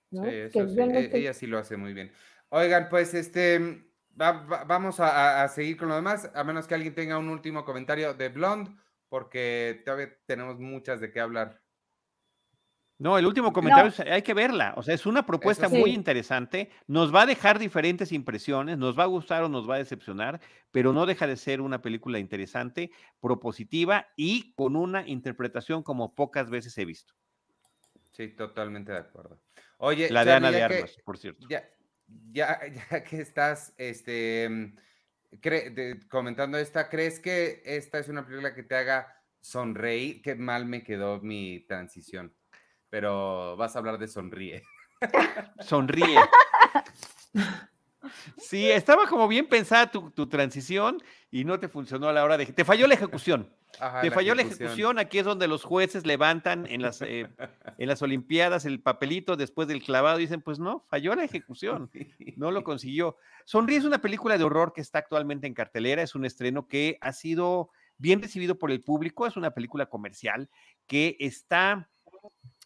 Sí, 0.10 0.20
eso 0.24 0.68
sí, 0.68 0.80
e, 0.80 1.10
ella 1.14 1.34
sí 1.36 1.46
lo 1.46 1.60
hace 1.60 1.78
muy 1.78 1.94
bien. 1.94 2.12
Oigan, 2.50 2.88
pues 2.89 3.14
este, 3.14 3.91
vamos 4.22 5.00
a, 5.00 5.48
seguir 5.48 5.78
con 5.78 5.90
lo 5.90 5.96
demás, 5.96 6.30
a 6.36 6.44
menos 6.44 6.68
que 6.68 6.76
alguien 6.76 6.94
tenga 6.94 7.18
un 7.18 7.30
último 7.30 7.66
comentario 7.66 8.14
de 8.14 8.30
Blonde, 8.30 8.72
porque 9.10 9.82
todavía 9.84 10.16
tenemos 10.26 10.60
muchas 10.60 11.02
de 11.02 11.12
qué 11.12 11.20
hablar. 11.20 11.60
No, 13.00 13.18
el 13.18 13.26
último 13.26 13.52
comentario 13.52 13.92
hay 14.12 14.22
que 14.22 14.36
verla. 14.36 14.76
O 14.78 14.84
sea, 14.84 14.94
es 14.94 15.08
una 15.08 15.26
propuesta 15.26 15.68
muy 15.68 15.90
interesante. 15.90 16.70
Nos 16.86 17.14
va 17.14 17.24
a 17.24 17.26
dejar 17.26 17.58
diferentes 17.58 18.12
impresiones, 18.12 18.78
nos 18.78 18.98
va 18.98 19.04
a 19.04 19.08
gustar 19.08 19.42
o 19.44 19.50
nos 19.50 19.68
va 19.68 19.76
a 19.76 19.80
decepcionar, 19.80 20.40
pero 20.70 20.94
no 20.94 21.08
deja 21.08 21.26
de 21.26 21.36
ser 21.36 21.62
una 21.62 21.82
película 21.82 22.20
interesante, 22.20 22.92
propositiva 23.20 24.10
y 24.16 24.54
con 24.54 24.76
una 24.76 25.08
interpretación 25.08 25.82
como 25.82 26.14
pocas 26.14 26.52
veces 26.52 26.78
he 26.78 26.86
visto. 26.86 27.16
Sí, 28.12 28.28
totalmente 28.28 28.92
de 28.92 29.00
acuerdo. 29.00 29.40
Oye, 29.80 30.12
la 30.12 30.24
de 30.24 30.34
Ana 30.34 30.52
de 30.52 30.62
Armas, 30.62 30.96
por 31.04 31.18
cierto. 31.18 31.48
Ya, 31.50 31.68
ya, 32.32 32.59
ya 32.91 33.03
que 33.03 33.22
estás 33.22 33.74
este, 33.78 34.74
comentando 36.09 36.57
esta, 36.57 36.89
¿crees 36.89 37.20
que 37.20 37.62
esta 37.66 37.99
es 37.99 38.07
una 38.09 38.26
película 38.26 38.53
que 38.53 38.64
te 38.64 38.76
haga 38.76 39.22
sonreí, 39.41 40.22
qué 40.22 40.36
mal 40.36 40.66
me 40.66 40.84
quedó 40.84 41.20
mi 41.20 41.66
transición, 41.68 42.36
pero 42.89 43.57
vas 43.57 43.76
a 43.76 43.80
hablar 43.80 43.97
de 43.97 44.07
sonríe. 44.07 44.64
Sonríe. 45.59 46.20
Sí, 48.38 48.70
estaba 48.70 49.08
como 49.08 49.28
bien 49.28 49.47
pensada 49.47 49.89
tu, 49.91 50.28
transición 50.28 51.02
y 51.30 51.43
no 51.43 51.60
te 51.60 51.68
funcionó 51.68 52.10
a 52.10 52.14
la 52.14 52.24
hora 52.24 52.38
de... 52.38 52.45
Te 52.47 52.66
falló 52.66 52.88
la 52.88 52.95
ejecución. 52.95 53.49
te 54.02 54.12
falló 54.12 54.36
la 54.36 54.41
ejecución. 54.41 54.99
Aquí 54.99 55.20
es 55.20 55.26
donde 55.26 55.47
los 55.47 55.64
jueces 55.64 56.06
levantan 56.06 56.66
en 56.68 56.82
las, 56.82 57.02
eh, 57.02 57.30
en 57.78 57.88
las 57.88 58.02
Olimpiadas 58.02 58.66
el 58.66 58.82
papelito 58.82 59.38
después 59.38 59.68
del 59.68 59.84
clavado 59.84 60.20
y 60.20 60.24
dicen, 60.24 60.41
pues 60.41 60.60
no, 60.60 60.86
falló 60.89 61.16
la 61.16 61.24
ejecución. 61.24 61.89
No 62.38 62.52
lo 62.52 62.64
consiguió. 62.64 63.18
Sonríe 63.45 63.78
es 63.78 63.86
una 63.86 64.02
película 64.02 64.38
de 64.38 64.43
horror 64.43 64.74
que 64.74 64.82
está 64.82 64.99
actualmente 64.99 65.47
en 65.47 65.54
cartelera. 65.54 66.02
Es 66.02 66.16
un 66.16 66.26
estreno 66.26 66.68
que 66.68 66.97
ha 67.02 67.14
sido 67.14 67.70
bien 67.97 68.22
recibido 68.22 68.58
por 68.58 68.72
el 68.72 68.82
público. 68.82 69.28
Es 69.28 69.38
una 69.38 69.52
película 69.52 69.88
comercial 69.88 70.49
que 70.88 71.18
está... 71.20 71.88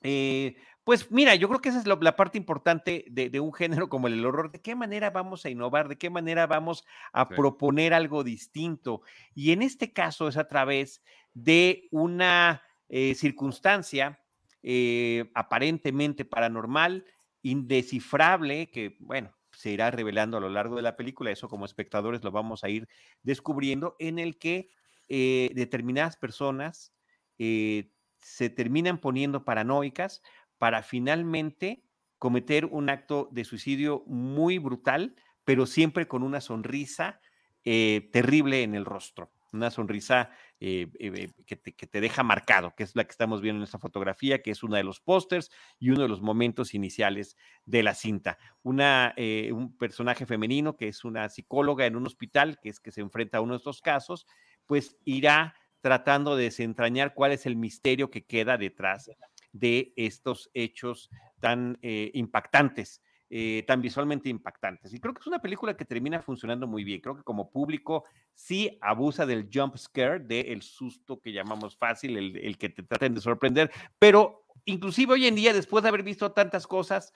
Eh, 0.01 0.55
pues 0.85 1.09
mira, 1.09 1.33
yo 1.33 1.47
creo 1.47 1.61
que 1.61 1.69
esa 1.69 1.79
es 1.79 1.87
la, 1.87 2.15
parte 2.15 2.37
importante 2.37 3.05
de, 3.09 3.39
un 3.39 3.51
género 3.51 3.89
como 3.89 4.05
el 4.05 4.23
horror. 4.23 4.51
¿De 4.51 4.61
qué 4.61 4.75
manera 4.75 5.09
vamos 5.09 5.43
a 5.43 5.49
innovar? 5.49 5.87
¿De 5.87 5.97
qué 5.97 6.11
manera 6.11 6.45
vamos 6.45 6.85
a 7.11 7.27
proponer 7.27 7.91
algo 7.91 8.23
distinto? 8.23 9.01
Y 9.33 9.51
en 9.51 9.63
este 9.63 9.93
caso 9.93 10.27
es 10.27 10.37
a 10.37 10.47
través 10.47 11.01
de 11.33 11.87
una 11.89 12.61
eh, 12.87 13.15
circunstancia 13.15 14.21
eh, 14.61 15.31
aparentemente 15.33 16.23
paranormal, 16.23 17.03
indescifrable, 17.41 18.69
que 18.69 18.95
bueno, 18.99 19.35
se 19.53 19.71
irá 19.71 19.89
revelando 19.89 20.37
a 20.37 20.41
lo 20.41 20.49
largo 20.49 20.75
de 20.75 20.83
la 20.83 20.95
película. 20.95 21.31
Eso 21.31 21.49
como 21.49 21.65
espectadores 21.65 22.23
lo 22.23 22.29
vamos 22.29 22.63
a 22.63 22.69
ir 22.69 22.87
descubriendo, 23.23 23.95
en 23.97 24.19
el 24.19 24.37
que 24.37 24.69
eh, 25.09 25.49
determinadas 25.55 26.15
personas 26.15 26.93
se 27.37 28.49
terminan 28.49 28.97
poniendo 28.97 29.45
paranoicas 29.45 30.23
para 30.57 30.83
finalmente 30.83 31.83
cometer 32.17 32.65
un 32.65 32.89
acto 32.89 33.29
de 33.31 33.45
suicidio 33.45 34.03
muy 34.07 34.57
brutal, 34.57 35.15
pero 35.43 35.65
siempre 35.65 36.07
con 36.07 36.23
una 36.23 36.41
sonrisa 36.41 37.19
eh, 37.63 38.09
terrible 38.11 38.63
en 38.63 38.75
el 38.75 38.85
rostro, 38.85 39.31
una 39.51 39.71
sonrisa 39.71 40.29
eh, 40.59 40.87
eh, 40.99 41.29
que, 41.45 41.55
te, 41.55 42.01
deja 42.01 42.23
marcado, 42.23 42.73
que 42.75 42.83
es 42.83 42.95
la 42.95 43.03
que 43.03 43.11
estamos 43.11 43.41
viendo 43.41 43.59
en 43.59 43.63
esta 43.63 43.79
fotografía, 43.79 44.41
que 44.41 44.51
es 44.51 44.63
uno 44.63 44.75
de 44.75 44.83
los 44.83 44.99
pósters 44.99 45.51
y 45.79 45.89
uno 45.89 46.03
de 46.03 46.07
los 46.07 46.21
momentos 46.21 46.73
iniciales 46.73 47.37
de 47.65 47.83
la 47.83 47.93
cinta. 47.93 48.37
Un 48.63 49.75
personaje 49.77 50.25
femenino 50.25 50.77
que 50.77 50.87
es 50.87 51.03
una 51.03 51.29
psicóloga 51.29 51.85
en 51.85 51.95
un 51.95 52.05
hospital, 52.05 52.59
que 52.61 52.69
es 52.69 52.79
que 52.79 52.91
se 52.91 53.01
enfrenta 53.01 53.39
a 53.39 53.41
uno 53.41 53.53
de 53.53 53.57
estos 53.57 53.81
casos, 53.81 54.27
pues 54.65 54.97
irá 55.05 55.55
tratando 55.81 56.35
de 56.35 56.45
desentrañar 56.45 57.13
cuál 57.13 57.31
es 57.31 57.45
el 57.45 57.55
misterio 57.55 58.09
que 58.09 58.25
queda 58.25 58.57
detrás 58.57 59.09
de 59.55 59.93
estos 59.95 60.49
hechos 60.53 61.09
tan 61.39 61.77
eh, 61.81 62.11
impactantes. 62.13 63.01
Eh, 63.27 63.63
tan 63.65 63.81
visualmente 63.81 64.29
impactantes. 64.29 64.93
Y 64.93 64.99
creo 64.99 65.13
que 65.13 65.19
es 65.19 65.27
una 65.27 65.41
película 65.41 65.75
que 65.75 65.83
termina 65.83 66.21
funcionando 66.21 66.67
muy 66.67 66.83
bien. 66.83 67.01
Creo 67.01 67.17
que 67.17 67.23
como 67.23 67.49
público 67.49 68.05
sí 68.35 68.77
abusa 68.81 69.25
del 69.25 69.49
jump 69.51 69.75
scare, 69.77 70.19
del 70.19 70.61
susto 70.61 71.19
que 71.19 71.33
llamamos 71.33 71.75
fácil, 71.75 72.17
el, 72.17 72.37
el, 72.37 72.57
que 72.59 72.69
te 72.69 72.83
traten 72.83 73.15
de 73.15 73.21
sorprender, 73.21 73.71
pero 73.97 74.45
inclusive 74.65 75.13
hoy 75.13 75.25
en 75.25 75.33
día, 75.33 75.53
después 75.53 75.81
de 75.81 75.89
haber 75.89 76.03
visto 76.03 76.33
tantas 76.33 76.67
cosas, 76.67 77.13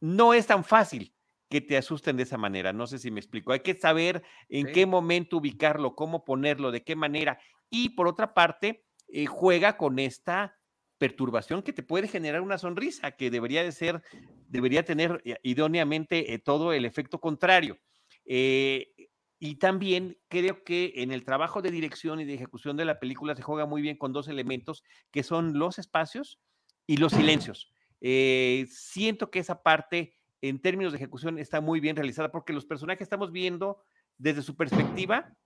no 0.00 0.32
es 0.32 0.46
tan 0.46 0.64
fácil 0.64 1.14
que 1.50 1.60
te 1.60 1.76
asusten 1.76 2.16
de 2.16 2.22
esa 2.22 2.38
manera. 2.38 2.72
No 2.72 2.86
sé 2.86 2.98
si 2.98 3.10
me 3.10 3.20
explico. 3.20 3.52
Hay 3.52 3.60
que 3.60 3.74
saber 3.74 4.22
en 4.48 4.72
qué 4.72 4.86
momento 4.86 5.36
ubicarlo, 5.36 5.94
cómo 5.94 6.24
ponerlo, 6.24 6.70
de 6.70 6.82
qué 6.82 6.96
manera. 6.96 7.38
Y 7.68 7.90
por 7.90 8.08
otra 8.08 8.32
parte, 8.32 8.86
eh, 9.08 9.26
juega 9.26 9.76
con 9.76 9.98
esta 9.98 10.56
perturbación 10.98 11.62
que 11.62 11.72
te 11.72 11.82
puede 11.82 12.08
generar 12.08 12.40
una 12.40 12.58
sonrisa, 12.58 13.12
que 13.12 13.30
debería 13.30 13.62
de 13.62 13.72
ser, 13.72 14.02
debería 14.48 14.84
tener 14.84 15.20
eh, 15.24 15.36
idóneamente 15.42 16.32
eh, 16.32 16.38
todo 16.38 16.72
el 16.72 16.84
efecto 16.84 17.20
contrario. 17.20 17.78
Eh, 18.24 18.92
y 19.38 19.56
también 19.56 20.18
creo 20.28 20.64
que 20.64 20.92
en 20.96 21.12
el 21.12 21.24
trabajo 21.24 21.60
de 21.60 21.70
dirección 21.70 22.20
y 22.20 22.24
de 22.24 22.34
ejecución 22.34 22.76
de 22.76 22.84
la 22.84 22.98
película 22.98 23.34
se 23.34 23.42
juega 23.42 23.66
muy 23.66 23.82
bien 23.82 23.98
con 23.98 24.12
dos 24.12 24.28
elementos 24.28 24.82
que 25.10 25.22
son 25.22 25.58
los 25.58 25.78
espacios 25.78 26.40
y 26.86 26.96
los 26.96 27.12
silencios. 27.12 27.70
siento 28.00 29.30
que 29.30 29.40
esa 29.40 29.62
parte 29.62 30.14
en 30.40 30.60
términos 30.60 30.92
de 30.92 30.98
ejecución 30.98 31.38
está 31.38 31.60
muy 31.60 31.80
bien 31.80 31.96
realizada 31.96 32.30
porque 32.30 32.52
los 32.52 32.64
personajes 32.64 33.02
estamos 33.02 33.32
viendo 33.32 33.82
desde 34.16 34.42
su 34.42 34.56
perspectiva 34.56 35.36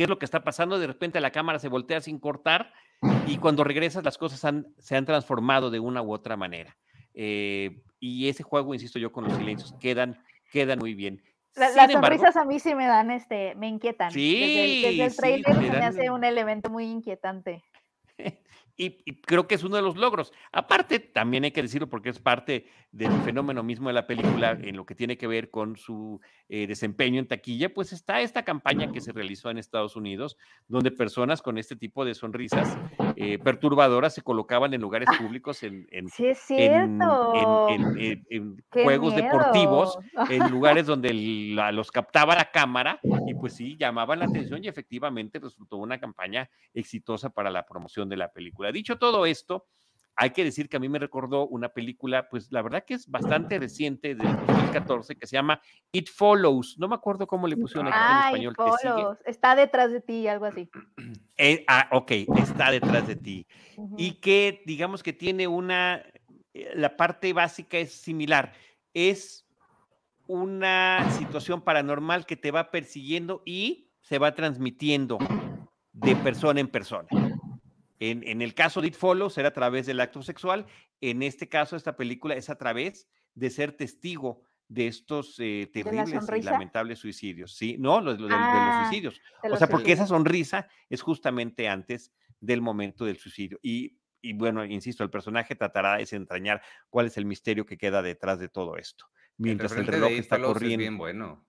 qué 0.00 0.04
es 0.04 0.08
lo 0.08 0.18
que 0.18 0.24
está 0.24 0.42
pasando, 0.42 0.78
de 0.78 0.86
repente 0.86 1.20
la 1.20 1.30
cámara 1.30 1.58
se 1.58 1.68
voltea 1.68 2.00
sin 2.00 2.18
cortar 2.18 2.72
y 3.26 3.36
cuando 3.36 3.64
regresas 3.64 4.02
las 4.02 4.16
cosas 4.16 4.40
se 4.78 4.96
han 4.96 5.04
transformado 5.04 5.70
de 5.70 5.78
una 5.78 6.00
u 6.00 6.10
otra 6.10 6.38
manera. 6.38 6.74
Eh, 7.12 7.82
y 7.98 8.30
ese 8.30 8.42
juego, 8.42 8.72
insisto 8.72 8.98
yo, 8.98 9.12
con 9.12 9.24
los 9.24 9.34
silencios 9.34 9.74
quedan, 9.78 10.24
quedan 10.50 10.78
muy 10.78 10.94
bien. 10.94 11.22
las 11.54 11.92
sonrisas 11.92 12.34
a 12.36 12.46
mí 12.46 12.58
sí 12.60 12.74
me 12.74 12.86
dan, 12.86 13.10
este, 13.10 13.54
me 13.56 13.68
inquietan. 13.68 14.10
Sí, 14.10 14.80
desde 14.82 15.04
el, 15.04 15.14
trailer 15.14 15.54
se 15.54 15.70
me 15.70 15.84
hace 15.84 16.10
un 16.10 16.24
elemento 16.24 16.70
muy 16.70 16.86
inquietante. 16.86 17.62
Y, 18.82 19.20
creo 19.20 19.46
que 19.46 19.56
es 19.56 19.62
uno 19.62 19.76
de 19.76 19.82
los 19.82 19.98
logros. 19.98 20.32
Aparte, 20.52 21.00
también 21.00 21.44
hay 21.44 21.50
que 21.50 21.60
decirlo 21.60 21.90
porque 21.90 22.08
es 22.08 22.18
parte 22.18 22.66
del 22.92 23.12
fenómeno 23.20 23.62
mismo 23.62 23.88
de 23.88 23.94
la 23.94 24.06
película 24.06 24.52
en 24.52 24.74
lo 24.76 24.86
que 24.86 24.94
tiene 24.94 25.18
que 25.18 25.26
ver 25.26 25.50
con 25.50 25.76
su 25.76 26.20
eh, 26.48 26.66
desempeño 26.66 27.20
en 27.20 27.28
taquilla, 27.28 27.72
pues 27.72 27.92
está 27.92 28.20
esta 28.20 28.42
campaña 28.42 28.90
que 28.90 29.00
se 29.00 29.12
realizó 29.12 29.50
en 29.50 29.58
Estados 29.58 29.96
Unidos, 29.96 30.36
donde 30.66 30.90
personas 30.90 31.42
con 31.42 31.58
este 31.58 31.76
tipo 31.76 32.04
de 32.04 32.14
sonrisas 32.14 32.76
eh, 33.16 33.38
perturbadoras 33.38 34.14
se 34.14 34.22
colocaban 34.22 34.74
en 34.74 34.80
lugares 34.80 35.08
públicos, 35.18 35.62
en, 35.62 35.86
en, 35.90 36.08
juegos 38.70 39.14
deportivos, 39.14 39.98
en 40.28 40.50
lugares 40.50 40.86
donde 40.86 41.12
los 41.12 41.92
captaba 41.92 42.34
la 42.34 42.50
cámara 42.50 42.98
y 43.26 43.34
pues 43.34 43.54
sí, 43.54 43.76
llamaban 43.76 44.18
la 44.18 44.24
atención 44.24 44.64
y 44.64 44.68
efectivamente 44.68 45.38
resultó 45.38 45.76
una 45.76 46.00
campaña 46.00 46.50
exitosa 46.74 47.30
para 47.30 47.50
la 47.50 47.66
promoción 47.66 48.08
de 48.08 48.16
la 48.16 48.32
película. 48.32 48.69
Dicho 48.72 48.98
todo 48.98 49.26
esto, 49.26 49.66
hay 50.16 50.30
que 50.30 50.44
decir 50.44 50.68
que 50.68 50.76
a 50.76 50.80
mí 50.80 50.88
me 50.88 50.98
recordó 50.98 51.46
una 51.48 51.70
película, 51.70 52.28
pues 52.28 52.52
la 52.52 52.60
verdad 52.60 52.84
que 52.86 52.94
es 52.94 53.08
bastante 53.08 53.58
reciente, 53.58 54.14
de 54.14 54.24
2014, 54.24 55.16
que 55.16 55.26
se 55.26 55.36
llama 55.36 55.60
It 55.92 56.10
Follows. 56.10 56.76
No 56.78 56.88
me 56.88 56.94
acuerdo 56.94 57.26
cómo 57.26 57.46
le 57.46 57.56
pusieron 57.56 57.88
aquí 57.88 57.96
en 57.96 58.26
español. 58.26 58.54
Follows. 58.54 59.18
Está 59.24 59.54
detrás 59.54 59.90
de 59.90 60.00
ti, 60.02 60.28
algo 60.28 60.44
así. 60.44 60.68
Eh, 61.42 61.64
ah, 61.68 61.88
ok, 61.92 62.10
está 62.36 62.70
detrás 62.70 63.08
de 63.08 63.16
ti. 63.16 63.46
Y 63.96 64.20
que 64.20 64.62
digamos 64.66 65.02
que 65.02 65.14
tiene 65.14 65.48
una, 65.48 66.04
eh, 66.52 66.72
la 66.74 66.98
parte 66.98 67.32
básica 67.32 67.78
es 67.78 67.94
similar. 67.94 68.52
Es 68.92 69.46
una 70.26 71.10
situación 71.12 71.62
paranormal 71.62 72.26
que 72.26 72.36
te 72.36 72.50
va 72.50 72.70
persiguiendo 72.70 73.40
y 73.46 73.88
se 74.02 74.18
va 74.18 74.34
transmitiendo 74.34 75.16
de 75.94 76.14
persona 76.16 76.60
en 76.60 76.68
persona. 76.68 77.08
En, 78.00 78.40
el 78.40 78.54
caso 78.54 78.80
de 78.80 78.88
It 78.88 78.94
Follows 78.94 79.36
era 79.36 79.48
a 79.48 79.52
través 79.52 79.84
del 79.84 80.00
acto 80.00 80.22
sexual. 80.22 80.64
En 81.02 81.22
este 81.22 81.50
caso, 81.50 81.76
esta 81.76 81.96
película 81.96 82.34
es 82.34 82.48
a 82.48 82.56
través 82.56 83.08
de 83.34 83.50
ser 83.50 83.72
testigo 83.72 84.42
de 84.68 84.86
estos 84.86 85.36
eh, 85.38 85.68
terribles 85.70 86.26
y 86.38 86.42
lamentables 86.42 86.98
suicidios. 86.98 87.54
Sí, 87.54 87.76
no, 87.78 88.02
de, 88.02 88.18
los 88.18 88.30
ah, 88.32 88.86
suicidios. 88.86 89.20
o 89.42 89.56
sea, 89.56 89.68
porque 89.68 89.92
esa 89.92 90.06
sonrisa 90.06 90.66
es 90.88 91.02
justamente 91.02 91.68
antes 91.68 92.12
del 92.40 92.62
momento 92.62 93.04
del 93.04 93.18
suicidio. 93.18 93.58
Y, 93.62 93.98
bueno, 94.34 94.64
insisto, 94.64 95.04
el 95.04 95.10
personaje 95.10 95.54
tratará 95.54 95.94
de 95.94 95.98
desentrañar 95.98 96.62
cuál 96.88 97.06
es 97.06 97.18
el 97.18 97.26
misterio 97.26 97.66
que 97.66 97.76
queda 97.76 98.00
detrás 98.00 98.38
de 98.38 98.48
todo 98.48 98.78
esto. 98.78 99.04
Mientras 99.36 99.72
el, 99.72 99.86
reloj 99.86 100.12
está 100.12 100.40
corriendo. 100.40 100.78
bien 100.78 100.96
bueno. 100.96 101.46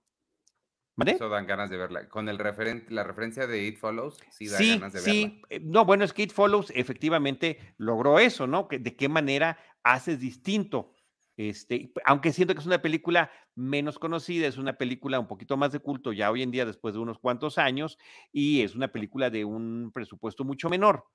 Eso 1.07 1.29
dan 1.29 1.47
ganas 1.47 1.69
de 1.69 1.77
verla. 1.77 2.09
Con 2.09 2.29
el 2.29 2.37
referente, 2.37 2.93
la 2.93 3.03
referencia 3.03 3.47
de 3.47 3.65
It 3.65 3.77
Follows, 3.77 4.19
sí 4.29 4.47
da 4.47 4.57
ganas 4.59 4.93
de 4.93 4.99
verla. 4.99 5.13
Sí, 5.13 5.41
eh, 5.49 5.59
no, 5.61 5.85
bueno, 5.85 6.03
es 6.03 6.13
que 6.13 6.23
It 6.23 6.31
Follows 6.31 6.71
efectivamente 6.75 7.75
logró 7.77 8.19
eso, 8.19 8.47
¿no? 8.47 8.67
de 8.69 8.95
qué 8.95 9.09
manera 9.09 9.57
haces 9.83 10.19
distinto. 10.19 10.93
Este, 11.37 11.91
aunque 12.05 12.33
siento 12.33 12.53
que 12.53 12.59
es 12.59 12.67
una 12.67 12.81
película 12.81 13.31
menos 13.55 13.97
conocida, 13.97 14.47
es 14.47 14.57
una 14.57 14.77
película 14.77 15.19
un 15.19 15.27
poquito 15.27 15.57
más 15.57 15.71
de 15.71 15.79
culto 15.79 16.13
ya 16.13 16.29
hoy 16.29 16.43
en 16.43 16.51
día 16.51 16.65
después 16.65 16.93
de 16.93 16.99
unos 16.99 17.19
cuantos 17.19 17.57
años 17.57 17.97
y 18.31 18.61
es 18.61 18.75
una 18.75 18.91
película 18.91 19.29
de 19.29 19.45
un 19.45 19.91
presupuesto 19.93 20.43
mucho 20.43 20.69
menor. 20.69 21.07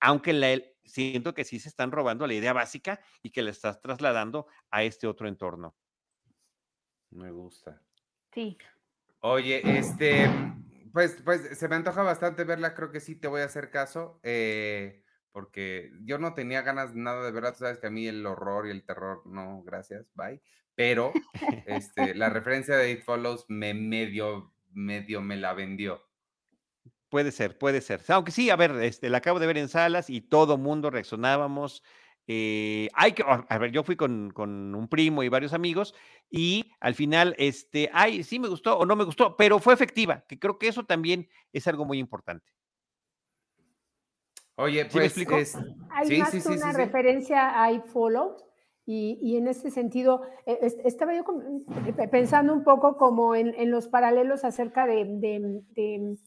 Aunque 0.00 0.32
la, 0.32 0.60
siento 0.84 1.34
que 1.34 1.44
sí 1.44 1.60
se 1.60 1.68
están 1.68 1.92
robando 1.92 2.26
la 2.26 2.34
idea 2.34 2.52
básica 2.52 3.00
y 3.22 3.30
que 3.30 3.42
la 3.42 3.50
estás 3.50 3.80
trasladando 3.80 4.46
a 4.70 4.82
este 4.82 5.06
otro 5.06 5.28
entorno. 5.28 5.76
Me 7.10 7.30
gusta. 7.30 7.80
Sí. 8.34 8.56
Oye, 9.24 9.62
este, 9.78 10.28
pues, 10.92 11.16
pues 11.24 11.56
se 11.56 11.68
me 11.68 11.76
antoja 11.76 12.02
bastante 12.02 12.42
verla, 12.42 12.74
creo 12.74 12.90
que 12.90 12.98
sí 12.98 13.14
te 13.14 13.28
voy 13.28 13.42
a 13.42 13.44
hacer 13.44 13.70
caso, 13.70 14.18
eh, 14.24 15.04
porque 15.30 15.92
yo 16.02 16.18
no 16.18 16.34
tenía 16.34 16.62
ganas 16.62 16.96
nada 16.96 17.24
de 17.24 17.30
verdad, 17.30 17.54
sabes 17.54 17.78
que 17.78 17.86
a 17.86 17.90
mí 17.90 18.08
el 18.08 18.26
horror 18.26 18.66
y 18.66 18.70
el 18.70 18.84
terror, 18.84 19.22
no, 19.24 19.62
gracias, 19.62 20.10
bye, 20.14 20.42
pero 20.74 21.12
este, 21.66 22.16
la 22.16 22.30
referencia 22.30 22.76
de 22.76 22.90
It 22.90 23.04
Follows 23.04 23.44
me 23.48 23.74
medio, 23.74 24.52
medio 24.72 25.20
me 25.20 25.36
la 25.36 25.54
vendió. 25.54 26.02
Puede 27.08 27.30
ser, 27.30 27.56
puede 27.56 27.80
ser. 27.80 28.00
Aunque 28.08 28.32
sí, 28.32 28.50
a 28.50 28.56
ver, 28.56 28.72
este, 28.82 29.08
la 29.08 29.18
acabo 29.18 29.38
de 29.38 29.46
ver 29.46 29.58
en 29.58 29.68
salas 29.68 30.10
y 30.10 30.20
todo 30.20 30.58
mundo 30.58 30.90
reaccionábamos. 30.90 31.84
Eh, 32.26 32.88
hay 32.94 33.12
que, 33.12 33.24
a 33.26 33.58
ver, 33.58 33.72
yo 33.72 33.82
fui 33.82 33.96
con, 33.96 34.30
con, 34.30 34.74
un 34.74 34.88
primo 34.88 35.22
y 35.22 35.28
varios 35.28 35.52
amigos 35.52 35.94
y 36.30 36.72
al 36.78 36.94
final, 36.94 37.34
este, 37.36 37.90
ay, 37.92 38.22
sí 38.22 38.38
me 38.38 38.48
gustó 38.48 38.78
o 38.78 38.86
no 38.86 38.94
me 38.94 39.04
gustó, 39.04 39.36
pero 39.36 39.58
fue 39.58 39.74
efectiva, 39.74 40.24
que 40.28 40.38
creo 40.38 40.58
que 40.58 40.68
eso 40.68 40.84
también 40.84 41.28
es 41.52 41.66
algo 41.66 41.84
muy 41.84 41.98
importante. 41.98 42.52
Oye, 44.54 44.84
pues, 44.84 45.14
¿Sí 45.14 45.26
es, 45.30 45.56
hay 45.90 46.18
más 46.18 46.30
que 46.30 46.48
una 46.48 46.72
referencia 46.72 47.62
a 47.62 47.72
iFollow 47.72 48.36
y, 48.84 49.36
en 49.36 49.46
ese 49.46 49.70
sentido, 49.70 50.22
eh, 50.44 50.58
estaba 50.84 51.14
yo 51.14 51.22
eh, 51.86 52.08
pensando 52.08 52.52
un 52.52 52.64
poco 52.64 52.96
como 52.96 53.36
en, 53.36 53.70
los 53.70 53.86
paralelos 53.86 54.44
acerca 54.44 54.86
de, 54.86 55.62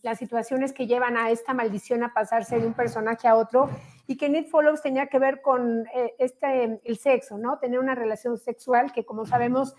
las 0.01 0.17
situaciones 0.17 0.71
que 0.71 0.87
llevan 0.87 1.17
a 1.17 1.31
esta 1.31 1.53
maldición 1.53 2.03
a 2.03 2.13
pasarse 2.13 2.57
de 2.57 2.65
un 2.65 2.73
personaje 2.73 3.27
a 3.27 3.35
otro 3.35 3.69
y 4.07 4.15
que 4.15 4.29
Need 4.29 4.45
Follows 4.45 4.81
tenía 4.81 5.07
que 5.07 5.19
ver 5.19 5.41
con 5.41 5.85
eh, 5.93 6.13
este, 6.17 6.79
el 6.81 6.97
sexo, 6.97 7.37
¿no? 7.37 7.59
Tener 7.59 7.79
una 7.79 7.93
relación 7.93 8.37
sexual 8.37 8.93
que, 8.93 9.03
como 9.03 9.25
sabemos, 9.25 9.75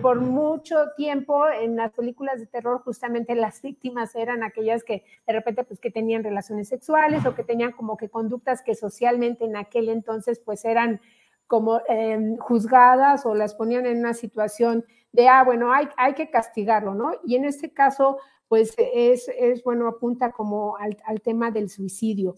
por 0.00 0.20
mucho 0.20 0.76
tiempo 0.96 1.46
en 1.48 1.76
las 1.76 1.92
películas 1.92 2.38
de 2.38 2.46
terror 2.46 2.80
justamente 2.84 3.34
las 3.34 3.60
víctimas 3.60 4.14
eran 4.14 4.44
aquellas 4.44 4.84
que 4.84 5.04
de 5.26 5.32
repente 5.32 5.64
pues 5.64 5.80
que 5.80 5.90
tenían 5.90 6.22
relaciones 6.22 6.68
sexuales 6.68 7.26
o 7.26 7.34
que 7.34 7.42
tenían 7.42 7.72
como 7.72 7.96
que 7.96 8.08
conductas 8.08 8.62
que 8.62 8.76
socialmente 8.76 9.44
en 9.44 9.56
aquel 9.56 9.88
entonces 9.88 10.38
pues 10.38 10.64
eran 10.64 11.00
como 11.46 11.80
em, 11.88 12.36
juzgadas 12.38 13.26
o 13.26 13.34
las 13.34 13.54
ponían 13.54 13.86
en 13.86 13.98
una 13.98 14.14
situación 14.14 14.84
de, 15.12 15.28
ah, 15.28 15.44
bueno, 15.44 15.72
hay, 15.72 15.88
hay 15.96 16.14
que 16.14 16.30
castigarlo, 16.30 16.94
¿no? 16.94 17.12
Y 17.24 17.36
en 17.36 17.44
este 17.44 17.72
caso, 17.72 18.18
pues 18.48 18.74
es, 18.76 19.28
es 19.38 19.62
bueno, 19.62 19.86
apunta 19.86 20.32
como 20.32 20.76
al, 20.76 20.96
al, 21.04 21.20
tema 21.20 21.50
del 21.50 21.68
suicidio. 21.68 22.34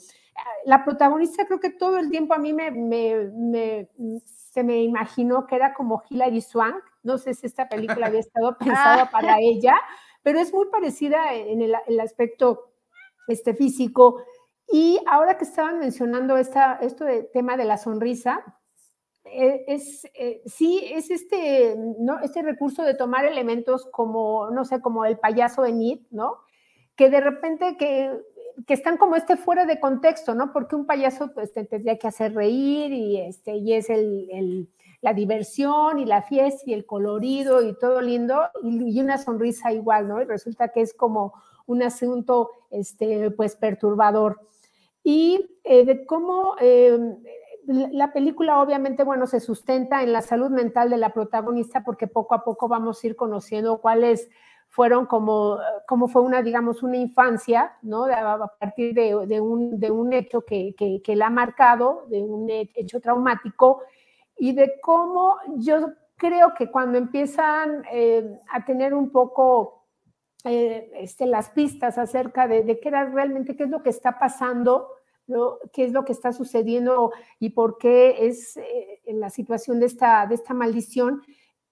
La 0.65 0.85
protagonista 0.85 1.47
creo 1.47 1.61
que 1.61 1.71
todo 1.71 1.99
el 1.99 2.11
tiempo 2.11 2.35
a 2.35 2.39
mí 2.39 2.53
me, 2.53 2.71
me, 2.71 3.31
me, 3.35 3.89
se 4.25 4.63
me 4.63 4.83
imaginó 4.83 5.47
que 5.47 5.57
era 5.57 5.73
como 5.75 6.03
Hilary 6.11 6.41
Swank, 6.41 6.83
no 7.03 7.19
sé 7.19 7.35
si 7.35 7.47
esta 7.47 7.69
película 7.69 8.07
había 8.07 8.21
estado 8.21 8.57
pensada 8.59 9.03
ah. 9.05 9.11
para 9.11 9.39
ella, 9.41 9.77
pero 10.23 10.39
es 10.39 10.53
muy 10.53 10.67
parecida 10.67 11.35
en 11.35 11.63
el, 11.63 11.75
el 11.87 12.01
aspecto 12.01 12.73
este, 13.29 13.55
físico. 13.55 14.23
Y 14.69 14.99
ahora 15.07 15.39
que 15.39 15.45
estaban 15.45 15.79
mencionando 15.79 16.37
esta, 16.37 16.75
esto 16.83 17.05
de 17.05 17.23
tema 17.23 17.57
de 17.57 17.65
la 17.65 17.79
sonrisa, 17.79 18.43
eh, 18.45 18.53
es, 19.33 20.07
eh, 20.15 20.43
sí, 20.47 20.83
es 20.93 21.11
este, 21.11 21.77
¿no? 21.99 22.21
este 22.21 22.43
recurso 22.43 22.83
de 22.83 22.95
tomar 22.95 23.25
elementos 23.25 23.87
como, 23.91 24.51
no 24.51 24.65
sé, 24.65 24.81
como 24.81 25.05
el 25.05 25.19
payaso 25.19 25.63
de 25.63 25.73
Nid, 25.73 26.01
¿no? 26.11 26.39
Que 26.97 27.11
de 27.11 27.21
repente 27.21 27.77
que, 27.77 28.11
que, 28.67 28.75
están 28.75 28.97
como 28.97 29.17
este 29.17 29.37
fuera 29.37 29.67
de 29.67 29.81
contexto, 29.81 30.35
¿no? 30.35 30.53
Porque 30.53 30.77
un 30.77 30.87
payaso 30.87 31.33
pues 31.35 31.53
te 31.53 31.65
tendría 31.65 31.99
que 31.99 32.09
hacer 32.09 32.35
reír 32.35 32.93
y, 32.93 33.21
este, 33.21 33.57
y 33.57 33.75
es 33.75 33.91
el, 33.91 34.29
el, 34.31 34.69
la 35.01 35.13
diversión 35.13 35.99
y 35.99 36.05
la 36.05 36.23
fiesta 36.23 36.63
y 36.67 36.73
el 36.75 36.87
colorido 36.87 37.63
y 37.63 37.79
todo 37.79 38.01
lindo 38.01 38.43
y, 38.63 38.97
y, 38.97 39.01
una 39.01 39.19
sonrisa 39.19 39.73
igual, 39.73 40.09
¿no? 40.09 40.23
Y 40.23 40.25
resulta 40.25 40.69
que 40.69 40.81
es 40.81 40.95
como 40.95 41.35
un 41.67 41.83
asunto, 41.83 42.51
este, 42.71 43.31
pues, 43.31 43.57
perturbador. 43.57 44.41
Y 45.03 45.59
eh, 45.63 45.85
de 45.85 46.05
cómo 46.05 46.57
la 47.67 48.13
película 48.13 48.61
obviamente, 48.61 49.05
bueno, 49.05 49.27
se 49.27 49.41
sustenta 49.41 50.03
en 50.03 50.13
la 50.13 50.23
salud 50.23 50.51
mental 50.51 50.91
de 50.91 50.97
la 50.97 51.11
protagonista 51.11 51.83
porque 51.85 52.07
poco 52.07 52.35
a 52.35 52.45
poco 52.45 52.69
vamos 52.69 53.03
a 53.03 53.07
ir 53.07 53.17
conociendo 53.17 53.81
cuáles 53.81 54.29
fueron 54.69 55.07
como, 55.07 55.59
cómo 55.87 56.09
fue 56.09 56.23
una, 56.23 56.43
digamos, 56.43 56.83
una 56.83 56.97
infancia, 56.97 57.77
¿no? 57.83 58.05
A 58.05 58.53
partir 58.59 58.95
de, 58.95 59.15
un, 59.41 59.81
de 59.81 59.91
un, 59.91 60.13
hecho 60.13 60.43
que, 60.43 60.75
que, 60.77 61.17
la 61.17 61.29
ha 61.29 61.31
marcado, 61.31 62.05
de 62.09 62.23
un 62.23 62.49
hecho 62.51 63.01
traumático, 63.01 63.83
y 64.37 64.53
de 64.53 64.79
cómo 64.83 65.37
yo 65.57 65.93
creo 66.17 66.55
que 66.55 66.71
cuando 66.71 66.99
empiezan 66.99 67.85
eh, 67.91 68.39
a 68.51 68.65
tener 68.65 68.93
un 68.93 69.11
poco 69.11 69.87
eh, 70.45 70.91
este, 70.97 71.27
las 71.27 71.51
pistas 71.51 71.97
acerca 71.97 72.47
de, 72.47 72.63
de 72.63 72.79
qué 72.79 72.89
era 72.89 73.07
realmente, 73.07 73.57
qué 73.57 73.65
es 73.65 73.71
lo 73.71 73.83
que 73.83 73.91
está 73.91 74.19
pasando, 74.19 74.89
qué 75.73 75.85
es 75.85 75.93
lo 75.93 76.05
que 76.05 76.13
está 76.13 76.33
sucediendo 76.33 77.13
y 77.39 77.51
por 77.51 77.79
qué 77.79 78.27
es 78.27 78.57
eh, 78.57 79.01
la 79.07 79.31
situación 79.31 79.81
de 79.81 79.87
esta, 79.87 80.27
de 80.27 80.35
esta 80.35 80.55
maldición. 80.55 81.23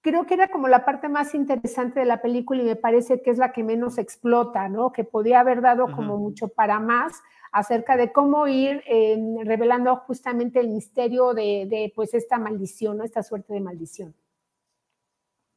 Creo 0.01 0.25
que 0.25 0.35
era 0.35 0.49
como 0.49 0.67
la 0.67 0.85
parte 0.85 1.09
más 1.09 1.33
interesante 1.33 1.99
de 1.99 2.05
la 2.05 2.21
película 2.21 2.61
y 2.61 2.65
me 2.65 2.75
parece 2.75 3.21
que 3.21 3.31
es 3.31 3.37
la 3.37 3.51
que 3.51 3.63
menos 3.63 3.97
explota, 3.97 4.69
¿no? 4.69 4.91
Que 4.91 5.03
podía 5.03 5.39
haber 5.39 5.61
dado 5.61 5.87
como 5.95 6.17
mucho 6.17 6.47
para 6.49 6.79
más 6.79 7.23
acerca 7.51 7.97
de 7.97 8.11
cómo 8.11 8.47
ir 8.47 8.83
eh, 8.85 9.17
revelando 9.45 9.95
justamente 9.95 10.59
el 10.59 10.67
misterio 10.67 11.33
de, 11.33 11.91
pues 11.95 12.13
esta 12.13 12.37
maldición, 12.37 12.97
¿no? 12.97 13.03
Esta 13.03 13.23
suerte 13.23 13.53
de 13.53 13.61
maldición. 13.61 14.13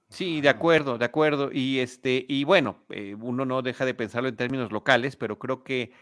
Sí, 0.09 0.41
de 0.41 0.49
acuerdo, 0.49 0.97
de 0.97 1.05
acuerdo. 1.05 1.51
Y 1.53 1.81
este, 1.81 2.25
y 2.27 2.45
bueno, 2.45 2.77
eh, 2.89 3.17
uno 3.21 3.45
no 3.45 3.61
deja 3.61 3.85
de 3.85 3.95
pensarlo 3.95 4.29
en 4.29 4.37
términos 4.37 4.73
locales, 4.73 5.17
pero 5.17 5.39
creo 5.39 5.63
que 5.63 5.93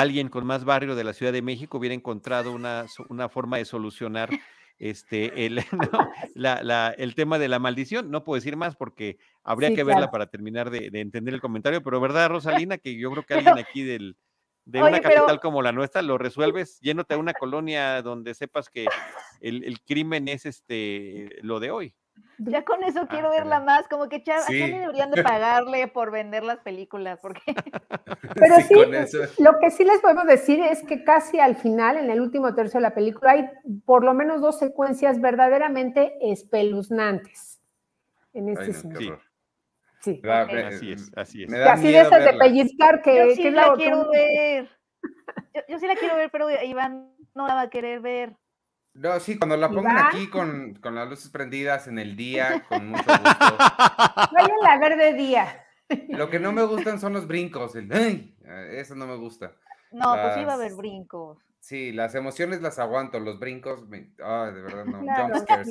alguien 0.00 0.28
con 0.28 0.46
más 0.46 0.64
barrio 0.64 0.94
de 0.94 1.04
la 1.04 1.12
Ciudad 1.12 1.32
de 1.32 1.42
México 1.42 1.78
hubiera 1.78 1.94
encontrado 1.94 2.52
una, 2.52 2.86
una 3.08 3.28
forma 3.28 3.58
de 3.58 3.64
solucionar 3.64 4.30
este, 4.78 5.46
el, 5.46 5.58
el 6.98 7.14
tema 7.14 7.38
de 7.38 7.48
la 7.48 7.58
maldición. 7.58 8.10
No 8.10 8.24
puedo 8.24 8.36
decir 8.36 8.56
más 8.56 8.76
porque 8.76 9.18
habría 9.42 9.74
que 9.74 9.84
verla 9.84 10.10
para 10.10 10.26
terminar 10.26 10.70
de, 10.70 10.90
entender 10.92 11.34
el 11.34 11.40
comentario, 11.40 11.82
pero 11.82 12.00
verdad, 12.00 12.28
Rosalina, 12.28 12.78
que 12.78 12.96
yo 12.96 13.10
creo 13.10 13.24
que 13.24 13.34
alguien 13.34 13.58
aquí 13.58 13.82
del, 13.84 14.16
de 14.64 14.82
una 14.82 15.00
capital 15.00 15.40
como 15.40 15.62
la 15.62 15.72
nuestra 15.72 16.02
lo 16.02 16.18
resuelves 16.18 16.78
yéndote 16.80 17.14
a 17.14 17.18
una 17.18 17.32
colonia 17.32 18.02
donde 18.02 18.34
sepas 18.34 18.68
que 18.68 18.86
el, 19.40 19.64
el 19.64 19.80
crimen 19.80 20.28
es 20.28 20.46
este 20.46 21.38
lo 21.42 21.60
de 21.60 21.70
hoy. 21.70 21.94
Ya 22.38 22.64
con 22.64 22.84
eso 22.84 23.00
ah, 23.02 23.08
quiero 23.08 23.30
verla 23.30 23.60
más, 23.60 23.88
como 23.88 24.08
que 24.08 24.22
ya, 24.22 24.44
deberían 24.46 25.10
de 25.10 25.22
pagarle 25.22 25.88
por 25.88 26.10
vender 26.10 26.44
las 26.44 26.58
películas, 26.58 27.18
porque... 27.20 27.40
Pero 28.34 28.56
sí, 28.60 28.74
lo 29.38 29.58
que 29.58 29.70
sí 29.70 29.84
les 29.84 30.00
podemos 30.00 30.26
decir 30.26 30.60
es 30.60 30.82
que 30.82 31.02
casi 31.02 31.40
al 31.40 31.56
final, 31.56 31.96
en 31.96 32.10
el 32.10 32.20
último 32.20 32.54
tercio 32.54 32.78
de 32.78 32.82
la 32.82 32.94
película, 32.94 33.32
hay 33.32 33.48
por 33.86 34.04
lo 34.04 34.12
menos 34.12 34.42
dos 34.42 34.58
secuencias 34.58 35.20
verdaderamente 35.20 36.14
espeluznantes 36.20 37.60
en 38.34 38.50
este 38.50 38.74
sentido. 38.74 39.18
Sí. 40.00 40.20
así 40.24 40.92
es, 40.92 41.10
así 41.16 41.42
es. 41.44 41.52
así 41.52 41.90
de 41.90 42.00
esas 42.00 42.24
de 42.24 42.38
pellizcar 42.38 43.02
que... 43.02 43.16
Yo 43.16 43.34
sí 43.34 43.50
la, 43.50 43.72
quiero 43.74 44.10
ver. 44.10 44.68
Yo, 45.54 45.62
yo 45.68 45.78
sí 45.78 45.86
la 45.86 45.96
quiero 45.96 46.16
ver, 46.16 46.30
pero 46.30 46.48
Iván 46.62 47.12
no 47.34 47.46
la 47.46 47.54
va 47.54 47.62
a 47.62 47.70
querer 47.70 48.00
ver. 48.00 48.36
No, 48.96 49.20
sí, 49.20 49.38
cuando 49.38 49.56
la 49.56 49.68
pongan 49.68 49.98
aquí 49.98 50.28
con, 50.28 50.74
con, 50.74 50.94
las 50.94 51.08
luces 51.08 51.30
prendidas 51.30 51.86
en 51.86 51.98
el 51.98 52.16
día, 52.16 52.64
con 52.68 52.88
mucho 52.88 53.04
gusto. 53.04 53.56
Vayan 54.32 54.66
a 54.68 54.78
ver 54.78 54.96
de 54.96 55.12
día. 55.12 55.66
Lo 56.08 56.30
que 56.30 56.40
no 56.40 56.52
me 56.52 56.64
gustan 56.64 56.98
son 56.98 57.12
los 57.12 57.26
brincos. 57.26 57.76
El, 57.76 57.92
Eso 58.72 58.94
no 58.94 59.06
me 59.06 59.16
gusta. 59.16 59.52
No, 59.92 60.14
pues 60.14 60.34
sí 60.34 60.44
va 60.44 60.52
a 60.52 60.56
haber 60.56 60.74
brincos. 60.74 61.38
Sí, 61.60 61.92
las 61.92 62.14
emociones 62.14 62.62
las 62.62 62.78
aguanto, 62.78 63.18
los 63.20 63.38
brincos, 63.38 63.84
ay, 63.90 64.54
de 64.54 64.62
verdad 64.62 64.84
no. 64.84 64.98
jumpscares. 65.00 65.68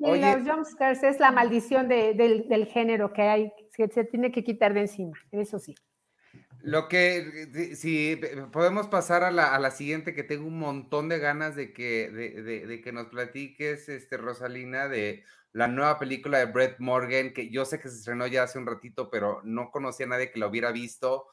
Oye, 0.00 0.36
los 0.36 0.48
jumpscares 0.48 1.02
es 1.02 1.18
la 1.18 1.32
maldición 1.32 1.88
de, 1.88 2.14
del, 2.14 2.48
del, 2.48 2.66
género 2.66 3.12
que 3.12 3.22
hay, 3.22 3.52
que 3.74 3.88
se 3.88 4.04
tiene 4.04 4.30
que 4.30 4.44
quitar 4.44 4.74
de 4.74 4.82
encima, 4.82 5.18
eso 5.32 5.58
sí. 5.58 5.74
Lo 6.60 6.88
que, 6.88 7.74
si 7.76 8.20
podemos 8.52 8.88
pasar 8.88 9.22
a 9.22 9.30
la, 9.30 9.54
a 9.54 9.58
la, 9.60 9.70
siguiente, 9.70 10.14
que 10.14 10.24
tengo 10.24 10.46
un 10.46 10.58
montón 10.58 11.08
de 11.08 11.18
ganas 11.18 11.54
de 11.54 11.72
que, 11.72 12.10
de, 12.10 12.42
de, 12.42 12.66
de, 12.66 12.80
que 12.80 12.92
nos 12.92 13.06
platiques, 13.06 13.88
este, 13.88 14.16
Rosalina, 14.16 14.88
de 14.88 15.24
la 15.52 15.68
nueva 15.68 15.98
película 15.98 16.38
de 16.38 16.46
Brett 16.46 16.78
Morgan, 16.78 17.32
que 17.32 17.48
yo 17.48 17.64
sé 17.64 17.80
que 17.80 17.88
se 17.88 17.96
estrenó 17.96 18.26
ya 18.26 18.42
hace 18.42 18.58
un 18.58 18.66
ratito, 18.66 19.08
pero 19.08 19.40
no 19.44 19.70
conocía 19.70 20.06
a 20.06 20.10
nadie 20.10 20.30
que 20.30 20.40
lo 20.40 20.48
hubiera 20.48 20.72
visto. 20.72 21.26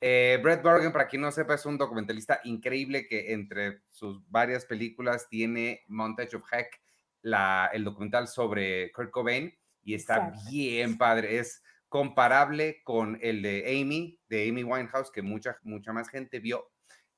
Eh, 0.00 0.40
Brett 0.42 0.64
Morgan, 0.64 0.92
para 0.92 1.06
quien 1.06 1.22
no 1.22 1.30
sepa, 1.30 1.54
es 1.54 1.64
un 1.64 1.78
documentalista 1.78 2.40
increíble 2.42 3.06
que 3.06 3.32
entre 3.32 3.82
sus 3.88 4.28
varias 4.28 4.64
películas 4.64 5.28
tiene 5.28 5.84
Montage 5.86 6.36
of 6.36 6.52
Heck, 6.52 6.80
la, 7.22 7.70
el 7.72 7.84
documental 7.84 8.26
sobre 8.26 8.90
Kurt 8.90 9.10
Cobain, 9.10 9.56
y 9.84 9.94
está 9.94 10.32
bien 10.50 10.98
padre. 10.98 11.38
Es 11.38 11.62
comparable 11.92 12.82
con 12.84 13.18
el 13.20 13.42
de 13.42 13.66
Amy, 13.68 14.18
de 14.30 14.48
Amy 14.48 14.64
Winehouse, 14.64 15.10
que 15.10 15.20
mucha, 15.20 15.58
mucha 15.62 15.92
más 15.92 16.08
gente 16.08 16.40
vio. 16.40 16.70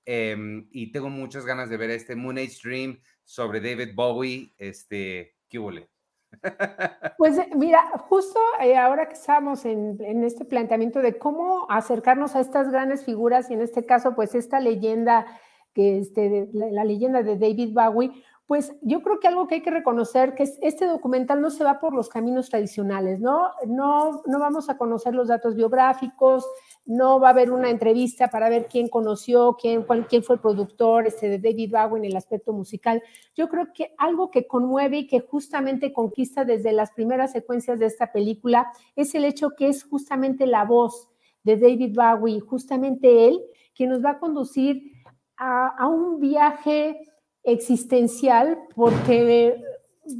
Em, 0.05 0.67
y 0.73 0.91
tengo 0.91 1.09
muchas 1.11 1.47
ganas 1.47 1.71
de 1.71 1.77
ver 1.77 1.91
este 1.91 2.17
Moon 2.17 2.39
Age 2.39 2.59
Dream 2.61 3.01
sobre 3.23 3.61
David 3.61 3.95
Bowie, 3.95 4.53
este, 4.59 5.37
¿qué 5.49 5.61
huele? 5.61 5.89
Pues 7.19 7.39
eh, 7.39 7.49
mira, 7.55 7.89
justo 8.09 8.41
eh, 8.61 8.77
ahora 8.77 9.07
que 9.07 9.15
estamos 9.15 9.65
en, 9.65 9.97
en, 10.01 10.25
este 10.25 10.45
planteamiento 10.45 11.01
de 11.01 11.19
cómo 11.19 11.69
acercarnos 11.71 12.35
a 12.35 12.41
estas 12.41 12.73
grandes 12.73 13.05
figuras 13.05 13.51
y 13.51 13.55
en 13.55 13.63
este 13.63 13.87
caso 13.87 14.17
pues 14.17 14.35
esta 14.35 14.59
leyenda, 14.59 15.25
que 15.73 15.99
este, 15.99 16.49
la, 16.53 16.67
la 16.67 16.85
leyenda 16.85 17.23
de 17.23 17.39
David 17.39 17.73
Bowie, 17.73 18.25
Pues 18.47 18.75
yo 18.83 19.01
creo 19.03 19.21
que 19.21 19.29
algo 19.29 19.47
que 19.47 19.55
hay 19.55 19.61
que 19.63 19.71
reconocer 19.71 20.35
que 20.35 20.43
es, 20.43 20.59
este 20.61 20.87
documental 20.87 21.41
no 21.41 21.49
se 21.49 21.65
va 21.65 21.81
por 21.81 21.95
los 21.95 22.11
caminos 22.11 22.51
tradicionales, 22.51 23.19
¿no? 23.19 23.51
No, 23.67 24.23
no 24.27 24.39
vamos 24.39 24.69
a 24.69 24.77
conocer 24.77 25.15
los 25.15 25.29
datos 25.29 25.55
biográficos, 25.55 26.47
no 26.85 27.19
va 27.19 27.29
a 27.29 27.31
haber 27.31 27.51
una 27.51 27.71
entrevista 27.71 28.29
para 28.29 28.51
ver 28.51 28.67
quién 28.69 28.89
conoció, 28.89 29.57
quién, 29.59 29.87
quién 30.11 30.23
fue 30.23 30.37
el 30.37 30.43
productor 30.43 31.07
este, 31.07 31.31
de 31.31 31.39
David 31.39 31.73
Bowie 31.73 32.01
en 32.01 32.05
el 32.05 32.17
aspecto 32.17 32.53
musical. 32.53 33.03
Yo 33.35 33.49
creo 33.49 33.69
que 33.73 33.95
algo 33.97 34.31
que 34.31 34.47
conmueve 34.47 34.99
y 34.99 35.07
que 35.07 35.21
justamente 35.21 35.95
conquista 35.95 36.45
desde 36.45 36.73
las 36.73 36.91
primeras 36.91 37.33
secuencias 37.33 37.79
de 37.79 37.87
esta 37.87 38.13
película 38.13 38.71
es 38.95 39.15
el 39.15 39.25
hecho 39.25 39.53
que 39.57 39.69
es 39.69 39.85
justamente 39.85 40.47
la 40.47 40.67
voz 40.67 41.09
de 41.45 41.57
David 41.57 41.97
Bowie, 41.97 42.41
justamente 42.41 43.27
él, 43.27 43.41
quien 43.75 43.89
nos 43.89 44.05
va 44.05 44.11
a 44.11 44.19
conducir 44.19 44.93
a 45.37 45.89
un 45.89 46.21
viaje 46.21 47.01
existencial 47.45 48.59
porque 48.75 49.63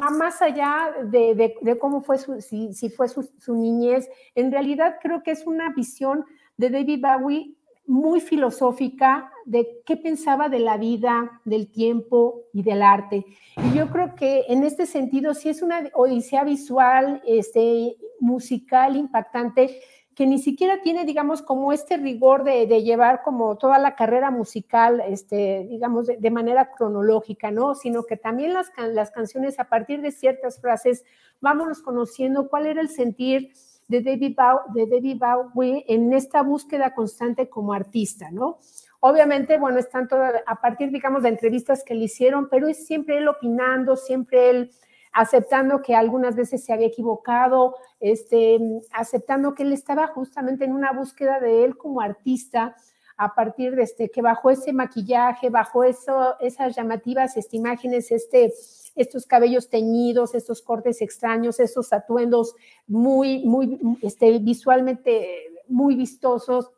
va 0.01 0.11
más 0.11 0.41
allá 0.43 0.95
de, 1.05 1.55
de, 1.61 1.79
cómo 1.79 2.01
fue 2.01 2.19
su, 2.19 2.41
si, 2.41 2.73
si 2.73 2.89
fue 2.89 3.09
su, 3.09 3.55
niñez. 3.55 4.09
En 4.35 4.51
realidad 4.51 4.97
creo 5.03 5.23
que 5.23 5.31
es 5.31 5.47
una 5.47 5.73
visión 5.75 6.25
de 6.57 6.71
David 6.71 7.03
Bowie 7.03 7.55
muy 7.87 8.21
filosófica 8.21 9.31
de 9.45 9.83
qué 9.85 9.99
pensaba 9.99 10.49
de 10.49 10.59
la 10.59 10.79
vida, 10.79 11.43
del 11.45 11.71
tiempo 11.71 12.43
y 12.53 12.63
del 12.63 12.83
arte. 12.83 13.27
Y 13.57 13.77
yo 13.77 13.91
creo 13.91 14.15
que 14.15 14.45
en 14.49 14.65
este 14.65 14.87
sentido 14.87 15.35
sí 15.35 15.51
es 15.51 15.61
una 15.61 15.91
odisea 15.93 16.45
visual, 16.45 17.23
este, 17.27 17.97
musical, 18.21 18.97
impactante, 18.97 19.81
que 20.15 20.27
ni 20.27 20.39
siquiera 20.39 20.81
tiene, 20.83 21.05
digamos, 21.05 21.43
como 21.43 21.73
este 21.73 21.97
rigor 21.97 22.45
de, 22.45 22.67
llevar 22.83 23.23
como 23.23 23.57
toda 23.57 23.79
la 23.79 23.97
carrera 23.97 24.31
musical, 24.31 25.03
este, 25.09 25.67
digamos, 25.69 26.07
de, 26.07 26.31
manera 26.31 26.71
cronológica, 26.71 27.51
¿no? 27.51 27.75
Sino 27.75 28.05
que 28.05 28.17
también 28.17 28.53
las, 28.53 28.71
las 28.77 29.11
canciones, 29.11 29.59
a 29.59 29.65
partir 29.65 30.03
de 30.03 30.13
ciertas 30.13 30.61
frases, 30.61 31.05
vámonos 31.41 31.83
conociendo 31.83 32.49
cuál 32.49 32.67
era 32.67 32.81
el 32.81 32.89
sentir 32.89 33.53
de 33.89 34.03
David, 34.03 34.37
de 34.75 34.87
David 34.87 35.21
Bowie 35.53 35.85
en 35.89 36.13
esta 36.13 36.43
búsqueda 36.43 36.95
constante 36.95 37.49
como 37.49 37.73
artista, 37.73 38.31
¿no? 38.31 38.59
Obviamente, 39.01 39.59
bueno, 39.59 39.79
están 39.79 40.09
todas, 40.09 40.33
a 40.47 40.61
partir, 40.61 40.91
digamos, 40.91 41.23
de 41.25 41.29
entrevistas 41.29 41.85
que 41.85 41.95
le 41.95 42.05
hicieron, 42.05 42.49
pero 42.49 42.69
es 42.69 42.87
siempre 42.87 43.19
él 43.19 43.29
opinando, 43.29 43.97
siempre 43.97 44.49
él 44.49 44.71
aceptando 45.15 45.81
que 45.81 45.95
algunas 45.95 46.35
veces 46.35 46.65
se 46.65 46.73
había 46.73 46.89
equivocado, 46.89 47.77
este, 48.01 48.59
aceptando 48.93 49.55
que 49.55 49.63
él 49.63 49.73
estaba 49.73 50.09
justamente 50.09 50.65
en 50.65 50.73
una 50.73 50.93
búsqueda 50.93 51.39
de 51.39 51.65
él 51.65 51.79
como 51.79 52.01
artista, 52.01 52.77
a 53.17 53.33
partir 53.33 53.77
de 53.77 53.85
este, 53.85 54.11
que 54.11 54.23
bajo 54.23 54.51
ese 54.51 54.73
maquillaje, 54.73 55.49
bajo 55.49 55.85
eso, 55.85 56.35
esas 56.41 56.75
llamativas 56.75 57.37
este, 57.37 57.57
imágenes, 57.57 58.11
este, 58.11 58.53
estos 58.97 59.25
cabellos 59.25 59.69
teñidos, 59.69 60.35
estos 60.35 60.61
cortes 60.63 61.01
extraños, 61.01 61.61
esos 61.61 61.93
atuendos 61.93 62.57
muy, 62.89 63.45
muy, 63.45 63.79
este, 64.03 64.41
visualmente 64.41 65.29
muy 65.69 65.95
vistosos, 65.95 66.73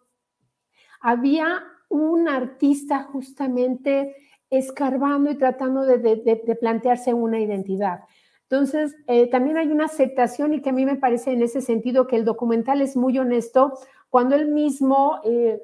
había 1.01 1.65
un 1.89 2.29
artista 2.29 3.05
justamente 3.05 4.15
escarbando 4.51 5.31
y 5.31 5.37
tratando 5.37 5.85
de 5.85 6.57
plantearse 6.61 7.15
una 7.15 7.41
identidad. 7.41 8.01
Entonces, 8.49 8.97
eh, 9.09 9.29
también 9.29 9.57
hay 9.57 9.69
una 9.69 9.87
aceptación 9.87 10.55
y 10.55 10.63
que 10.63 10.71
a 10.71 10.73
mí 10.73 10.87
me 10.87 10.97
parece 10.97 11.33
en 11.33 11.43
ese 11.43 11.61
sentido 11.61 12.07
que 12.07 12.17
el 12.17 12.25
documental 12.25 12.81
es 12.81 12.97
muy 12.97 13.19
honesto 13.19 13.73
cuando 14.09 14.37
él 14.37 14.49
mismo 14.49 15.21
eh, 15.25 15.61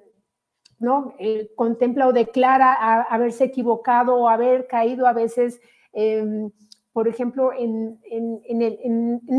¿no? 0.83 1.15
Eh, 1.21 1.53
contempla 1.55 2.09
o 2.09 2.13
declara 2.13 3.03
haberse 3.03 3.45
equivocado 3.45 4.17
o 4.17 4.29
haber 4.29 4.67
caído 4.67 5.07
a 5.07 5.13
veces, 5.13 5.61
em, 5.93 6.51
por 6.93 7.07
ejemplo, 7.07 7.53
en, 7.57 8.01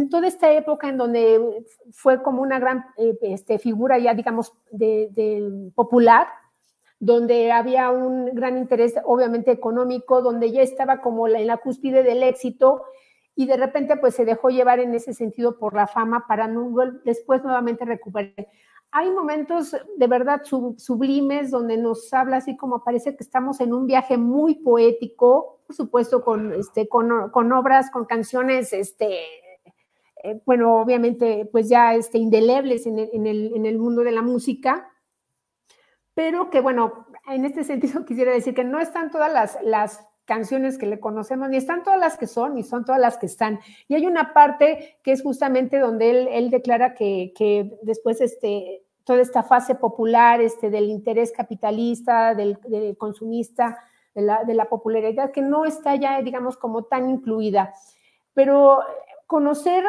toda 0.10 0.28
esta 0.28 0.54
época 0.54 0.88
en 0.88 0.98
donde 0.98 1.66
fue 1.92 2.24
como 2.24 2.42
una 2.42 2.60
gran 2.60 2.86
este, 3.22 3.60
figura 3.60 4.00
ya, 4.00 4.14
digamos, 4.14 4.54
de, 4.72 5.70
popular, 5.76 6.28
donde 6.98 7.52
había 7.52 7.92
un 7.92 8.34
gran 8.34 8.58
interés, 8.58 8.96
obviamente, 9.04 9.52
económico, 9.52 10.22
donde 10.22 10.50
ya 10.50 10.62
estaba 10.62 11.02
como 11.02 11.28
en 11.28 11.46
la 11.46 11.58
cúspide 11.58 12.04
del 12.04 12.24
éxito 12.24 12.84
y 13.36 13.46
de 13.48 13.58
repente 13.58 13.98
pues 13.98 14.16
se 14.16 14.26
dejó 14.26 14.50
llevar 14.50 14.80
en 14.80 14.94
ese 14.94 15.14
sentido 15.14 15.58
por 15.58 15.74
la 15.74 15.88
fama 15.88 16.26
para 16.28 16.50
después 17.04 17.44
nuevamente 17.44 17.86
recuperar. 17.86 18.48
Hay 18.92 19.10
momentos 19.10 19.76
de 19.98 20.08
verdad 20.08 20.44
sublimes 20.44 21.50
donde 21.50 21.78
nos 21.78 22.14
habla 22.14 22.38
así 22.38 22.56
como 22.56 22.84
parece 22.84 23.16
que 23.16 23.24
estamos 23.24 23.60
en 23.60 23.74
un 23.74 23.88
viaje 23.88 24.18
muy 24.18 24.56
poético, 24.56 25.62
por 25.66 25.76
supuesto 25.76 26.24
con, 26.24 26.54
este, 26.54 26.88
con, 26.88 27.32
con 27.32 27.52
obras, 27.54 27.90
con 27.90 28.06
canciones, 28.06 28.72
este, 28.72 29.18
eh, 30.24 30.42
bueno, 30.46 30.80
obviamente 30.80 31.50
pues 31.52 31.70
ya 31.70 31.96
este, 31.96 32.20
indelebles 32.20 32.86
en 32.86 33.00
el, 33.00 33.10
en, 33.14 33.26
el, 33.26 33.56
en 33.56 33.66
el 33.66 33.80
mundo 33.80 34.04
de 34.04 34.12
la 34.12 34.22
música, 34.22 34.90
pero 36.14 36.52
que 36.52 36.62
bueno, 36.62 37.08
en 37.28 37.46
este 37.46 37.64
sentido 37.64 38.06
quisiera 38.06 38.32
decir 38.32 38.54
que 38.54 38.64
no 38.64 38.80
están 38.80 39.10
todas 39.10 39.34
las, 39.34 39.58
las 39.64 40.06
canciones 40.26 40.78
que 40.78 40.86
le 40.86 41.00
conocemos, 41.00 41.50
ni 41.50 41.58
están 41.58 41.84
todas 41.84 42.00
las 42.00 42.18
que 42.18 42.28
son, 42.28 42.56
ni 42.56 42.64
son 42.64 42.86
todas 42.86 43.02
las 43.02 43.18
que 43.18 43.26
están. 43.26 43.60
Y 43.88 43.96
hay 43.96 44.06
una 44.06 44.34
parte 44.34 44.98
que 45.04 45.12
es 45.12 45.22
justamente 45.22 45.80
donde 45.80 46.38
él, 46.38 46.50
declara 46.50 46.94
que, 46.94 47.34
que, 47.36 47.78
después 47.82 48.22
este, 48.22 48.84
toda 49.04 49.22
esta 49.22 49.44
fase 49.44 49.76
popular 49.76 50.42
este, 50.42 50.70
del 50.70 50.86
interés 50.86 51.32
capitalista, 51.32 52.36
del, 52.36 52.58
consumista, 52.98 53.80
de 54.16 54.22
la, 54.22 54.44
de 54.44 54.54
la, 54.54 54.66
popularidad, 54.66 55.32
que 55.32 55.42
no 55.42 55.66
está 55.66 55.96
ya, 55.96 56.22
digamos, 56.22 56.58
como 56.58 56.84
tan 56.84 57.10
incluida. 57.10 57.74
Pero 58.34 58.80
conocer 59.28 59.84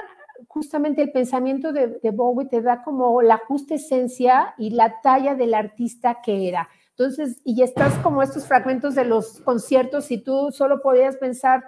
justamente 0.48 1.02
el 1.02 1.12
pensamiento 1.12 1.72
de, 1.72 2.00
de 2.02 2.10
Bowie 2.10 2.48
te 2.48 2.60
da 2.60 2.82
como 2.82 3.22
la 3.22 3.38
justa 3.38 3.74
esencia 3.74 4.54
y 4.58 4.70
la 4.70 5.00
talla 5.00 5.36
del 5.36 5.54
artista 5.54 6.20
que 6.22 6.48
era. 6.48 6.68
Entonces, 6.96 7.40
y 7.44 7.62
estás 7.62 7.92
como 7.98 8.22
estos 8.22 8.46
fragmentos 8.46 8.94
de 8.94 9.04
los 9.04 9.40
conciertos 9.40 10.10
y 10.12 10.18
tú 10.18 10.50
solo 10.52 10.80
podías 10.80 11.16
pensar, 11.16 11.64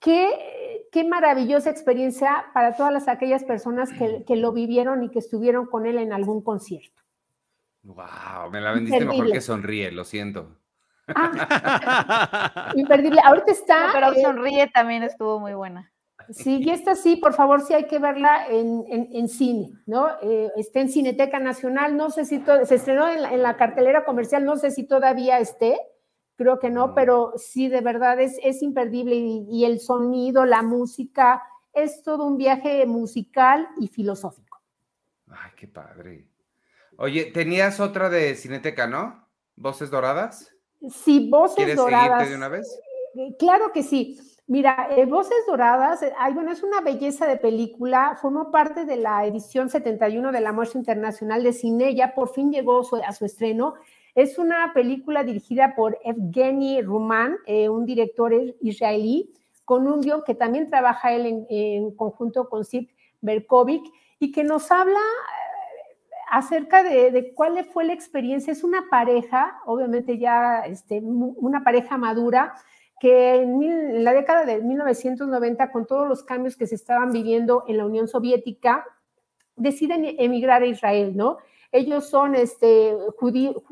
qué, 0.00 0.86
qué 0.90 1.04
maravillosa 1.04 1.68
experiencia 1.68 2.46
para 2.54 2.74
todas 2.74 2.92
las, 2.92 3.08
aquellas 3.08 3.44
personas 3.44 3.92
que, 3.92 4.24
que, 4.26 4.36
lo 4.36 4.52
vivieron 4.52 5.04
y 5.04 5.10
que 5.10 5.18
estuvieron 5.18 5.66
con 5.66 5.84
él 5.84 5.98
en 5.98 6.14
algún 6.14 6.42
concierto. 6.42 7.02
Wow, 7.82 8.50
me 8.50 8.60
la 8.62 8.72
vendiste 8.72 9.04
mejor 9.04 9.30
que 9.30 9.40
sonríe, 9.42 9.90
lo 9.90 10.04
siento. 10.04 10.56
Ah, 11.14 12.72
imperdible. 12.76 13.20
Ahorita 13.24 13.52
está. 13.52 13.90
pero 13.92 14.12
eh, 14.12 14.22
sonríe 14.22 14.68
también 14.68 15.02
estuvo 15.02 15.38
muy 15.38 15.54
buena. 15.54 15.92
Sí, 16.28 16.58
y 16.62 16.70
esta 16.70 16.94
sí, 16.94 17.16
por 17.16 17.34
favor, 17.34 17.62
sí 17.62 17.74
hay 17.74 17.86
que 17.86 17.98
verla 17.98 18.46
en, 18.48 18.84
en, 18.88 19.28
cine, 19.28 19.72
¿no? 19.86 20.08
Eh, 20.22 20.50
está 20.56 20.80
en 20.80 20.88
Cineteca 20.88 21.40
Nacional, 21.40 21.96
no 21.96 22.10
sé 22.10 22.24
si 22.24 22.42
se 22.64 22.74
estrenó 22.74 23.08
en 23.08 23.42
la, 23.42 23.56
cartelera 23.56 24.04
comercial, 24.04 24.44
no 24.44 24.56
sé 24.56 24.70
si 24.70 24.86
todavía 24.86 25.38
esté, 25.38 25.80
creo 26.36 26.58
que 26.58 26.70
no, 26.70 26.94
pero 26.94 27.32
sí, 27.36 27.68
de 27.68 27.80
verdad 27.80 28.20
es, 28.20 28.38
es 28.42 28.62
imperdible 28.62 29.16
y, 29.16 29.64
el 29.64 29.80
sonido, 29.80 30.44
la 30.44 30.62
música, 30.62 31.42
es 31.72 32.02
todo 32.02 32.26
un 32.26 32.36
viaje 32.36 32.86
musical 32.86 33.68
y 33.80 33.88
filosófico. 33.88 34.60
Ay, 35.28 35.50
qué 35.56 35.68
padre. 35.68 36.28
Oye, 36.96 37.26
tenías 37.26 37.80
otra 37.80 38.08
de 38.08 38.34
Cineteca, 38.34 38.86
¿no? 38.86 39.26
¿Voces 39.56 39.90
Doradas? 39.90 40.54
Sí, 40.90 41.28
Voces 41.30 41.76
Doradas. 41.76 42.06
¿Quieres 42.06 42.28
seguirte 42.28 42.30
de 42.30 42.36
una 42.36 42.48
vez? 42.48 42.80
Eh, 43.14 43.36
claro 43.38 43.72
que 43.72 43.82
sí. 43.82 44.18
Mira, 44.50 44.88
eh, 44.96 45.06
Voces 45.06 45.46
Doradas, 45.46 46.02
eh, 46.02 46.12
bueno, 46.34 46.50
es 46.50 46.64
una 46.64 46.80
belleza 46.80 47.24
de 47.24 47.36
película, 47.36 48.18
formó 48.20 48.50
parte 48.50 48.84
de 48.84 48.96
la 48.96 49.24
edición 49.24 49.70
71 49.70 50.32
de 50.32 50.40
la 50.40 50.52
Muestra 50.52 50.80
Internacional 50.80 51.44
de 51.44 51.52
Cine, 51.52 51.94
ya 51.94 52.16
por 52.16 52.30
fin 52.30 52.50
llegó 52.50 52.80
a 53.06 53.12
su 53.12 53.24
estreno. 53.24 53.74
Es 54.16 54.38
una 54.38 54.72
película 54.74 55.22
dirigida 55.22 55.76
por 55.76 56.00
Evgeny 56.02 56.82
Ruman, 56.82 57.36
eh, 57.46 57.68
un 57.68 57.86
director 57.86 58.34
israelí, 58.60 59.30
con 59.64 59.86
un 59.86 60.00
guion 60.00 60.24
que 60.26 60.34
también 60.34 60.68
trabaja 60.68 61.12
él 61.12 61.46
en, 61.48 61.94
conjunto 61.94 62.48
con 62.48 62.64
Sid 62.64 62.88
Berkovic 63.20 63.84
y 64.18 64.32
que 64.32 64.42
nos 64.42 64.72
habla 64.72 64.98
acerca 66.28 66.82
de, 66.82 67.32
cuál 67.36 67.64
fue 67.66 67.84
la 67.84 67.92
experiencia. 67.92 68.52
Es 68.52 68.64
una 68.64 68.86
pareja, 68.90 69.60
obviamente 69.64 70.18
ya 70.18 70.62
este, 70.66 71.00
una 71.00 71.62
pareja 71.62 71.96
madura, 71.98 72.56
que 73.00 73.36
en, 73.36 74.04
la 74.04 74.12
década 74.12 74.44
de 74.44 74.60
1990, 74.60 75.72
con 75.72 75.86
todos 75.86 76.06
los 76.06 76.22
cambios 76.22 76.54
que 76.54 76.66
se 76.66 76.74
estaban 76.74 77.10
viviendo 77.10 77.64
en 77.66 77.78
la 77.78 77.86
Unión 77.86 78.06
Soviética, 78.06 78.84
deciden 79.56 80.04
emigrar 80.18 80.62
a 80.62 80.66
Israel, 80.66 81.16
¿no? 81.16 81.38
Ellos 81.72 82.10
son 82.10 82.34
este, 82.34 82.94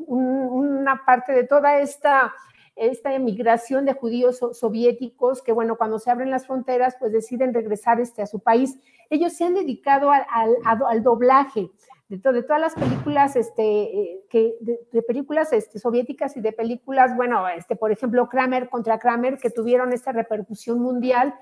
una 0.07 1.03
parte 1.05 1.31
de 1.33 1.43
toda 1.43 1.79
esta, 1.79 2.33
esta 2.75 3.13
emigración 3.13 3.85
de 3.85 3.93
judíos 3.93 4.39
soviéticos 4.53 5.43
que, 5.43 5.51
bueno, 5.51 5.77
cuando 5.77 5.99
se 5.99 6.09
abren 6.09 6.31
las 6.31 6.47
fronteras, 6.47 6.95
pues 6.99 7.11
deciden 7.11 7.53
regresar 7.53 7.99
este, 7.99 8.23
a 8.23 8.27
su 8.27 8.39
país. 8.39 8.79
Ellos 9.11 9.33
se 9.33 9.43
han 9.43 9.53
dedicado 9.53 10.11
al, 10.11 10.25
al 10.65 11.03
doblaje. 11.03 11.69
De, 12.09 12.43
todas 12.43 12.59
las 12.59 12.73
películas, 12.73 13.35
este, 13.35 13.63
eh, 13.63 14.25
que, 14.29 14.55
de, 14.61 15.01
películas 15.03 15.53
este, 15.53 15.77
soviéticas 15.77 16.35
y 16.35 16.41
de 16.41 16.51
películas, 16.51 17.15
bueno, 17.15 17.47
este, 17.47 17.75
por 17.75 17.91
ejemplo, 17.91 18.27
Kramer 18.27 18.67
contra 18.69 18.97
Kramer, 18.97 19.37
que 19.37 19.51
tuvieron 19.51 19.93
esta 19.93 20.11
repercusión 20.11 20.79
mundial. 20.79 21.35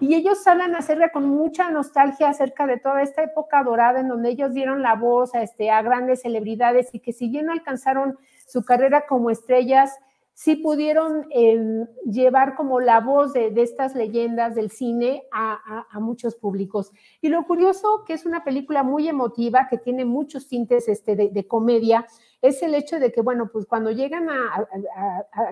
Y 0.00 0.14
ellos 0.14 0.44
hablan 0.46 0.74
acerca 0.74 1.12
con 1.12 1.28
mucha 1.28 1.70
nostalgia 1.70 2.28
acerca 2.28 2.66
de 2.66 2.78
toda 2.78 3.00
esta 3.00 3.22
época 3.22 3.62
dorada 3.62 4.00
en 4.00 4.08
donde 4.08 4.30
ellos 4.30 4.52
dieron 4.52 4.82
la 4.82 4.96
voz 4.96 5.34
a, 5.34 5.42
este, 5.42 5.70
a 5.70 5.80
grandes 5.82 6.22
celebridades 6.22 6.90
y 6.92 6.98
que 6.98 7.12
si 7.12 7.28
bien 7.28 7.46
no 7.46 7.52
alcanzaron 7.52 8.18
su 8.46 8.64
carrera 8.64 9.06
como 9.06 9.30
estrellas, 9.30 9.96
sí 10.42 10.56
pudieron 10.56 11.28
em, 11.30 11.86
llevar 12.04 12.56
como 12.56 12.80
la 12.80 12.98
voz 12.98 13.32
de, 13.32 13.52
estas 13.58 13.94
leyendas 13.94 14.56
del 14.56 14.72
cine 14.72 15.22
a, 15.30 15.86
muchos 16.00 16.34
públicos. 16.34 16.90
Y 17.20 17.28
lo 17.28 17.46
curioso, 17.46 18.02
que 18.04 18.14
es 18.14 18.26
una 18.26 18.42
película 18.42 18.82
muy 18.82 19.06
emotiva, 19.06 19.68
que 19.70 19.78
tiene 19.78 20.04
muchos 20.04 20.48
tintes 20.48 20.88
este, 20.88 21.14
de, 21.14 21.46
comedia, 21.46 22.06
es 22.40 22.60
el 22.64 22.74
hecho 22.74 22.98
de 22.98 23.12
que, 23.12 23.20
bueno, 23.20 23.50
pues 23.52 23.66
cuando 23.66 23.92
llegan 23.92 24.28
a, 24.30 24.66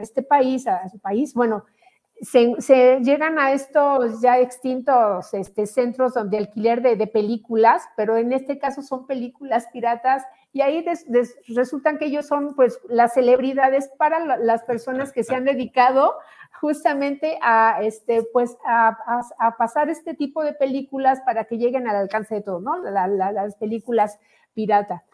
este 0.01 0.23
país, 0.23 0.67
a 0.67 0.89
su 0.89 0.99
país, 0.99 1.35
bueno, 1.35 1.67
se, 2.21 2.99
llegan 3.01 3.39
a 3.39 3.53
estos 3.53 4.21
ya 4.21 4.41
extintos 4.41 5.33
este, 5.35 5.67
centros 5.67 6.15
de 6.15 6.37
alquiler 6.37 6.83
de, 6.83 7.07
películas, 7.07 7.85
pero 7.97 8.17
en 8.17 8.33
este 8.33 8.59
caso 8.59 8.83
son 8.83 9.07
películas 9.07 9.69
piratas 9.73 10.25
y 10.53 10.63
ahí 10.63 10.85
resultan 11.49 11.99
que 11.99 12.07
ellos 12.07 12.27
son 12.27 12.55
pues 12.55 12.81
las 12.89 13.15
celebridades 13.15 13.89
para 13.99 14.39
las 14.39 14.65
personas 14.65 15.13
que 15.13 15.23
se 15.23 15.35
han 15.35 15.45
dedicado 15.45 16.15
justamente 16.61 17.39
a 17.41 17.81
este 17.83 18.25
pues 18.33 18.57
a, 18.67 18.97
pasar 19.57 19.89
este 19.89 20.15
tipo 20.15 20.43
de 20.43 20.53
películas 20.53 21.21
para 21.21 21.45
que 21.45 21.57
lleguen 21.57 21.89
al 21.89 21.97
alcance 21.97 22.35
de 22.35 22.43
todos, 22.43 22.63
¿no? 22.63 22.79
las 22.79 23.55
películas 23.57 24.19
pirata. 24.53 25.05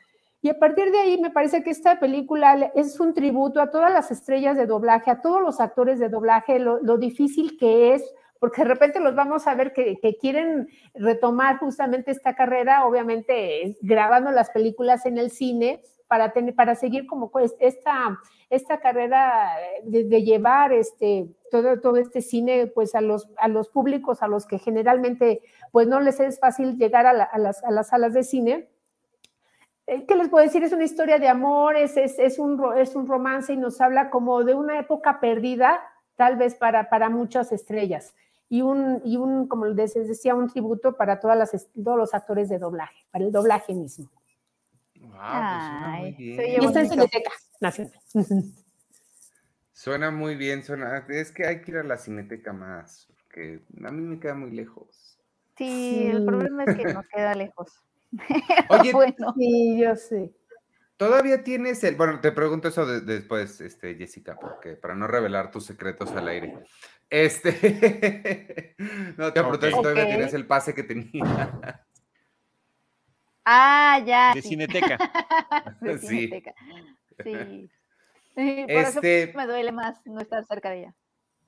Y 0.43 0.49
a 0.49 0.59
partir 0.59 0.93
de 0.93 0.99
ahí 0.99 1.21
me 1.21 1.31
parece 1.31 1.65
que 1.65 1.71
esta 1.71 1.99
película 1.99 2.71
es 2.75 3.01
un 3.01 3.15
tributo 3.15 3.61
a 3.61 3.71
todas 3.71 3.93
las 3.93 4.11
estrellas 4.11 4.57
de 4.57 4.67
doblaje, 4.67 5.11
a 5.11 5.21
todos 5.21 5.43
los 5.43 5.61
actores 5.61 5.99
de 5.99 6.09
doblaje, 6.09 6.59
lo, 6.59 6.99
difícil 6.99 7.59
que 7.59 7.95
es, 7.95 8.15
porque 8.41 8.63
de 8.63 8.69
repente 8.69 9.01
los 9.01 9.15
vamos 9.15 9.47
a 9.47 9.55
ver 9.55 9.73
que, 9.73 9.99
quieren 10.21 10.69
retomar 10.95 11.59
justamente 11.59 12.11
esta 12.11 12.35
carrera, 12.35 12.87
obviamente 12.87 13.77
grabando 13.81 14.31
las 14.31 14.51
películas 14.51 15.07
en 15.07 15.19
el 15.19 15.31
cine 15.31 15.83
para, 16.09 16.33
tener, 16.33 16.55
para 16.55 16.75
seguir 16.75 17.07
como 17.07 17.31
pues 17.31 17.55
esta, 17.59 18.21
esta 18.51 18.81
carrera 18.81 19.53
de, 19.85 20.23
llevar 20.23 20.73
este, 20.73 21.29
todo, 21.51 21.81
todo 21.81 21.97
este 21.97 22.21
cine 22.21 22.67
pues 22.69 22.95
a 22.95 23.01
los, 23.01 23.29
a 23.39 23.49
los 23.49 23.69
públicos 23.69 24.23
a 24.23 24.29
los 24.29 24.47
que 24.47 24.59
generalmente 24.59 25.43
pues 25.73 25.89
no 25.89 26.01
les 26.01 26.21
es 26.21 26.39
fácil 26.39 26.77
llegar 26.77 27.07
a, 27.07 27.39
las, 27.39 27.65
a 27.65 27.71
las 27.71 27.89
salas 27.89 28.15
de 28.15 28.23
cine 28.23 28.69
eh, 29.87 30.05
¿qué 30.07 30.17
les 30.17 30.29
puedo 30.29 30.45
decir? 30.45 30.65
Es 30.65 30.73
una 30.73 30.85
historia 30.85 31.19
de 31.19 31.29
amor, 31.29 31.77
es, 31.77 31.97
es, 31.97 32.39
un, 32.39 32.61
es 32.77 32.97
un 32.97 33.07
romance 33.07 33.53
y 33.53 33.57
nos 33.57 33.81
habla 33.81 34.11
como 34.11 34.43
de 34.43 34.55
una 34.55 34.81
época 34.81 35.21
perdida, 35.21 35.81
tal 36.17 36.37
vez 36.37 36.57
para, 36.57 36.91
para 36.91 37.09
muchas 37.09 37.53
estrellas. 37.53 38.15
Y 38.49 38.63
un, 38.63 39.03
y 39.05 39.17
un, 39.17 39.49
como 39.49 39.67
les 39.67 39.95
decía, 39.95 40.35
un 40.35 40.49
tributo 40.49 40.97
para 40.97 41.19
todas 41.19 41.37
las, 41.37 41.69
todos 41.73 41.99
los 41.99 42.15
actores 42.15 42.49
de 42.49 42.59
doblaje, 42.59 43.05
para 43.11 43.25
el 43.25 43.33
doblaje 43.33 43.75
mismo. 43.75 44.11
Wow, 45.01 45.11
pues 45.11 46.01
muy 46.01 46.13
bien. 46.13 46.63
Y 46.63 46.65
está 46.65 46.81
en 46.81 46.89
Cineteca 46.91 47.31
Nacional. 47.61 48.01
Suena 49.73 50.11
muy 50.11 50.37
bien, 50.37 50.65
suena. 50.65 51.05
Es 51.09 51.31
que 51.31 51.47
hay 51.47 51.61
que 51.61 51.73
ir 51.73 51.77
a 51.77 51.83
la 51.83 51.99
Cineteca 51.99 52.55
más, 52.55 53.09
porque 53.15 53.61
a 53.85 53.91
mí 53.91 54.03
me 54.03 54.19
queda 54.19 54.35
muy 54.35 54.51
lejos. 54.51 55.19
Sí, 55.59 56.09
el 56.11 56.25
problema 56.25 56.65
es 56.65 56.77
que 56.77 56.95
nos 56.95 57.07
queda 57.09 57.35
lejos. 57.35 57.73
Oye, 58.71 58.93
bueno. 58.95 59.35
sí, 59.37 59.79
yo 59.79 59.95
sé. 59.95 60.33
Todavía 60.97 61.45
tienes 61.45 61.85
el, 61.85 61.95
bueno, 61.95 62.21
te 62.21 62.33
pregunto 62.33 62.69
eso 62.69 62.87
después, 62.87 63.61
este, 63.61 63.95
Jessica, 63.97 64.39
porque 64.41 64.77
para 64.77 64.95
no 64.95 65.07
revelar 65.07 65.51
tus 65.51 65.67
secretos 65.67 66.11
al 66.13 66.29
aire. 66.29 66.59
Este, 67.09 68.75
no 69.17 69.33
te 69.33 69.41
pregunto 69.41 69.67
si 69.67 69.73
todavía 69.73 70.07
tienes 70.07 70.35
el 70.35 70.47
pase 70.47 70.75
que 70.75 70.83
tenía. 70.83 71.83
Ah, 73.49 74.03
ya. 74.05 74.35
De 74.35 74.43
Cineteca. 74.43 74.99
de 75.81 75.99
Cineteca. 75.99 76.53
Sí. 77.23 77.33
sí. 77.33 77.71
Por 78.35 78.45
este... 78.45 79.23
eso 79.23 79.39
me 79.39 79.47
duele 79.47 79.71
más 79.71 80.05
no 80.05 80.21
estar 80.21 80.45
cerca 80.45 80.71
de 80.71 80.79
ella. 80.81 80.95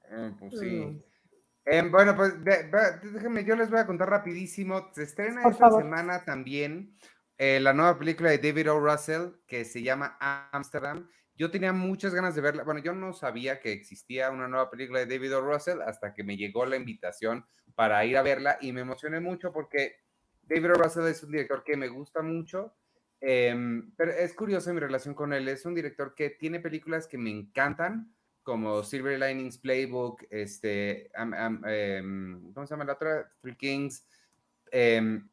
Ah, 0.09 0.31
pues 0.39 0.61
sí. 0.61 0.67
Mm. 0.67 1.03
Em, 1.65 1.91
bueno, 1.91 2.15
pues 2.15 2.35
déjenme, 2.45 3.45
yo 3.45 3.57
les 3.57 3.69
voy 3.69 3.81
a 3.81 3.87
contar 3.87 4.09
rapidísimo. 4.09 4.91
Se 4.93 5.03
estrena 5.03 5.43
esta 5.49 5.73
semana 5.73 6.25
también 6.25 6.97
eh, 7.37 7.59
la 7.59 7.73
nueva 7.73 7.99
película 7.99 8.31
de 8.31 8.39
David 8.39 8.71
O. 8.71 8.79
Russell 8.79 9.33
que 9.49 9.65
se 9.65 9.83
llama 9.83 10.17
Amsterdam. 10.21 11.09
Yo 11.39 11.53
tenía 11.53 11.73
muchas 11.73 12.13
ganas 12.13 12.35
de 12.35 12.41
verla. 12.41 12.65
Bueno, 12.65 12.81
yo 12.81 12.93
no 12.93 13.13
sabía 13.13 13.61
que 13.61 13.71
existía 13.71 14.31
una 14.31 14.49
nueva 14.49 14.69
película 14.69 14.99
de 14.99 15.07
David 15.07 15.37
O. 15.37 15.41
Russell 15.41 15.81
hasta 15.83 16.13
que 16.13 16.25
me 16.25 16.37
llegó 16.37 16.67
la 16.67 16.75
invitación 16.75 17.47
para 17.77 18.05
ir 18.05 18.17
a 18.17 18.23
verla 18.23 18.59
y 18.61 18.73
me 18.73 18.81
emocioné 18.81 19.21
mucho 19.21 19.53
porque 19.53 20.01
David 20.43 20.73
O. 20.73 20.75
Russell 20.75 21.07
es 21.07 21.23
un 21.23 21.31
director 21.31 21.63
que 21.63 21.77
me 21.77 21.87
gusta 21.87 22.23
mucho. 22.23 22.75
Em, 23.21 23.93
pero 23.97 24.11
es 24.11 24.35
curioso 24.35 24.75
mi 24.75 24.81
relación 24.81 25.15
con 25.15 25.33
él. 25.33 25.47
Es 25.47 25.65
un 25.65 25.77
director 25.77 26.17
que 26.17 26.31
tiene 26.31 26.59
películas 26.59 27.07
que 27.07 27.19
me 27.19 27.31
encantan 27.31 28.13
como 28.43 28.83
Silver 28.83 29.21
Linings 29.21 29.59
Playbook, 29.59 30.25
este, 30.31 31.11
em, 31.15 32.53
¿cómo 32.53 32.67
se 32.67 32.75
llama 32.75 32.85
la 32.85 32.95
otra? 32.95 33.31
Three 33.43 33.57
Kings. 33.57 34.05
Em, 34.73 35.29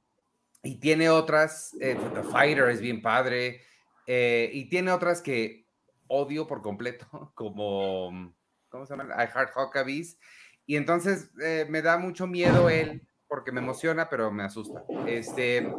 y 0.61 0.79
tiene 0.79 1.09
otras, 1.09 1.75
eh, 1.79 1.97
The 2.13 2.23
Fighter 2.23 2.69
es 2.69 2.81
bien 2.81 3.01
padre, 3.01 3.61
eh, 4.05 4.49
y 4.53 4.69
tiene 4.69 4.91
otras 4.91 5.21
que 5.21 5.64
odio 6.07 6.47
por 6.47 6.61
completo, 6.61 7.07
como, 7.35 8.33
¿cómo 8.69 8.85
se 8.85 8.95
llama? 8.95 9.23
I 9.23 9.27
Heart 9.27 9.55
Huckabees. 9.55 10.17
Y 10.65 10.77
entonces 10.77 11.31
eh, 11.41 11.65
me 11.69 11.81
da 11.81 11.97
mucho 11.97 12.25
miedo 12.25 12.69
él, 12.69 13.07
porque 13.27 13.51
me 13.51 13.61
emociona, 13.61 14.09
pero 14.09 14.31
me 14.31 14.43
asusta. 14.43 14.83
Este, 15.05 15.71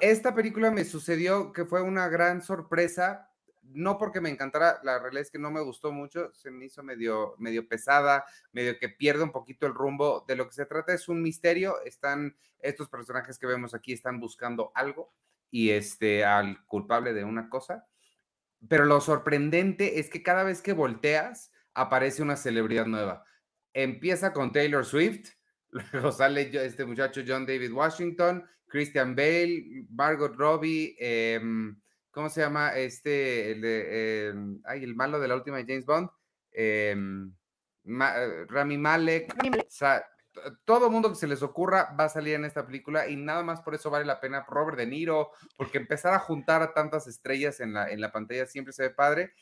esta 0.00 0.34
película 0.34 0.70
me 0.70 0.84
sucedió 0.84 1.52
que 1.52 1.66
fue 1.66 1.82
una 1.82 2.08
gran 2.08 2.42
sorpresa 2.42 3.28
no 3.74 3.98
porque 3.98 4.20
me 4.20 4.28
encantara, 4.28 4.80
la 4.82 4.98
realidad 4.98 5.22
es 5.22 5.30
que 5.30 5.38
no 5.38 5.50
me 5.50 5.60
gustó 5.60 5.92
mucho, 5.92 6.32
se 6.34 6.50
me 6.50 6.66
hizo 6.66 6.82
medio, 6.82 7.34
medio 7.38 7.66
pesada, 7.66 8.24
medio 8.52 8.78
que 8.78 8.88
pierde 8.88 9.24
un 9.24 9.32
poquito 9.32 9.66
el 9.66 9.74
rumbo. 9.74 10.24
De 10.26 10.36
lo 10.36 10.46
que 10.46 10.54
se 10.54 10.66
trata 10.66 10.92
es 10.92 11.08
un 11.08 11.22
misterio, 11.22 11.80
están, 11.84 12.36
estos 12.58 12.88
personajes 12.88 13.38
que 13.38 13.46
vemos 13.46 13.74
aquí 13.74 13.92
están 13.92 14.20
buscando 14.20 14.72
algo 14.74 15.12
y 15.50 15.70
este, 15.70 16.24
al 16.24 16.64
culpable 16.66 17.12
de 17.12 17.24
una 17.24 17.48
cosa. 17.48 17.86
Pero 18.68 18.84
lo 18.84 19.00
sorprendente 19.00 19.98
es 19.98 20.08
que 20.08 20.22
cada 20.22 20.44
vez 20.44 20.62
que 20.62 20.72
volteas, 20.72 21.52
aparece 21.74 22.22
una 22.22 22.36
celebridad 22.36 22.86
nueva. 22.86 23.24
Empieza 23.72 24.32
con 24.32 24.52
Taylor 24.52 24.84
Swift, 24.84 25.30
luego 25.92 26.12
sale 26.12 26.50
este 26.52 26.84
muchacho 26.84 27.22
John 27.26 27.46
David 27.46 27.72
Washington, 27.72 28.44
Christian 28.66 29.14
Bale, 29.14 29.86
Margot 29.90 30.34
Robbie, 30.36 30.96
eh, 30.98 31.40
¿cómo 32.10 32.28
se 32.28 32.40
llama? 32.40 32.76
Este, 32.76 33.52
el 33.52 33.60
de, 33.60 34.28
em, 34.28 34.60
ay, 34.64 34.84
el 34.84 34.94
malo 34.94 35.20
de 35.20 35.28
la 35.28 35.34
última 35.34 35.58
de 35.58 35.64
James 35.64 35.84
Bond, 35.84 36.08
em, 36.52 37.32
eh, 37.84 38.46
Rami 38.48 38.78
Malek, 38.78 39.34
todo 40.64 40.90
mundo 40.90 41.10
que 41.10 41.16
se 41.16 41.26
les 41.26 41.42
ocurra 41.42 41.94
va 41.98 42.04
a 42.04 42.08
salir 42.08 42.34
en 42.34 42.44
esta 42.44 42.66
película 42.66 43.08
y 43.08 43.16
nada 43.16 43.42
más 43.42 43.60
por 43.60 43.74
eso 43.74 43.90
vale 43.90 44.04
la 44.04 44.20
pena 44.20 44.44
Robert 44.48 44.78
De 44.78 44.86
Niro, 44.86 45.30
porque 45.56 45.78
empezar 45.78 46.14
a 46.14 46.18
juntar 46.18 46.62
a 46.62 46.72
tantas 46.72 47.06
estrellas 47.06 47.60
en 47.60 47.74
la, 47.74 47.90
en 47.90 48.00
la 48.00 48.12
pantalla 48.12 48.46
siempre 48.46 48.72
se 48.72 48.84
ve 48.84 48.90
padre. 48.90 49.34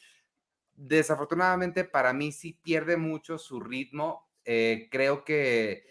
Desafortunadamente 0.74 1.84
para 1.84 2.12
mí 2.12 2.32
sí 2.32 2.58
pierde 2.62 2.96
mucho 2.96 3.38
su 3.38 3.60
ritmo. 3.60 4.28
Eh, 4.44 4.88
creo 4.90 5.24
que 5.24 5.84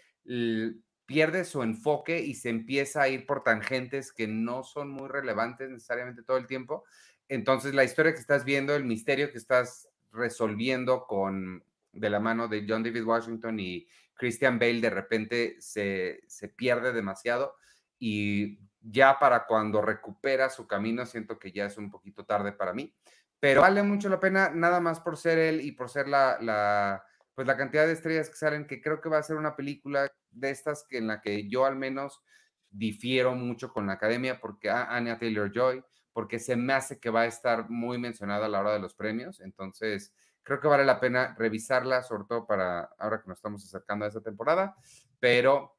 pierde 1.06 1.44
su 1.44 1.62
enfoque 1.62 2.20
y 2.20 2.34
se 2.34 2.50
empieza 2.50 3.02
a 3.02 3.08
ir 3.08 3.26
por 3.26 3.42
tangentes 3.42 4.12
que 4.12 4.28
no 4.28 4.62
son 4.62 4.90
muy 4.90 5.08
relevantes 5.08 5.70
necesariamente 5.70 6.22
todo 6.22 6.36
el 6.36 6.46
tiempo. 6.46 6.84
Entonces, 7.28 7.74
la 7.74 7.84
historia 7.84 8.12
que 8.12 8.20
estás 8.20 8.44
viendo, 8.44 8.74
el 8.74 8.84
misterio 8.84 9.30
que 9.30 9.38
estás 9.38 9.88
resolviendo 10.12 11.06
con 11.06 11.64
de 11.92 12.10
la 12.10 12.20
mano 12.20 12.48
de 12.48 12.64
John 12.68 12.82
David 12.82 13.04
Washington 13.04 13.58
y 13.58 13.86
Christian 14.20 14.58
Bale, 14.58 14.82
de 14.82 14.90
repente 14.90 15.56
se, 15.60 16.20
se 16.28 16.48
pierde 16.48 16.92
demasiado 16.92 17.56
y 17.98 18.60
ya 18.80 19.18
para 19.18 19.46
cuando 19.46 19.80
recupera 19.80 20.50
su 20.50 20.66
camino, 20.66 21.06
siento 21.06 21.38
que 21.38 21.52
ya 21.52 21.64
es 21.64 21.78
un 21.78 21.90
poquito 21.90 22.26
tarde 22.26 22.52
para 22.52 22.74
mí, 22.74 22.94
pero 23.40 23.62
vale 23.62 23.82
mucho 23.82 24.10
la 24.10 24.20
pena, 24.20 24.50
nada 24.50 24.78
más 24.80 25.00
por 25.00 25.16
ser 25.16 25.38
él 25.38 25.62
y 25.62 25.72
por 25.72 25.88
ser 25.88 26.06
la, 26.06 26.38
la 26.40 27.02
pues 27.34 27.46
la 27.46 27.56
cantidad 27.56 27.86
de 27.86 27.94
estrellas 27.94 28.28
que 28.28 28.36
salen, 28.36 28.66
que 28.66 28.82
creo 28.82 29.00
que 29.00 29.08
va 29.08 29.16
a 29.16 29.22
ser 29.22 29.36
una 29.36 29.56
película 29.56 30.12
de 30.30 30.50
estas 30.50 30.86
en 30.90 31.06
la 31.06 31.22
que 31.22 31.48
yo 31.48 31.64
al 31.64 31.76
menos 31.76 32.22
difiero 32.68 33.34
mucho 33.34 33.72
con 33.72 33.86
la 33.86 33.94
academia, 33.94 34.40
porque 34.40 34.68
a 34.68 34.94
Anya 34.94 35.18
Taylor 35.18 35.50
Joy, 35.50 35.82
porque 36.12 36.38
se 36.38 36.56
me 36.56 36.74
hace 36.74 37.00
que 37.00 37.08
va 37.08 37.22
a 37.22 37.26
estar 37.26 37.70
muy 37.70 37.96
mencionada 37.96 38.44
a 38.44 38.48
la 38.50 38.60
hora 38.60 38.72
de 38.74 38.80
los 38.80 38.94
premios. 38.94 39.40
Entonces, 39.40 40.12
creo 40.42 40.60
que 40.60 40.68
vale 40.68 40.84
la 40.84 41.00
pena 41.00 41.34
revisarla, 41.38 42.02
sobre 42.02 42.24
todo 42.28 42.46
para 42.46 42.90
ahora 42.98 43.20
que 43.22 43.28
nos 43.28 43.38
estamos 43.38 43.64
acercando 43.64 44.04
a 44.04 44.08
esa 44.08 44.22
temporada. 44.22 44.76
Pero 45.18 45.76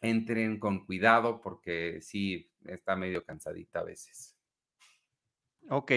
entren 0.00 0.58
con 0.58 0.84
cuidado 0.84 1.40
porque 1.40 2.00
sí 2.00 2.50
está 2.64 2.96
medio 2.96 3.24
cansadita 3.24 3.80
a 3.80 3.84
veces. 3.84 4.36
Ok. 5.68 5.92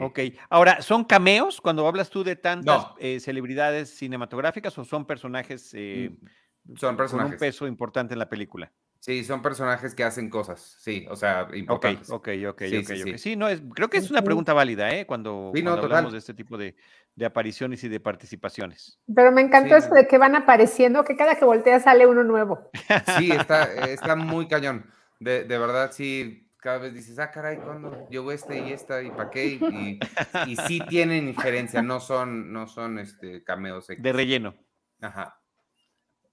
Ok. 0.00 0.20
Ahora, 0.50 0.82
¿son 0.82 1.04
cameos 1.04 1.60
cuando 1.60 1.86
hablas 1.86 2.10
tú 2.10 2.22
de 2.22 2.36
tantas 2.36 2.86
eh, 2.98 3.20
celebridades 3.20 3.96
cinematográficas 3.96 4.76
o 4.78 4.84
son 4.84 5.06
personajes, 5.06 5.70
eh, 5.72 6.16
mm, 6.64 6.76
son 6.76 6.96
personajes 6.96 7.30
con 7.30 7.34
un 7.34 7.38
peso 7.38 7.66
importante 7.66 8.12
en 8.12 8.18
la 8.18 8.28
película? 8.28 8.72
Sí, 9.04 9.22
son 9.22 9.42
personajes 9.42 9.94
que 9.94 10.02
hacen 10.02 10.30
cosas, 10.30 10.78
sí, 10.78 11.06
o 11.10 11.14
sea, 11.14 11.46
importantes. 11.52 12.08
Ok, 12.08 12.30
ok, 12.48 12.52
ok, 12.52 12.62
sí, 12.62 12.84
sí, 12.86 13.18
sí. 13.18 13.36
no, 13.36 13.48
es, 13.48 13.60
creo 13.74 13.90
que 13.90 13.98
es 13.98 14.10
una 14.10 14.22
pregunta 14.22 14.54
válida, 14.54 14.94
¿eh? 14.94 15.04
Cuando, 15.04 15.52
hablamos 15.54 16.12
de 16.12 16.20
este 16.20 16.32
tipo 16.32 16.56
de, 16.56 16.74
apariciones 17.22 17.84
y 17.84 17.90
de 17.90 18.00
participaciones. 18.00 18.98
Pero 19.14 19.30
me 19.30 19.42
encantó 19.42 19.76
esto 19.76 19.94
de 19.94 20.06
que 20.06 20.16
van 20.16 20.34
apareciendo, 20.34 21.04
que 21.04 21.16
cada 21.16 21.34
que 21.34 21.44
voltea 21.44 21.80
sale 21.80 22.06
uno 22.06 22.24
nuevo. 22.24 22.70
Sí, 23.18 23.30
está, 23.30 23.64
está 23.90 24.16
muy 24.16 24.48
cañón. 24.48 24.86
De, 25.20 25.44
de 25.44 25.58
verdad, 25.58 25.92
sí, 25.92 26.50
cada 26.56 26.78
vez 26.78 26.94
dices, 26.94 27.18
ah, 27.18 27.30
caray, 27.30 27.58
¿cuándo 27.58 28.08
llegó 28.08 28.32
este 28.32 28.58
y 28.58 28.72
esta 28.72 29.02
y 29.02 29.10
para 29.10 29.28
qué? 29.28 29.46
Y, 29.48 30.00
y, 30.46 30.56
sí 30.56 30.80
tienen 30.88 31.28
injerencia, 31.28 31.82
no 31.82 32.00
son, 32.00 32.54
no 32.54 32.66
son 32.66 32.98
este, 32.98 33.44
cameos. 33.44 33.86
De 33.88 34.12
relleno. 34.14 34.54
Ajá. 35.02 35.42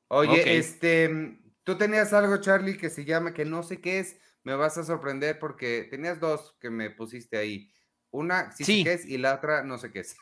Oye, 0.07 0.57
este, 0.57 1.37
Tú 1.63 1.77
tenías 1.77 2.13
algo, 2.13 2.37
Charlie, 2.37 2.77
que 2.77 2.89
se 2.89 3.05
llama, 3.05 3.33
que 3.33 3.45
no 3.45 3.63
sé 3.63 3.79
qué 3.81 3.99
es, 3.99 4.19
me 4.43 4.55
vas 4.55 4.77
a 4.77 4.83
sorprender 4.83 5.39
porque 5.39 5.87
tenías 5.89 6.19
dos 6.19 6.57
que 6.59 6.69
me 6.69 6.89
pusiste 6.89 7.37
ahí. 7.37 7.71
Una 8.09 8.51
sí, 8.51 8.63
sé 8.63 8.83
qué 8.83 8.93
es 8.93 9.05
y 9.05 9.17
la 9.17 9.35
otra 9.35 9.63
no 9.63 9.77
sé 9.77 9.91
qué 9.91 9.99
es. 9.99 10.17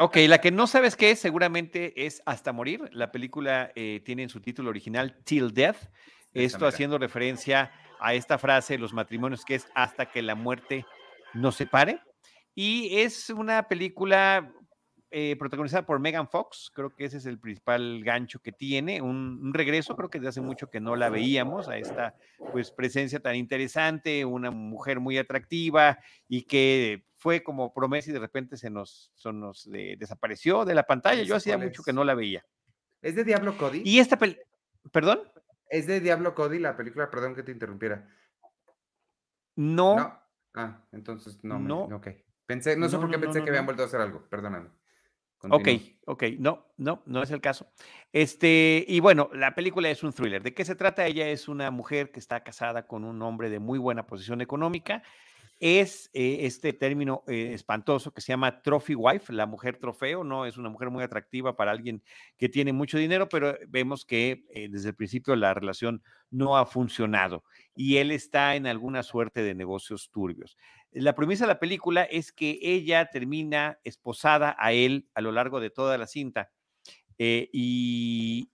Ok, 0.00 0.16
la 0.28 0.40
que 0.40 0.50
no 0.50 0.66
sabes 0.66 0.96
qué 0.96 1.12
es 1.12 1.20
seguramente 1.20 2.06
es 2.06 2.22
Hasta 2.26 2.52
Morir. 2.52 2.88
La 2.92 3.12
película 3.12 3.70
eh, 3.74 4.00
tiene 4.04 4.24
en 4.24 4.28
su 4.28 4.40
título 4.40 4.70
original 4.70 5.22
Till 5.24 5.52
Death. 5.52 5.88
Esto 6.34 6.66
haciendo 6.66 6.98
referencia 6.98 7.70
a 8.00 8.14
esta 8.14 8.38
frase, 8.38 8.78
los 8.78 8.92
matrimonios, 8.92 9.44
que 9.44 9.54
es 9.54 9.68
hasta 9.74 10.10
que 10.10 10.22
la 10.22 10.34
muerte 10.34 10.86
nos 11.34 11.56
separe. 11.56 12.00
Y 12.54 13.00
es 13.00 13.30
una 13.30 13.68
película 13.68 14.52
eh, 15.14 15.36
protagonizada 15.36 15.84
por 15.84 16.00
Megan 16.00 16.26
Fox, 16.26 16.72
creo 16.74 16.94
que 16.94 17.04
ese 17.04 17.18
es 17.18 17.26
el 17.26 17.38
principal 17.38 18.02
gancho 18.02 18.40
que 18.40 18.50
tiene, 18.50 19.02
un, 19.02 19.52
regreso, 19.52 19.94
creo 19.94 20.08
que 20.08 20.18
desde 20.18 20.30
hace 20.30 20.40
mucho 20.40 20.70
que 20.70 20.80
no 20.80 20.96
la 20.96 21.10
veíamos, 21.10 21.68
a 21.68 21.76
esta 21.76 22.16
pues 22.50 22.70
presencia 22.70 23.20
tan 23.20 23.36
interesante, 23.36 24.24
una 24.24 24.50
mujer 24.50 25.00
muy 25.00 25.18
atractiva 25.18 25.98
y 26.28 26.44
que 26.44 27.04
fue 27.14 27.42
como 27.42 27.74
promesa 27.74 28.08
y 28.08 28.14
de 28.14 28.20
repente 28.20 28.56
se 28.56 28.70
nos, 28.70 29.12
nos 29.22 29.68
desapareció 29.70 30.64
de 30.64 30.74
la 30.74 30.84
pantalla, 30.84 31.22
yo 31.24 31.36
hacía 31.36 31.58
mucho 31.58 31.82
que 31.82 31.92
no 31.92 32.04
la 32.04 32.14
veía. 32.14 32.46
¿Es 33.02 33.14
de 33.14 33.24
Diablo 33.24 33.58
Cody? 33.58 33.82
Y 33.84 33.98
esta 33.98 34.18
película, 34.18 34.46
¿perdón? 34.92 35.20
¿Es 35.68 35.86
de 35.86 36.00
Diablo 36.00 36.34
Cody 36.34 36.58
la 36.58 36.74
película? 36.74 37.10
Perdón 37.10 37.34
que 37.34 37.42
te 37.42 37.52
interrumpiera. 37.52 38.08
No. 39.56 40.20
Ah, 40.54 40.86
entonces 40.90 41.38
no. 41.44 41.58
No. 41.58 41.82
ok. 41.82 42.08
Pensé, 42.46 42.76
no 42.76 42.88
sé 42.88 42.96
por 42.96 43.10
qué 43.10 43.18
pensé 43.18 43.42
que 43.42 43.50
habían 43.50 43.66
vuelto 43.66 43.82
a 43.82 43.86
hacer 43.86 44.00
algo, 44.00 44.26
perdóname. 44.30 44.70
Ok, 45.50 45.68
ok, 46.06 46.22
no, 46.38 46.66
no, 46.76 47.02
no 47.06 47.22
es 47.22 47.30
el 47.30 47.40
caso. 47.40 47.66
Este, 48.12 48.84
y 48.86 49.00
bueno, 49.00 49.28
la 49.32 49.54
película 49.54 49.90
es 49.90 50.02
un 50.02 50.12
thriller. 50.12 50.42
¿De 50.42 50.54
qué 50.54 50.64
se 50.64 50.74
trata? 50.74 51.06
Ella 51.06 51.28
es 51.28 51.48
una 51.48 51.70
mujer 51.70 52.12
que 52.12 52.20
está 52.20 52.44
casada 52.44 52.86
con 52.86 53.04
un 53.04 53.20
hombre 53.22 53.50
de 53.50 53.58
muy 53.58 53.78
buena 53.78 54.06
posición 54.06 54.40
económica. 54.40 55.02
Es 55.64 56.10
eh, 56.12 56.38
este 56.40 56.72
término 56.72 57.22
eh, 57.28 57.52
espantoso 57.54 58.12
que 58.12 58.20
se 58.20 58.32
llama 58.32 58.62
trophy 58.62 58.96
wife, 58.96 59.32
la 59.32 59.46
mujer 59.46 59.76
trofeo, 59.76 60.24
¿no? 60.24 60.44
Es 60.44 60.56
una 60.56 60.68
mujer 60.68 60.90
muy 60.90 61.04
atractiva 61.04 61.54
para 61.54 61.70
alguien 61.70 62.02
que 62.36 62.48
tiene 62.48 62.72
mucho 62.72 62.98
dinero, 62.98 63.28
pero 63.28 63.56
vemos 63.68 64.04
que 64.04 64.44
eh, 64.50 64.66
desde 64.68 64.88
el 64.88 64.96
principio 64.96 65.36
la 65.36 65.54
relación 65.54 66.02
no 66.32 66.56
ha 66.58 66.66
funcionado 66.66 67.44
y 67.76 67.98
él 67.98 68.10
está 68.10 68.56
en 68.56 68.66
alguna 68.66 69.04
suerte 69.04 69.44
de 69.44 69.54
negocios 69.54 70.10
turbios. 70.10 70.56
La 70.90 71.14
premisa 71.14 71.44
de 71.44 71.52
la 71.52 71.60
película 71.60 72.02
es 72.02 72.32
que 72.32 72.58
ella 72.60 73.08
termina 73.12 73.78
esposada 73.84 74.56
a 74.58 74.72
él 74.72 75.06
a 75.14 75.20
lo 75.20 75.30
largo 75.30 75.60
de 75.60 75.70
toda 75.70 75.96
la 75.96 76.08
cinta. 76.08 76.50
Y, 77.16 78.50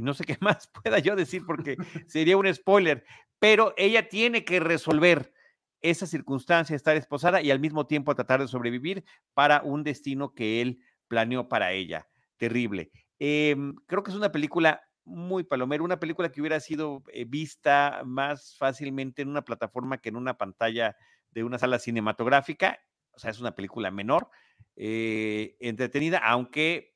no 0.00 0.14
sé 0.14 0.24
qué 0.24 0.38
más 0.40 0.70
pueda 0.82 0.98
yo 0.98 1.14
decir 1.14 1.42
porque 1.46 1.76
sería 2.06 2.38
un 2.38 2.54
spoiler, 2.54 3.04
pero 3.38 3.74
ella 3.76 4.08
tiene 4.08 4.46
que 4.46 4.60
resolver 4.60 5.34
esa 5.82 6.06
circunstancia, 6.06 6.76
estar 6.76 6.96
esposada 6.96 7.42
y 7.42 7.50
al 7.50 7.60
mismo 7.60 7.86
tiempo 7.86 8.14
tratar 8.14 8.40
de 8.40 8.48
sobrevivir 8.48 9.04
para 9.34 9.62
un 9.62 9.82
destino 9.82 10.34
que 10.34 10.60
él 10.60 10.80
planeó 11.08 11.48
para 11.48 11.72
ella. 11.72 12.08
Terrible. 12.36 12.90
Em, 13.18 13.74
creo 13.86 14.02
que 14.02 14.10
es 14.10 14.16
una 14.16 14.32
película 14.32 14.82
muy 15.04 15.44
palomera, 15.44 15.82
una 15.82 16.00
película 16.00 16.30
que 16.30 16.40
hubiera 16.40 16.60
sido 16.60 17.02
eh, 17.12 17.24
vista 17.24 18.02
más 18.04 18.56
fácilmente 18.58 19.22
en 19.22 19.28
una 19.28 19.42
plataforma 19.42 19.98
que 19.98 20.10
en 20.10 20.16
una 20.16 20.38
pantalla 20.38 20.96
de 21.30 21.44
una 21.44 21.58
sala 21.58 21.78
cinematográfica, 21.78 22.78
o 23.12 23.18
sea, 23.18 23.30
es 23.30 23.40
una 23.40 23.54
película 23.54 23.90
menor, 23.90 24.30
eh, 24.76 25.56
entretenida, 25.60 26.18
aunque 26.18 26.92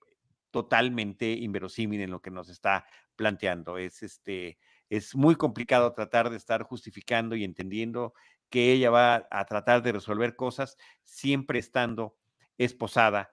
totalmente 0.51 1.33
inverosímil 1.33 2.01
en 2.01 2.11
lo 2.11 2.21
que 2.23 2.31
nos 2.31 2.49
está 2.49 2.87
planteando. 3.17 3.79
Es, 3.79 4.03
este, 4.03 4.59
es 4.89 5.15
muy 5.15 5.35
complicado 5.35 5.93
tratar 5.93 6.31
de 6.31 6.37
estar 6.37 6.63
justificando 6.63 7.35
y 7.37 7.45
entendiendo 7.45 8.15
que 8.55 8.71
ella 8.71 8.89
va 8.89 9.27
a 9.33 9.45
tratar 9.47 9.83
de 9.83 9.91
resolver 9.91 10.37
cosas 10.37 10.79
siempre 11.03 11.59
estando 11.59 12.17
esposada 12.57 13.33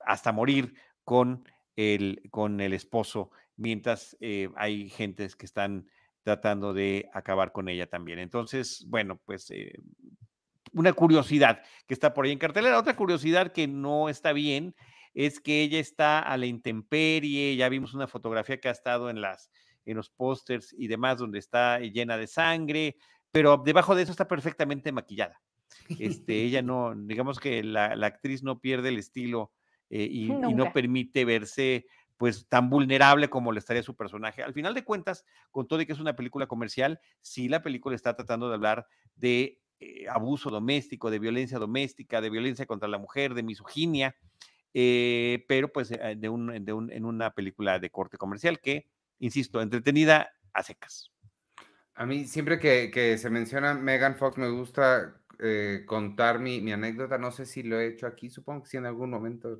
hasta 0.00 0.32
morir 0.32 0.74
con 1.04 1.48
el, 1.76 2.28
con 2.32 2.60
el 2.60 2.72
esposo, 2.72 3.30
mientras 3.54 4.16
eh, 4.18 4.48
hay 4.56 4.90
gentes 4.90 5.36
que 5.36 5.46
están 5.46 5.86
tratando 6.24 6.74
de 6.74 7.08
acabar 7.14 7.52
con 7.52 7.68
ella 7.68 7.86
también. 7.88 8.18
Entonces, 8.18 8.84
bueno, 8.88 9.20
pues 9.24 9.48
eh, 9.52 9.78
una 10.72 10.92
curiosidad 10.92 11.62
que 11.86 11.94
está 11.94 12.12
por 12.12 12.24
ahí 12.24 12.32
en 12.32 12.40
cartelera. 12.40 12.80
Otra 12.80 12.96
curiosidad 12.96 13.52
que 13.52 13.68
no 13.68 14.08
está 14.08 14.32
bien 14.32 14.74
es 15.14 15.38
que 15.38 15.62
ella 15.62 15.78
está 15.78 16.18
a 16.18 16.36
la 16.36 16.46
intemperie. 16.46 17.54
Ya 17.54 17.68
vimos 17.68 17.94
una 17.94 18.08
fotografía 18.08 18.58
que 18.58 18.66
ha 18.66 18.72
estado 18.72 19.08
en 19.08 19.20
las 19.20 19.52
en 19.84 19.96
los 19.96 20.10
pósters 20.10 20.74
y 20.76 20.88
demás 20.88 21.18
donde 21.18 21.38
está 21.38 21.78
llena 21.80 22.16
de 22.16 22.26
sangre, 22.26 22.96
pero 23.32 23.56
debajo 23.56 23.94
de 23.94 24.02
eso 24.02 24.12
está 24.12 24.28
perfectamente 24.28 24.92
maquillada. 24.92 25.40
Este, 25.98 26.42
ella 26.42 26.62
no, 26.62 26.94
digamos 26.94 27.40
que 27.40 27.64
la, 27.64 27.86
actriz 27.86 28.42
no 28.42 28.60
pierde 28.60 28.90
el 28.90 28.98
estilo 28.98 29.52
eh, 29.90 30.06
y, 30.10 30.26
y, 30.26 30.54
no 30.54 30.72
permite 30.72 31.24
verse 31.24 31.86
pues 32.18 32.46
tan 32.48 32.70
vulnerable 32.70 33.28
como 33.28 33.50
le 33.50 33.58
estaría 33.58 33.82
su 33.82 33.96
personaje. 33.96 34.44
Al 34.44 34.52
final 34.52 34.74
de 34.74 34.84
cuentas, 34.84 35.24
con 35.50 35.66
todo 35.66 35.80
y 35.80 35.86
que 35.86 35.92
es 35.92 35.98
una 35.98 36.14
película 36.14 36.46
comercial, 36.46 37.00
sí 37.20 37.48
la 37.48 37.62
película 37.62 37.96
está 37.96 38.14
tratando 38.14 38.48
de 38.48 38.54
hablar 38.54 38.86
de 39.16 39.58
eh, 39.80 40.06
abuso 40.08 40.48
doméstico, 40.48 41.10
de 41.10 41.18
violencia 41.18 41.58
doméstica, 41.58 42.20
de 42.20 42.30
violencia 42.30 42.66
contra 42.66 42.88
la 42.88 42.98
mujer, 42.98 43.34
de 43.34 43.42
misoginia, 43.42 44.14
eh, 44.72 45.44
pero 45.48 45.72
pues 45.72 45.90
eh, 45.90 46.14
de 46.16 46.28
un, 46.28 46.52
en 46.52 47.04
una 47.04 47.32
película 47.32 47.80
de 47.80 47.90
corte 47.90 48.16
comercial 48.16 48.60
que, 48.60 48.86
insisto, 49.18 49.60
entretenida 49.60 50.30
a 50.52 50.62
secas. 50.62 51.11
A 52.02 52.06
mí 52.06 52.24
siempre 52.24 52.58
que, 52.58 53.16
se 53.16 53.30
menciona 53.30 53.74
Megan 53.74 54.16
Fox 54.16 54.36
me 54.36 54.50
gusta 54.50 55.22
contar 55.86 56.40
mi, 56.40 56.60
mi, 56.60 56.72
anécdota, 56.72 57.16
no 57.16 57.30
sé 57.30 57.46
si 57.46 57.62
lo 57.62 57.78
he 57.78 57.86
hecho 57.86 58.08
aquí, 58.08 58.28
supongo 58.28 58.64
que 58.64 58.70
sí 58.70 58.76
en 58.76 58.86
algún 58.86 59.08
momento, 59.08 59.56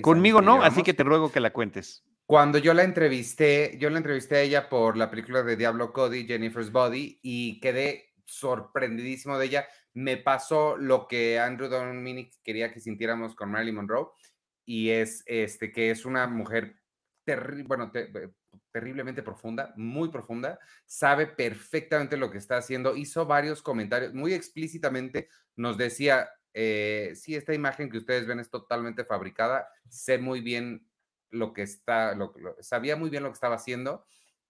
Conmigo 0.00 0.40
no, 0.40 0.62
así 0.62 0.84
que 0.84 0.94
te 0.94 1.02
ruego 1.02 1.32
que 1.32 1.40
la 1.40 1.52
cuentes. 1.52 2.04
Cuando 2.24 2.58
yo 2.58 2.72
la 2.72 2.84
entrevisté, 2.84 3.76
yo 3.80 3.90
la 3.90 3.98
entrevisté 3.98 4.36
a 4.36 4.42
ella 4.42 4.68
por 4.68 4.96
la 4.96 5.10
película 5.10 5.42
de 5.42 5.56
Diablo 5.56 5.92
Cody, 5.92 6.24
Jennifer's 6.24 6.70
Body, 6.70 7.18
y 7.20 7.58
quedé 7.58 8.12
sorprendidísimo 8.24 9.38
de 9.38 9.46
ella. 9.46 9.66
Me 9.94 10.18
pasó 10.18 10.76
lo 10.76 11.08
que 11.08 11.40
Andrew 11.40 11.68
Dominic 11.68 12.32
quería 12.44 12.72
que 12.72 12.78
sintiéramos 12.78 13.34
con 13.34 13.50
Marilyn 13.50 13.74
Monroe, 13.74 14.06
y 14.64 14.90
es 14.90 15.24
este, 15.26 15.72
que 15.72 15.90
es 15.90 16.06
una 16.06 16.28
mujer 16.28 16.76
bueno, 17.66 17.90
terriblemente 18.70 19.22
profunda, 19.22 19.72
muy 19.76 20.08
profunda, 20.10 20.58
sabe 20.86 21.26
perfectamente 21.26 22.16
lo 22.16 22.30
que 22.30 22.38
está 22.38 22.56
haciendo, 22.56 22.96
hizo 22.96 23.26
varios 23.26 23.62
comentarios, 23.62 24.14
muy 24.14 24.34
explícitamente 24.34 25.28
nos 25.56 25.76
decía, 25.76 26.30
eh, 26.54 27.12
sí, 27.14 27.34
esta 27.34 27.54
imagen 27.54 27.90
que 27.90 27.98
ustedes 27.98 28.26
ven 28.26 28.40
es 28.40 28.50
totalmente 28.50 29.04
fabricada, 29.04 29.68
sé 29.88 30.18
muy 30.18 30.40
bien 30.40 30.86
lo 31.30 31.52
que 31.52 31.62
está, 31.62 32.14
lo, 32.14 32.34
sabía 32.60 32.96
muy 32.96 33.10
bien 33.10 33.22
lo 33.22 33.30
que 33.30 33.34
estaba 33.34 33.56
haciendo, 33.56 34.04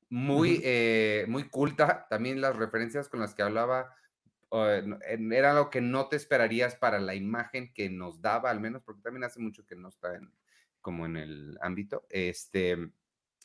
muy, 0.09 0.61
eh, 0.63 1.25
muy 1.29 1.49
culta, 1.49 2.07
también 2.11 2.41
las 2.41 2.57
referencias 2.57 3.09
con 3.09 3.21
las 3.21 3.35
que 3.35 3.43
hablaba 3.43 3.95
era 5.31 5.55
lo 5.55 5.71
que 5.71 5.81
no 5.81 6.09
te 6.09 6.17
esperarías 6.17 6.77
para 6.77 7.01
la 7.01 7.15
imagen 7.15 7.73
que 7.73 7.89
nos 7.89 8.21
daba, 8.21 8.51
al 8.51 8.61
menos, 8.61 8.83
porque 8.83 9.01
también 9.01 9.25
hace 9.25 9.41
mucho 9.41 9.65
que 9.65 9.77
no 9.77 9.89
está 9.89 10.15
en, 10.15 10.31
como 10.83 11.07
en 11.07 11.17
el 11.17 11.59
ámbito. 11.63 12.07
Este, 12.11 12.77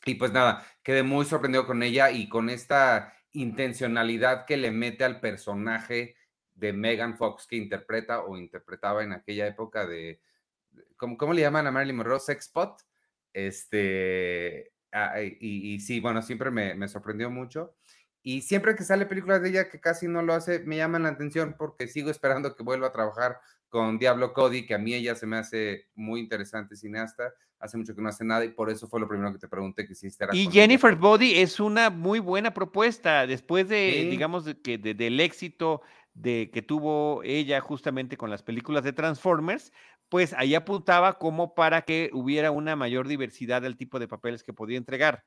y 0.04 0.14
pues 0.14 0.32
nada, 0.32 0.66
quedé 0.82 1.02
muy 1.02 1.24
sorprendido 1.24 1.66
con 1.66 1.82
ella 1.82 2.10
y 2.10 2.28
con 2.28 2.50
esta 2.50 3.14
intencionalidad 3.32 4.46
que 4.46 4.56
le 4.56 4.70
mete 4.70 5.04
al 5.04 5.20
personaje 5.20 6.16
de 6.54 6.72
Megan 6.72 7.16
Fox 7.16 7.46
que 7.46 7.56
interpreta 7.56 8.22
o 8.22 8.36
interpretaba 8.36 9.02
en 9.02 9.12
aquella 9.12 9.46
época 9.46 9.86
de, 9.86 10.20
¿cómo, 10.96 11.16
cómo 11.16 11.32
le 11.32 11.42
llaman 11.42 11.66
a 11.66 11.70
Marilyn 11.70 11.96
Monroe? 11.96 12.20
Sexpot. 12.20 12.80
Este, 13.32 14.72
Ah, 14.92 15.20
y, 15.20 15.80
sí, 15.80 16.00
bueno, 16.00 16.22
siempre 16.22 16.50
me, 16.50 16.74
me, 16.74 16.88
sorprendió 16.88 17.30
mucho. 17.30 17.74
Y 18.22 18.42
siempre 18.42 18.74
que 18.74 18.84
sale 18.84 19.06
películas 19.06 19.42
de 19.42 19.50
ella 19.50 19.70
que 19.70 19.80
casi 19.80 20.08
no 20.08 20.22
lo 20.22 20.34
hace, 20.34 20.60
me 20.60 20.76
llaman 20.76 21.04
la 21.04 21.10
atención 21.10 21.54
porque 21.58 21.88
sigo 21.88 22.10
esperando 22.10 22.56
que 22.56 22.62
vuelva 22.62 22.88
a 22.88 22.92
trabajar 22.92 23.40
con 23.68 23.98
Diablo 23.98 24.32
Cody, 24.32 24.66
que 24.66 24.74
a 24.74 24.78
mí 24.78 24.94
ella 24.94 25.14
se 25.14 25.26
me 25.26 25.36
hace 25.36 25.88
muy 25.94 26.20
interesante 26.20 26.76
cineasta. 26.76 27.32
Hace 27.60 27.76
mucho 27.76 27.94
que 27.94 28.00
no 28.00 28.08
hace 28.08 28.24
nada 28.24 28.44
y 28.44 28.50
por 28.50 28.70
eso 28.70 28.86
fue 28.86 29.00
lo 29.00 29.08
primero 29.08 29.32
que 29.32 29.38
te 29.40 29.48
pregunté 29.48 29.84
que 29.84 29.94
si 29.94 30.06
estará. 30.06 30.34
Y 30.34 30.48
Jennifer 30.48 30.94
Body 30.94 31.40
es 31.40 31.58
una 31.58 31.90
muy 31.90 32.20
buena 32.20 32.54
propuesta 32.54 33.26
después 33.26 33.68
de, 33.68 34.06
digamos, 34.08 34.44
de, 34.44 34.60
que 34.60 34.78
del 34.78 35.18
éxito 35.18 35.82
de 36.14 36.50
que 36.52 36.62
tuvo 36.62 37.22
ella 37.24 37.60
justamente 37.60 38.16
con 38.16 38.30
las 38.30 38.42
películas 38.42 38.84
de 38.84 38.92
Transformers, 38.92 39.72
pues 40.08 40.34
ahí 40.34 40.54
apuntaba 40.54 41.18
como 41.18 41.54
para 41.54 41.82
que 41.82 42.10
hubiera 42.12 42.50
una 42.50 42.76
mayor 42.76 43.08
diversidad 43.08 43.62
del 43.62 43.76
tipo 43.76 43.98
de 43.98 44.08
papeles 44.08 44.42
que 44.42 44.52
podía 44.52 44.78
entregar. 44.78 45.24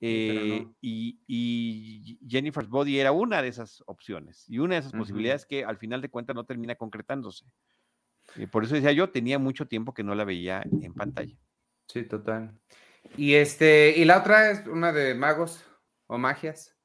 Eh, 0.00 0.66
y, 0.80 2.18
Jennifer's 2.28 2.68
Body 2.68 3.00
era 3.00 3.12
una 3.12 3.40
de 3.40 3.48
esas 3.48 3.82
opciones 3.86 4.44
y 4.48 4.58
una 4.58 4.74
de 4.74 4.80
esas 4.80 4.92
posibilidades 4.92 5.46
que 5.46 5.64
al 5.64 5.78
final 5.78 6.02
de 6.02 6.10
cuentas 6.10 6.36
no 6.36 6.44
termina 6.44 6.74
concretándose. 6.74 7.44
Y 8.36 8.46
por 8.46 8.64
eso 8.64 8.74
decía 8.74 8.92
yo, 8.92 9.10
tenía 9.10 9.38
mucho 9.38 9.66
tiempo 9.66 9.94
que 9.94 10.02
no 10.02 10.14
la 10.14 10.24
veía 10.24 10.62
en 10.82 10.92
pantalla. 10.92 11.36
Sí, 11.88 12.02
total. 12.04 12.58
Y 13.16 13.34
este, 13.34 13.94
y 13.96 14.04
la 14.04 14.18
otra 14.18 14.50
es 14.50 14.66
una 14.66 14.92
de 14.92 15.14
magos 15.14 15.64
o 16.06 16.18
magias. 16.18 16.76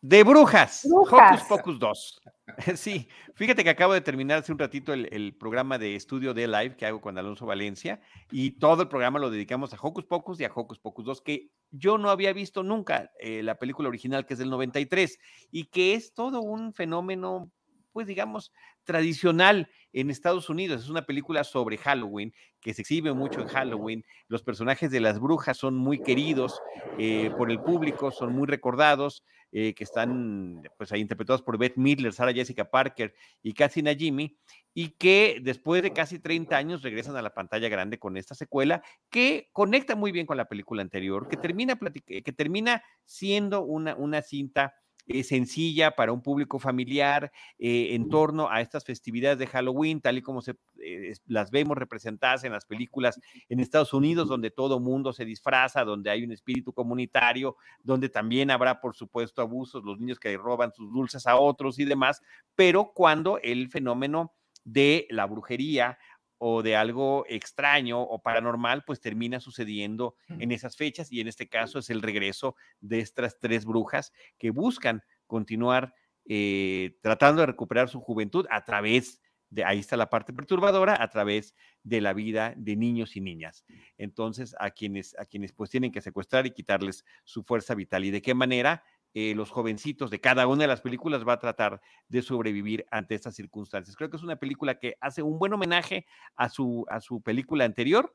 De 0.00 0.22
brujas. 0.22 0.86
Hocus 0.90 1.42
Pocus 1.48 1.78
2. 1.78 2.20
Sí, 2.76 3.08
fíjate 3.34 3.62
que 3.62 3.68
acabo 3.68 3.92
de 3.92 4.00
terminar 4.00 4.38
hace 4.38 4.50
un 4.50 4.58
ratito 4.58 4.94
el, 4.94 5.36
programa 5.38 5.76
de 5.76 5.94
estudio 5.94 6.32
de 6.32 6.48
live 6.48 6.76
que 6.76 6.86
hago 6.86 6.98
con 6.98 7.18
Alonso 7.18 7.44
Valencia 7.44 8.00
y 8.30 8.52
todo 8.52 8.82
el 8.82 8.88
programa 8.88 9.18
lo 9.18 9.30
dedicamos 9.30 9.74
a 9.74 9.78
Hocus 9.80 10.06
Pocus 10.06 10.40
y 10.40 10.44
a 10.44 10.52
Hocus 10.52 10.78
Pocus 10.78 11.04
2, 11.04 11.20
que 11.20 11.50
yo 11.70 11.98
no 11.98 12.10
había 12.10 12.32
visto 12.32 12.62
nunca 12.62 13.10
eh, 13.20 13.42
la 13.42 13.58
película 13.58 13.88
original 13.88 14.26
que 14.26 14.34
es 14.34 14.38
del 14.38 14.50
93 14.50 15.18
y 15.50 15.66
que 15.66 15.94
es 15.94 16.14
todo 16.14 16.40
un 16.40 16.72
fenómeno 16.72 17.50
pues 17.92 18.06
digamos, 18.06 18.52
tradicional 18.84 19.68
en 19.92 20.10
Estados 20.10 20.48
Unidos. 20.48 20.82
Es 20.82 20.88
una 20.88 21.06
película 21.06 21.44
sobre 21.44 21.78
Halloween, 21.78 22.32
que 22.60 22.74
se 22.74 22.82
exhibe 22.82 23.12
mucho 23.12 23.40
en 23.40 23.48
Halloween. 23.48 24.04
Los 24.28 24.42
personajes 24.42 24.90
de 24.90 25.00
las 25.00 25.18
brujas 25.18 25.56
son 25.56 25.76
muy 25.76 26.00
queridos 26.02 26.60
eh, 26.98 27.30
por 27.36 27.50
el 27.50 27.60
público, 27.60 28.10
son 28.10 28.32
muy 28.32 28.46
recordados, 28.46 29.22
eh, 29.50 29.74
que 29.74 29.84
están 29.84 30.62
pues 30.76 30.92
ahí 30.92 31.00
interpretados 31.00 31.42
por 31.42 31.56
Beth 31.56 31.76
Midler, 31.76 32.12
Sarah 32.12 32.32
Jessica 32.32 32.70
Parker 32.70 33.14
y 33.42 33.54
Cassie 33.54 33.82
Najimy, 33.82 34.36
y 34.74 34.90
que 34.90 35.38
después 35.42 35.82
de 35.82 35.92
casi 35.92 36.18
30 36.18 36.56
años 36.56 36.82
regresan 36.82 37.16
a 37.16 37.22
la 37.22 37.32
pantalla 37.32 37.68
grande 37.68 37.98
con 37.98 38.16
esta 38.16 38.34
secuela 38.34 38.82
que 39.10 39.48
conecta 39.52 39.96
muy 39.96 40.12
bien 40.12 40.26
con 40.26 40.36
la 40.36 40.48
película 40.48 40.82
anterior, 40.82 41.28
que 41.28 41.36
termina, 41.36 41.78
que 42.06 42.32
termina 42.32 42.82
siendo 43.04 43.62
una, 43.62 43.96
una 43.96 44.20
cinta 44.22 44.74
eh, 45.08 45.24
sencilla 45.24 45.92
para 45.92 46.12
un 46.12 46.20
público 46.20 46.58
familiar 46.58 47.32
eh, 47.58 47.94
en 47.94 48.10
torno 48.10 48.50
a 48.50 48.60
estas 48.60 48.84
festividades 48.84 49.38
de 49.38 49.46
Halloween, 49.46 50.00
tal 50.02 50.18
y 50.18 50.22
como 50.22 50.42
se, 50.42 50.56
eh, 50.82 51.14
las 51.26 51.50
vemos 51.50 51.78
representadas 51.78 52.44
en 52.44 52.52
las 52.52 52.66
películas 52.66 53.18
en 53.48 53.60
Estados 53.60 53.94
Unidos, 53.94 54.28
donde 54.28 54.50
todo 54.50 54.80
mundo 54.80 55.14
se 55.14 55.24
disfraza, 55.24 55.84
donde 55.84 56.10
hay 56.10 56.24
un 56.24 56.32
espíritu 56.32 56.72
comunitario, 56.74 57.56
donde 57.82 58.10
también 58.10 58.50
habrá, 58.50 58.80
por 58.80 58.94
supuesto, 58.94 59.40
abusos, 59.40 59.82
los 59.82 59.98
niños 59.98 60.18
que 60.18 60.36
roban 60.36 60.72
sus 60.74 60.92
dulces 60.92 61.26
a 61.26 61.36
otros 61.36 61.78
y 61.78 61.86
demás, 61.86 62.20
pero 62.54 62.92
cuando 62.94 63.38
el 63.38 63.70
fenómeno 63.70 64.34
de 64.64 65.06
la 65.08 65.24
brujería 65.24 65.98
o 66.38 66.62
de 66.62 66.76
algo 66.76 67.24
extraño 67.28 68.00
o 68.00 68.22
paranormal, 68.22 68.84
pues 68.84 69.00
termina 69.00 69.40
sucediendo 69.40 70.14
en 70.28 70.52
esas 70.52 70.76
fechas 70.76 71.12
y 71.12 71.20
en 71.20 71.28
este 71.28 71.48
caso 71.48 71.80
es 71.80 71.90
el 71.90 72.02
regreso 72.02 72.56
de 72.80 73.00
estas 73.00 73.38
tres 73.38 73.64
brujas 73.64 74.12
que 74.38 74.50
buscan 74.50 75.02
continuar 75.26 75.94
eh, 76.24 76.96
tratando 77.02 77.40
de 77.40 77.46
recuperar 77.46 77.88
su 77.88 78.00
juventud 78.00 78.46
a 78.50 78.64
través 78.64 79.20
de, 79.50 79.64
ahí 79.64 79.78
está 79.78 79.96
la 79.96 80.10
parte 80.10 80.32
perturbadora, 80.32 81.02
a 81.02 81.08
través 81.08 81.54
de 81.82 82.00
la 82.00 82.12
vida 82.12 82.52
de 82.56 82.76
niños 82.76 83.16
y 83.16 83.20
niñas. 83.20 83.64
Entonces, 83.96 84.54
a 84.58 84.70
quienes, 84.70 85.18
a 85.18 85.24
quienes 85.24 85.52
pues 85.52 85.70
tienen 85.70 85.90
que 85.90 86.02
secuestrar 86.02 86.46
y 86.46 86.50
quitarles 86.50 87.04
su 87.24 87.42
fuerza 87.42 87.74
vital. 87.74 88.04
¿Y 88.04 88.10
de 88.10 88.20
qué 88.20 88.34
manera? 88.34 88.84
Eh, 89.14 89.34
los 89.34 89.50
jovencitos 89.50 90.10
de 90.10 90.20
cada 90.20 90.46
una 90.46 90.62
de 90.62 90.68
las 90.68 90.80
películas 90.80 91.26
va 91.26 91.34
a 91.34 91.38
tratar 91.40 91.80
de 92.08 92.22
sobrevivir 92.22 92.84
ante 92.90 93.14
estas 93.14 93.34
circunstancias. 93.34 93.96
Creo 93.96 94.10
que 94.10 94.16
es 94.16 94.22
una 94.22 94.36
película 94.36 94.78
que 94.78 94.96
hace 95.00 95.22
un 95.22 95.38
buen 95.38 95.52
homenaje 95.52 96.06
a 96.36 96.48
su, 96.48 96.84
a 96.88 97.00
su 97.00 97.22
película 97.22 97.64
anterior 97.64 98.14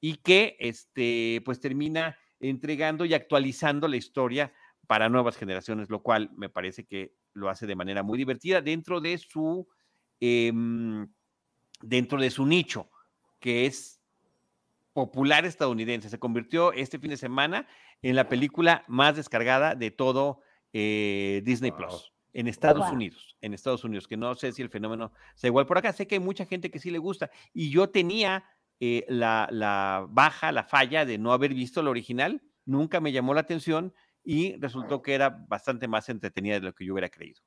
y 0.00 0.16
que 0.16 0.56
este, 0.60 1.40
pues 1.44 1.60
termina 1.60 2.18
entregando 2.40 3.04
y 3.04 3.14
actualizando 3.14 3.88
la 3.88 3.96
historia 3.96 4.52
para 4.86 5.08
nuevas 5.08 5.36
generaciones, 5.36 5.88
lo 5.88 6.02
cual 6.02 6.30
me 6.36 6.50
parece 6.50 6.84
que 6.84 7.14
lo 7.32 7.48
hace 7.48 7.66
de 7.66 7.74
manera 7.74 8.02
muy 8.02 8.18
divertida 8.18 8.60
dentro 8.60 9.00
de 9.00 9.16
su, 9.18 9.66
em, 10.20 11.08
dentro 11.80 12.20
de 12.20 12.30
su 12.30 12.46
nicho, 12.46 12.90
que 13.40 13.66
es 13.66 13.93
popular 14.94 15.44
estadounidense. 15.44 16.08
Se 16.08 16.18
convirtió 16.18 16.72
este 16.72 16.98
fin 16.98 17.10
de 17.10 17.18
semana 17.18 17.66
en 18.00 18.16
la 18.16 18.28
película 18.28 18.84
más 18.88 19.16
descargada 19.16 19.74
de 19.74 19.90
todo 19.90 20.40
eh, 20.72 21.42
Disney 21.44 21.72
Plus 21.72 22.12
en 22.32 22.48
Estados 22.48 22.90
Unidos, 22.90 23.36
en 23.42 23.54
Estados 23.54 23.84
Unidos, 23.84 24.08
que 24.08 24.16
no 24.16 24.34
sé 24.34 24.50
si 24.52 24.62
el 24.62 24.68
fenómeno 24.68 25.12
sea 25.36 25.48
igual 25.48 25.66
por 25.66 25.78
acá, 25.78 25.92
sé 25.92 26.08
que 26.08 26.16
hay 26.16 26.20
mucha 26.20 26.46
gente 26.46 26.70
que 26.70 26.80
sí 26.80 26.90
le 26.90 26.98
gusta 26.98 27.30
y 27.52 27.70
yo 27.70 27.90
tenía 27.90 28.44
eh, 28.80 29.04
la, 29.08 29.48
la, 29.52 30.04
baja, 30.08 30.50
la 30.50 30.64
falla 30.64 31.04
de 31.04 31.16
no 31.16 31.32
haber 31.32 31.54
visto 31.54 31.80
el 31.80 31.86
original, 31.86 32.42
nunca 32.64 33.00
me 33.00 33.12
llamó 33.12 33.34
la 33.34 33.42
atención 33.42 33.94
y 34.24 34.56
resultó 34.56 35.00
que 35.00 35.14
era 35.14 35.30
bastante 35.48 35.86
más 35.86 36.08
entretenida 36.08 36.54
de 36.54 36.66
lo 36.66 36.74
que 36.74 36.84
yo 36.84 36.94
hubiera 36.94 37.08
creído. 37.08 37.40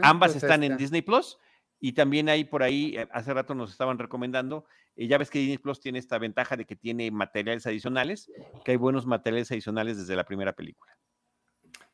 Ambas 0.00 0.32
pues 0.32 0.44
están 0.44 0.62
en 0.62 0.76
Disney 0.76 1.02
Plus 1.02 1.38
y 1.80 1.92
también 1.92 2.28
hay 2.28 2.44
por 2.44 2.62
ahí, 2.62 2.96
eh, 2.96 3.08
hace 3.12 3.32
rato 3.32 3.54
nos 3.54 3.70
estaban 3.70 3.98
recomendando, 3.98 4.64
eh, 4.96 5.06
ya 5.06 5.18
ves 5.18 5.30
que 5.30 5.38
Disney 5.38 5.58
Plus 5.58 5.80
tiene 5.80 5.98
esta 5.98 6.18
ventaja 6.18 6.56
de 6.56 6.64
que 6.64 6.76
tiene 6.76 7.10
materiales 7.10 7.66
adicionales, 7.66 8.30
que 8.64 8.72
hay 8.72 8.76
buenos 8.76 9.06
materiales 9.06 9.50
adicionales 9.50 9.96
desde 9.96 10.16
la 10.16 10.24
primera 10.24 10.52
película. 10.52 10.96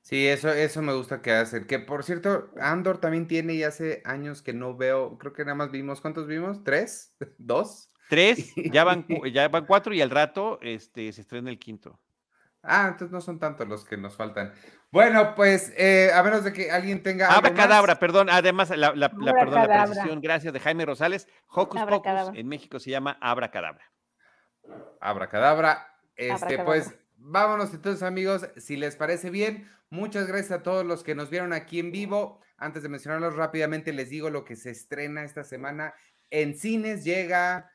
Sí, 0.01 0.27
eso, 0.27 0.51
eso 0.51 0.83
me 0.83 0.93
gusta 0.93 1.23
que 1.23 1.33
hace. 1.33 1.67
Que 1.67 1.79
por 1.79 2.05
cierto, 2.05 2.51
Andor 2.61 2.99
también 2.99 3.27
tiene 3.27 3.55
y 3.55 3.63
hace 3.63 4.03
años 4.05 4.43
que 4.43 4.53
no 4.53 4.77
veo, 4.77 5.17
creo 5.17 5.33
que 5.33 5.45
nada 5.45 5.55
más 5.55 5.71
vimos, 5.71 6.03
¿cuántos 6.03 6.27
vimos? 6.27 6.63
¿Tres? 6.63 7.17
¿Dos? 7.39 7.91
Tres, 8.11 8.53
ya 8.71 8.85
van, 8.85 9.07
ya 9.33 9.49
van 9.49 9.65
cuatro 9.65 9.95
y 9.95 10.03
al 10.03 10.11
rato 10.11 10.59
este, 10.61 11.11
se 11.13 11.23
estrena 11.23 11.49
el 11.49 11.59
quinto. 11.59 11.99
Ah, 12.67 12.89
entonces 12.89 13.13
no 13.13 13.21
son 13.21 13.39
tantos 13.39 13.69
los 13.69 13.85
que 13.85 13.97
nos 13.97 14.17
faltan. 14.17 14.53
Bueno, 14.91 15.35
pues 15.35 15.73
eh, 15.77 16.11
a 16.15 16.23
menos 16.23 16.45
de 16.45 16.53
que 16.53 16.71
alguien 16.71 17.03
tenga. 17.03 17.29
Abra 17.29 17.53
cadabra, 17.53 17.99
perdón. 17.99 18.31
Además, 18.31 18.71
la, 18.71 18.95
la, 18.95 19.11
perdón, 19.11 19.69
la 19.69 19.85
precisión, 19.87 20.21
gracias 20.21 20.53
de 20.53 20.61
Jaime 20.61 20.87
Rosales. 20.87 21.29
Hocus 21.49 21.83
Pocus 21.83 22.31
en 22.35 22.49
México 22.49 22.79
se 22.79 22.91
llama 22.91 23.19
Abra 23.21 23.51
Cadabra. 23.51 23.85
Abra 25.01 25.29
Cadabra. 25.29 25.89
Este, 26.17 26.59
pues 26.61 26.95
vámonos 27.17 27.75
entonces, 27.75 28.03
amigos. 28.03 28.49
Si 28.57 28.77
les 28.77 28.97
parece 28.97 29.31
bien, 29.31 29.69
muchas 29.91 30.27
gracias 30.27 30.53
a 30.53 30.63
todos 30.63 30.87
los 30.87 31.03
que 31.03 31.15
nos 31.15 31.29
vieron 31.29 31.53
aquí 31.53 31.81
en 31.81 31.93
vivo. 31.93 32.41
Antes 32.57 32.83
de 32.83 32.89
mencionarlos 32.89 33.37
rápidamente, 33.37 33.93
les 33.93 34.11
digo 34.11 34.31
lo 34.31 34.45
que 34.45 34.57
se 34.57 34.71
estrena 34.71 35.25
esta 35.25 35.45
semana. 35.45 35.95
En 36.31 36.57
cines 36.57 37.05
llega, 37.05 37.71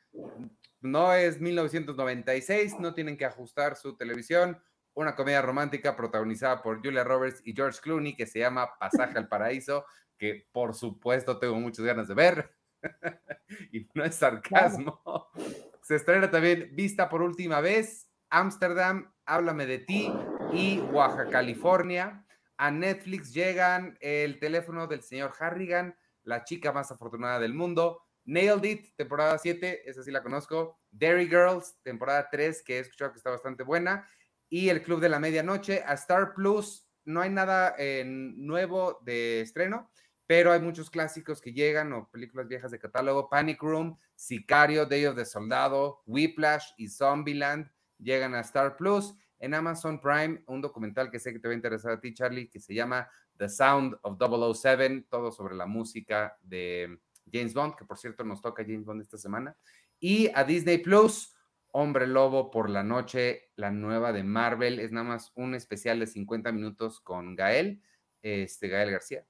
no 0.80 1.12
es 1.12 1.40
1996, 1.40 2.80
no 2.80 2.94
tienen 2.94 3.16
que 3.16 3.26
ajustar 3.26 3.76
su 3.76 3.96
televisión 3.96 4.58
una 5.00 5.16
comedia 5.16 5.42
romántica 5.42 5.96
protagonizada 5.96 6.62
por 6.62 6.82
Julia 6.84 7.04
Roberts 7.04 7.40
y 7.44 7.54
George 7.54 7.80
Clooney 7.80 8.14
que 8.14 8.26
se 8.26 8.40
llama 8.40 8.78
Pasaje 8.78 9.16
al 9.16 9.28
Paraíso, 9.28 9.84
que 10.18 10.46
por 10.52 10.74
supuesto 10.74 11.38
tengo 11.38 11.54
muchas 11.54 11.84
ganas 11.84 12.08
de 12.08 12.14
ver. 12.14 12.54
y 13.72 13.88
no 13.94 14.04
es 14.04 14.14
sarcasmo. 14.14 15.00
Se 15.82 15.96
estrena 15.96 16.30
también 16.30 16.70
Vista 16.74 17.08
por 17.08 17.22
última 17.22 17.60
vez, 17.60 18.10
Amsterdam, 18.28 19.12
Háblame 19.24 19.66
de 19.66 19.78
ti 19.78 20.12
y 20.52 20.80
Oaxaca, 20.92 21.30
California. 21.30 22.26
A 22.56 22.70
Netflix 22.70 23.32
llegan 23.32 23.96
el 24.00 24.38
teléfono 24.38 24.86
del 24.86 25.02
señor 25.02 25.32
Harrigan, 25.38 25.96
la 26.22 26.44
chica 26.44 26.72
más 26.72 26.92
afortunada 26.92 27.38
del 27.40 27.54
mundo. 27.54 28.02
Nailed 28.24 28.64
It, 28.64 28.96
temporada 28.96 29.38
7, 29.38 29.88
esa 29.88 30.02
sí 30.02 30.10
la 30.10 30.22
conozco. 30.22 30.78
Dairy 30.90 31.26
Girls, 31.26 31.78
temporada 31.82 32.28
3, 32.30 32.62
que 32.62 32.76
he 32.76 32.80
escuchado 32.80 33.12
que 33.12 33.18
está 33.18 33.30
bastante 33.30 33.62
buena 33.62 34.06
y 34.50 34.68
el 34.68 34.82
Club 34.82 35.00
de 35.00 35.08
la 35.08 35.20
Medianoche. 35.20 35.82
A 35.86 35.94
Star 35.94 36.34
Plus 36.34 36.86
no 37.04 37.22
hay 37.22 37.30
nada 37.30 37.74
eh, 37.78 38.04
nuevo 38.04 38.98
de 39.02 39.40
estreno, 39.40 39.90
pero 40.26 40.52
hay 40.52 40.60
muchos 40.60 40.90
clásicos 40.90 41.40
que 41.40 41.52
llegan 41.52 41.92
o 41.92 42.10
películas 42.10 42.48
viejas 42.48 42.70
de 42.70 42.78
catálogo. 42.78 43.30
Panic 43.30 43.62
Room, 43.62 43.96
Sicario, 44.14 44.84
Day 44.84 45.06
of 45.06 45.16
the 45.16 45.24
Soldado, 45.24 46.02
Whiplash 46.06 46.72
y 46.76 46.88
Zombieland 46.88 47.70
llegan 47.98 48.34
a 48.34 48.40
Star 48.40 48.76
Plus. 48.76 49.14
En 49.38 49.54
Amazon 49.54 49.98
Prime, 49.98 50.42
un 50.48 50.60
documental 50.60 51.10
que 51.10 51.18
sé 51.18 51.32
que 51.32 51.38
te 51.38 51.48
va 51.48 51.52
a 51.52 51.56
interesar 51.56 51.92
a 51.92 52.00
ti, 52.00 52.12
Charlie, 52.12 52.50
que 52.50 52.60
se 52.60 52.74
llama 52.74 53.08
The 53.38 53.48
Sound 53.48 53.96
of 54.02 54.18
007, 54.54 55.06
todo 55.08 55.32
sobre 55.32 55.54
la 55.54 55.64
música 55.64 56.36
de 56.42 57.00
James 57.32 57.54
Bond, 57.54 57.74
que 57.74 57.86
por 57.86 57.96
cierto 57.96 58.22
nos 58.22 58.42
toca 58.42 58.64
James 58.64 58.84
Bond 58.84 59.00
esta 59.00 59.16
semana. 59.16 59.56
Y 59.98 60.30
a 60.34 60.44
Disney 60.44 60.78
Plus, 60.78 61.34
Hombre 61.72 62.06
Lobo 62.06 62.50
por 62.50 62.68
la 62.68 62.82
noche, 62.82 63.50
la 63.56 63.70
nueva 63.70 64.12
de 64.12 64.24
Marvel. 64.24 64.80
Es 64.80 64.92
nada 64.92 65.06
más 65.06 65.32
un 65.34 65.54
especial 65.54 66.00
de 66.00 66.06
50 66.06 66.52
minutos 66.52 67.00
con 67.00 67.36
Gael, 67.36 67.82
este, 68.22 68.68
Gael 68.68 68.90
García, 68.90 69.24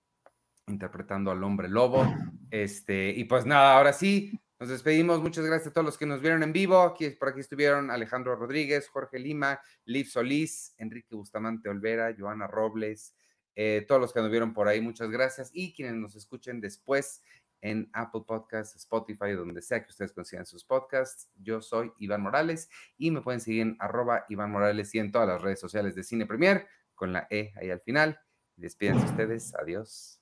interpretando 0.66 1.30
al 1.30 1.42
Hombre 1.44 1.68
Lobo. 1.68 2.06
Este, 2.50 3.10
y 3.10 3.24
pues 3.24 3.46
nada, 3.46 3.76
ahora 3.76 3.92
sí, 3.92 4.40
nos 4.58 4.68
despedimos. 4.68 5.20
Muchas 5.20 5.44
gracias 5.44 5.68
a 5.68 5.72
todos 5.72 5.84
los 5.84 5.98
que 5.98 6.06
nos 6.06 6.20
vieron 6.20 6.42
en 6.42 6.52
vivo. 6.52 6.80
Aquí, 6.82 7.10
por 7.10 7.28
aquí 7.28 7.40
estuvieron 7.40 7.90
Alejandro 7.90 8.36
Rodríguez, 8.36 8.88
Jorge 8.88 9.18
Lima, 9.18 9.60
Liv 9.84 10.06
Solís, 10.06 10.74
Enrique 10.78 11.14
Bustamante 11.14 11.68
Olvera, 11.68 12.14
Joana 12.18 12.46
Robles, 12.46 13.14
eh, 13.56 13.84
todos 13.86 14.00
los 14.00 14.12
que 14.12 14.20
nos 14.20 14.30
vieron 14.30 14.52
por 14.54 14.68
ahí, 14.68 14.80
muchas 14.80 15.10
gracias. 15.10 15.50
Y 15.52 15.72
quienes 15.72 15.94
nos 15.94 16.14
escuchen 16.14 16.60
después 16.60 17.22
en 17.60 17.90
Apple 17.92 18.22
Podcasts, 18.26 18.76
Spotify, 18.76 19.32
donde 19.32 19.62
sea 19.62 19.82
que 19.82 19.90
ustedes 19.90 20.12
consigan 20.12 20.46
sus 20.46 20.64
podcasts. 20.64 21.28
Yo 21.36 21.60
soy 21.60 21.92
Iván 21.98 22.22
Morales 22.22 22.68
y 22.96 23.10
me 23.10 23.20
pueden 23.20 23.40
seguir 23.40 23.62
en 23.62 23.76
arroba 23.78 24.24
Iván 24.28 24.50
Morales 24.50 24.94
y 24.94 24.98
en 24.98 25.12
todas 25.12 25.28
las 25.28 25.42
redes 25.42 25.60
sociales 25.60 25.94
de 25.94 26.02
Cine 26.02 26.26
Premier 26.26 26.66
con 26.94 27.12
la 27.12 27.26
E 27.30 27.52
ahí 27.56 27.70
al 27.70 27.80
final. 27.80 28.18
Despídense 28.56 29.06
ustedes. 29.06 29.54
Adiós. 29.54 30.20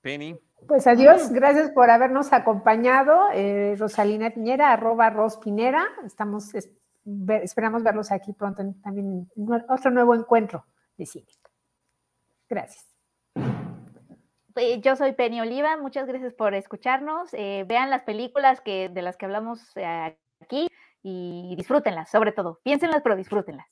Penny. 0.00 0.38
Pues 0.66 0.86
adiós, 0.86 1.30
gracias 1.30 1.70
por 1.70 1.90
habernos 1.90 2.32
acompañado. 2.32 3.28
Eh, 3.32 3.76
Rosalina 3.78 4.30
Piñera, 4.30 4.72
arroba 4.72 5.10
Ros 5.10 5.36
Pinera. 5.38 5.86
Estamos, 6.04 6.52
esperamos 6.54 7.82
verlos 7.82 8.10
aquí 8.10 8.32
pronto 8.32 8.62
también 8.82 9.30
en 9.36 9.64
otro 9.68 9.90
nuevo 9.90 10.14
encuentro 10.14 10.66
de 10.96 11.06
cine. 11.06 11.28
Gracias. 12.48 12.86
Pues, 14.54 14.80
yo 14.82 14.94
soy 14.94 15.12
Penny 15.12 15.40
Oliva, 15.40 15.76
muchas 15.76 16.06
gracias 16.06 16.32
por 16.32 16.54
escucharnos. 16.54 17.34
Eh, 17.34 17.64
vean 17.66 17.90
las 17.90 18.02
películas 18.04 18.60
que, 18.60 18.88
de 18.88 19.02
las 19.02 19.16
que 19.16 19.26
hablamos 19.26 19.60
eh, 19.76 20.16
aquí 20.40 20.68
y 21.02 21.54
disfrútenlas, 21.56 22.08
sobre 22.08 22.30
todo. 22.30 22.60
Piénsenlas, 22.62 23.02
pero 23.02 23.16
disfrútenlas. 23.16 23.66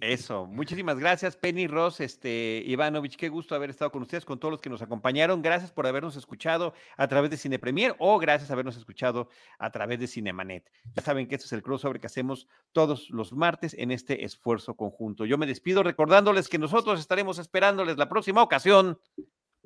Eso, 0.00 0.46
muchísimas 0.46 0.98
gracias, 0.98 1.36
Penny 1.36 1.66
Ross, 1.66 2.00
este, 2.00 2.62
Ivanovich, 2.66 3.16
qué 3.16 3.30
gusto 3.30 3.54
haber 3.54 3.70
estado 3.70 3.90
con 3.90 4.02
ustedes, 4.02 4.26
con 4.26 4.38
todos 4.38 4.52
los 4.52 4.60
que 4.60 4.68
nos 4.68 4.82
acompañaron. 4.82 5.40
Gracias 5.40 5.72
por 5.72 5.86
habernos 5.86 6.16
escuchado 6.16 6.74
a 6.98 7.08
través 7.08 7.30
de 7.30 7.38
Cine 7.38 7.58
Premier 7.58 7.96
o 7.98 8.18
gracias 8.18 8.48
por 8.48 8.56
habernos 8.56 8.76
escuchado 8.76 9.28
a 9.58 9.70
través 9.72 9.98
de 9.98 10.06
Cinemanet. 10.06 10.70
Ya 10.94 11.02
saben 11.02 11.26
que 11.26 11.36
este 11.36 11.46
es 11.46 11.52
el 11.52 11.62
crossover 11.62 11.98
que 11.98 12.06
hacemos 12.06 12.46
todos 12.72 13.08
los 13.08 13.32
martes 13.32 13.74
en 13.78 13.90
este 13.90 14.24
esfuerzo 14.24 14.76
conjunto. 14.76 15.24
Yo 15.24 15.38
me 15.38 15.46
despido 15.46 15.82
recordándoles 15.82 16.48
que 16.48 16.58
nosotros 16.58 17.00
estaremos 17.00 17.38
esperándoles 17.38 17.96
la 17.96 18.08
próxima 18.10 18.42
ocasión 18.42 18.98